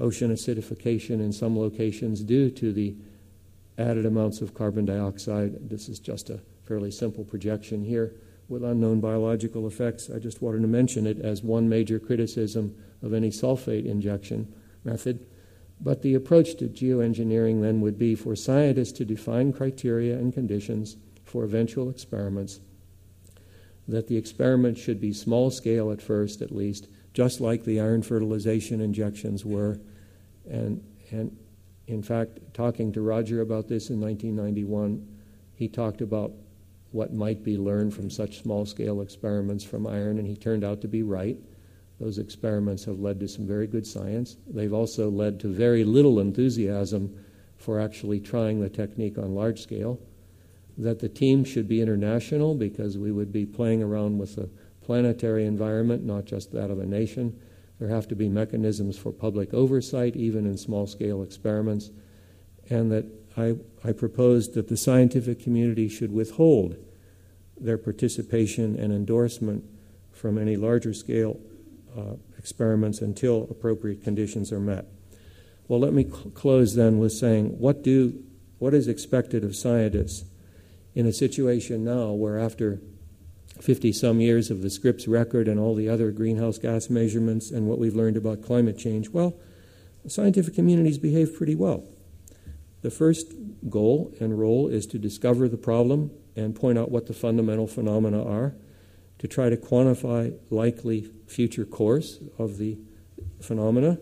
ocean 0.00 0.32
acidification 0.32 1.20
in 1.20 1.32
some 1.32 1.58
locations 1.58 2.22
due 2.22 2.50
to 2.50 2.72
the 2.72 2.94
added 3.78 4.06
amounts 4.06 4.40
of 4.40 4.54
carbon 4.54 4.84
dioxide. 4.84 5.68
This 5.68 5.88
is 5.88 5.98
just 5.98 6.30
a 6.30 6.40
fairly 6.64 6.90
simple 6.90 7.24
projection 7.24 7.84
here 7.84 8.14
with 8.48 8.64
unknown 8.64 9.00
biological 9.00 9.66
effects. 9.66 10.10
I 10.10 10.18
just 10.18 10.42
wanted 10.42 10.62
to 10.62 10.68
mention 10.68 11.06
it 11.06 11.20
as 11.20 11.42
one 11.42 11.68
major 11.68 11.98
criticism 11.98 12.74
of 13.02 13.14
any 13.14 13.30
sulfate 13.30 13.86
injection 13.86 14.52
method. 14.84 15.26
But 15.80 16.02
the 16.02 16.14
approach 16.14 16.56
to 16.56 16.68
geoengineering 16.68 17.62
then 17.62 17.80
would 17.80 17.98
be 17.98 18.14
for 18.14 18.36
scientists 18.36 18.92
to 18.98 19.04
define 19.04 19.52
criteria 19.52 20.18
and 20.18 20.32
conditions 20.32 20.96
for 21.24 21.44
eventual 21.44 21.88
experiments, 21.88 22.60
that 23.88 24.08
the 24.08 24.16
experiment 24.16 24.76
should 24.76 25.00
be 25.00 25.12
small 25.12 25.50
scale 25.50 25.90
at 25.90 26.02
first, 26.02 26.42
at 26.42 26.54
least, 26.54 26.88
just 27.14 27.40
like 27.40 27.64
the 27.64 27.80
iron 27.80 28.02
fertilization 28.02 28.80
injections 28.80 29.44
were, 29.44 29.80
and, 30.50 30.82
and 31.10 31.36
in 31.86 32.02
fact, 32.02 32.38
talking 32.52 32.92
to 32.92 33.00
Roger 33.00 33.40
about 33.40 33.68
this 33.68 33.90
in 33.90 34.00
1991, 34.00 35.06
he 35.54 35.68
talked 35.68 36.00
about 36.00 36.32
what 36.92 37.12
might 37.12 37.44
be 37.44 37.56
learned 37.56 37.94
from 37.94 38.10
such 38.10 38.42
small 38.42 38.66
scale 38.66 39.00
experiments 39.00 39.64
from 39.64 39.86
iron, 39.86 40.18
and 40.18 40.26
he 40.26 40.36
turned 40.36 40.64
out 40.64 40.80
to 40.80 40.88
be 40.88 41.02
right. 41.02 41.36
Those 42.00 42.18
experiments 42.18 42.84
have 42.84 42.98
led 42.98 43.20
to 43.20 43.28
some 43.28 43.46
very 43.46 43.66
good 43.66 43.86
science. 43.86 44.36
They've 44.48 44.72
also 44.72 45.10
led 45.10 45.38
to 45.40 45.48
very 45.48 45.84
little 45.84 46.18
enthusiasm 46.18 47.14
for 47.58 47.78
actually 47.78 48.20
trying 48.20 48.60
the 48.60 48.70
technique 48.70 49.18
on 49.18 49.34
large 49.34 49.60
scale. 49.60 50.00
That 50.78 50.98
the 50.98 51.10
team 51.10 51.44
should 51.44 51.68
be 51.68 51.82
international 51.82 52.54
because 52.54 52.96
we 52.96 53.12
would 53.12 53.32
be 53.32 53.44
playing 53.44 53.82
around 53.82 54.18
with 54.18 54.38
a 54.38 54.48
planetary 54.82 55.44
environment, 55.44 56.04
not 56.04 56.24
just 56.24 56.52
that 56.52 56.70
of 56.70 56.78
a 56.78 56.86
nation. 56.86 57.38
There 57.80 57.88
have 57.88 58.06
to 58.08 58.14
be 58.14 58.28
mechanisms 58.28 58.98
for 58.98 59.10
public 59.10 59.54
oversight, 59.54 60.14
even 60.14 60.46
in 60.46 60.58
small 60.58 60.86
scale 60.86 61.22
experiments. 61.22 61.90
And 62.68 62.92
that 62.92 63.06
I, 63.36 63.56
I 63.82 63.92
proposed 63.92 64.54
that 64.54 64.68
the 64.68 64.76
scientific 64.76 65.42
community 65.42 65.88
should 65.88 66.12
withhold 66.12 66.76
their 67.58 67.78
participation 67.78 68.78
and 68.78 68.92
endorsement 68.92 69.64
from 70.12 70.36
any 70.36 70.56
larger 70.56 70.92
scale 70.92 71.40
uh, 71.96 72.16
experiments 72.38 73.00
until 73.00 73.48
appropriate 73.50 74.04
conditions 74.04 74.52
are 74.52 74.60
met. 74.60 74.86
Well, 75.66 75.80
let 75.80 75.92
me 75.92 76.04
cl- 76.04 76.30
close 76.30 76.74
then 76.74 76.98
with 76.98 77.12
saying 77.12 77.58
what 77.58 77.82
do 77.82 78.22
what 78.58 78.74
is 78.74 78.88
expected 78.88 79.42
of 79.42 79.56
scientists 79.56 80.24
in 80.94 81.06
a 81.06 81.12
situation 81.12 81.82
now 81.82 82.10
where 82.10 82.38
after 82.38 82.80
50 83.60 83.92
some 83.92 84.20
years 84.20 84.50
of 84.50 84.62
the 84.62 84.70
Scripps 84.70 85.06
record 85.06 85.46
and 85.46 85.60
all 85.60 85.74
the 85.74 85.88
other 85.88 86.10
greenhouse 86.10 86.58
gas 86.58 86.88
measurements 86.88 87.50
and 87.50 87.66
what 87.66 87.78
we've 87.78 87.94
learned 87.94 88.16
about 88.16 88.42
climate 88.42 88.78
change, 88.78 89.10
well, 89.10 89.34
the 90.02 90.10
scientific 90.10 90.54
communities 90.54 90.98
behave 90.98 91.34
pretty 91.36 91.54
well. 91.54 91.84
The 92.82 92.90
first 92.90 93.34
goal 93.68 94.14
and 94.20 94.38
role 94.38 94.68
is 94.68 94.86
to 94.86 94.98
discover 94.98 95.48
the 95.48 95.58
problem 95.58 96.10
and 96.34 96.56
point 96.56 96.78
out 96.78 96.90
what 96.90 97.06
the 97.06 97.12
fundamental 97.12 97.66
phenomena 97.66 98.24
are, 98.24 98.54
to 99.18 99.28
try 99.28 99.50
to 99.50 99.56
quantify 99.56 100.34
likely 100.48 101.10
future 101.26 101.66
course 101.66 102.18
of 102.38 102.56
the 102.56 102.78
phenomena, 103.42 103.98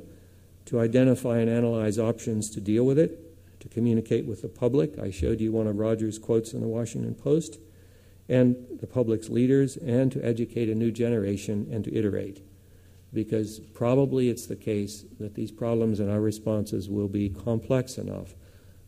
to 0.67 0.79
identify 0.79 1.39
and 1.39 1.51
analyze 1.51 1.99
options 1.99 2.51
to 2.51 2.61
deal 2.61 2.85
with 2.85 2.99
it, 2.99 3.19
to 3.59 3.69
communicate 3.69 4.27
with 4.27 4.43
the 4.43 4.49
public. 4.49 4.97
I 4.99 5.11
showed 5.11 5.41
you 5.41 5.51
one 5.51 5.67
of 5.67 5.77
Roger's 5.77 6.19
quotes 6.19 6.53
in 6.53 6.61
the 6.61 6.69
Washington 6.69 7.17
Post, 7.17 7.59
and 8.29 8.57
the 8.81 8.87
public's 8.87 9.29
leaders, 9.29 9.77
and 9.77 10.13
to 10.13 10.25
educate 10.25 10.69
a 10.69 10.75
new 10.75 10.91
generation 10.91 11.67
and 11.71 11.85
to 11.85 11.95
iterate. 11.95 12.43
Because 13.13 13.61
probably 13.73 14.29
it's 14.29 14.47
the 14.47 14.57
case 14.57 15.05
that 15.19 15.35
these 15.35 15.51
problems 15.51 15.99
and 15.99 16.11
our 16.11 16.21
responses 16.21 16.91
will 16.91 17.09
be 17.09 17.31
complex 17.31 17.97
enough 17.97 18.35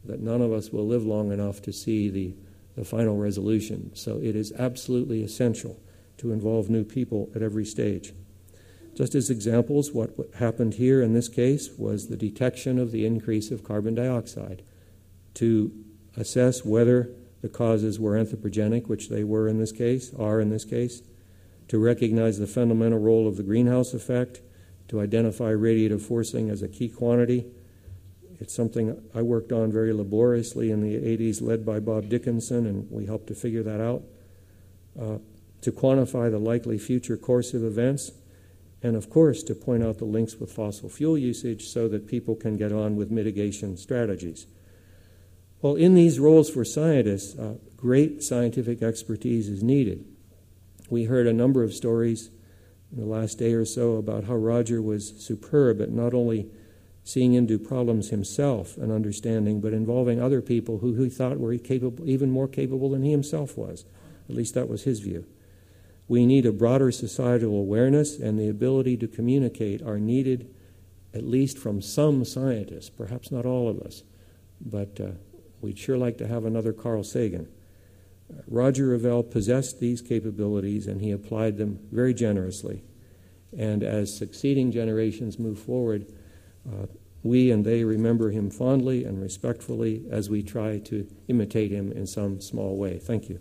that 0.05 0.20
none 0.20 0.41
of 0.41 0.53
us 0.53 0.70
will 0.70 0.86
live 0.86 1.05
long 1.05 1.32
enough 1.32 1.61
to 1.62 1.72
see 1.72 2.09
the, 2.09 2.34
the 2.76 2.84
final 2.84 3.16
resolution. 3.16 3.91
So 3.95 4.18
it 4.18 4.34
is 4.36 4.53
absolutely 4.53 5.22
essential 5.22 5.80
to 6.18 6.32
involve 6.32 6.68
new 6.70 6.84
people 6.84 7.30
at 7.34 7.43
every 7.43 7.64
stage. 7.64 8.12
Just 8.95 9.14
as 9.14 9.30
examples, 9.30 9.93
what 9.93 10.11
happened 10.38 10.74
here 10.74 11.01
in 11.01 11.14
this 11.14 11.28
case 11.28 11.70
was 11.78 12.09
the 12.09 12.16
detection 12.16 12.78
of 12.78 12.93
the 12.93 13.07
increase 13.07 13.51
of 13.51 13.64
carbon 13.64 13.95
dioxide 13.95 14.62
to 15.34 15.72
assess 16.16 16.64
whether 16.64 17.11
the 17.43 17.49
causes 17.49 17.99
were 17.99 18.12
anthropogenic, 18.12 18.88
which 18.88 19.09
they 19.09 19.24
were 19.24 19.49
in 19.49 19.59
this 19.59 19.72
case, 19.72 20.12
are 20.18 20.41
in 20.41 20.51
this 20.51 20.64
case, 20.64 21.03
to 21.68 21.78
recognize 21.78 22.38
the 22.38 22.47
fundamental 22.47 22.99
role 22.99 23.26
of 23.26 23.36
the 23.36 23.43
greenhouse 23.43 23.95
effect, 23.95 24.41
to 24.88 25.01
identify 25.01 25.53
radiative 25.53 26.03
forcing 26.03 26.51
as 26.51 26.62
a 26.62 26.68
key 26.68 26.88
quantity, 26.88 27.47
it's 28.41 28.55
something 28.55 28.99
I 29.14 29.20
worked 29.20 29.53
on 29.53 29.70
very 29.70 29.93
laboriously 29.93 30.70
in 30.70 30.80
the 30.80 30.97
80s, 30.97 31.43
led 31.43 31.66
by 31.66 31.78
Bob 31.78 32.09
Dickinson, 32.09 32.66
and 32.66 32.91
we 32.91 33.05
helped 33.05 33.26
to 33.26 33.34
figure 33.34 33.62
that 33.62 33.80
out. 33.80 34.03
Uh, 34.99 35.18
to 35.61 35.70
quantify 35.70 36.30
the 36.30 36.38
likely 36.38 36.78
future 36.78 37.18
course 37.18 37.53
of 37.53 37.62
events, 37.62 38.12
and 38.82 38.97
of 38.97 39.11
course, 39.11 39.43
to 39.43 39.55
point 39.55 39.84
out 39.84 39.99
the 39.99 40.07
links 40.07 40.36
with 40.36 40.51
fossil 40.51 40.88
fuel 40.88 41.18
usage 41.18 41.68
so 41.68 41.86
that 41.88 42.07
people 42.07 42.34
can 42.34 42.57
get 42.57 42.72
on 42.72 42.97
with 42.97 43.11
mitigation 43.11 43.76
strategies. 43.76 44.47
Well, 45.63 45.75
in 45.75 45.95
these 45.95 46.19
roles 46.19 46.49
for 46.49 46.65
scientists, 46.65 47.39
uh, 47.39 47.57
great 47.77 48.23
scientific 48.23 48.83
expertise 48.83 49.49
is 49.49 49.63
needed. 49.63 50.07
We 50.89 51.05
heard 51.05 51.27
a 51.27 51.33
number 51.33 51.63
of 51.63 51.75
stories 51.75 52.31
in 52.91 52.99
the 52.99 53.07
last 53.07 53.39
day 53.39 53.53
or 53.53 53.65
so 53.65 53.97
about 53.97 54.25
how 54.25 54.37
Roger 54.37 54.81
was 54.81 55.15
superb 55.23 55.81
at 55.81 55.91
not 55.91 56.15
only 56.15 56.49
seeing 57.05 57.35
into 57.35 57.59
problems 57.59 58.09
himself 58.09 58.77
and 58.77 58.91
understanding, 58.91 59.61
but 59.61 59.73
involving 59.73 60.21
other 60.21 60.41
people 60.41 60.79
who 60.79 60.95
he 60.95 61.11
thought 61.11 61.39
were 61.39 61.57
capable, 61.59 62.09
even 62.09 62.31
more 62.31 62.49
capable 62.49 62.91
than 62.91 63.03
he 63.03 63.11
himself 63.11 63.57
was. 63.57 63.85
At 64.29 64.37
least 64.37 64.55
that 64.55 64.69
was 64.69 64.85
his 64.85 65.01
view. 65.01 65.27
We 66.09 66.27
need 66.27 66.47
a 66.47 66.53
broader 66.53 66.91
societal 66.91 67.57
awareness, 67.57 68.19
and 68.19 68.39
the 68.39 68.49
ability 68.49 68.97
to 68.99 69.09
communicate 69.09 69.83
are 69.83 69.99
needed, 69.99 70.53
at 71.15 71.25
least 71.25 71.59
from 71.59 71.83
some 71.83 72.25
scientists, 72.25 72.91
perhaps 72.91 73.31
not 73.31 73.47
all 73.47 73.69
of 73.69 73.81
us, 73.81 74.03
but 74.61 75.01
uh, 75.01 75.11
we'd 75.61 75.79
sure 75.79 75.99
like 75.99 76.19
to 76.19 76.27
have 76.27 76.45
another 76.45 76.73
Carl 76.73 77.05
Sagan. 77.05 77.49
Roger 78.47 78.97
Revelle 78.97 79.29
possessed 79.29 79.81
these 79.81 80.01
capabilities, 80.01 80.87
and 80.87 81.01
he 81.01 81.11
applied 81.11 81.57
them 81.57 81.81
very 81.91 82.15
generously. 82.15 82.83
And 83.57 83.83
as 83.83 84.17
succeeding 84.17 84.71
generations 84.71 85.39
move 85.39 85.59
forward, 85.59 86.07
uh, 86.69 86.87
we 87.23 87.51
and 87.51 87.65
they 87.65 87.85
remember 87.85 88.31
him 88.31 88.51
fondly 88.51 89.05
and 89.05 89.21
respectfully 89.21 90.05
as 90.11 90.31
we 90.31 90.43
try 90.43 90.79
to 90.79 91.07
imitate 91.29 91.71
him 91.71 91.93
in 91.93 92.07
some 92.07 92.41
small 92.41 92.77
way. 92.77 92.99
Thank 92.99 93.29
you. 93.29 93.41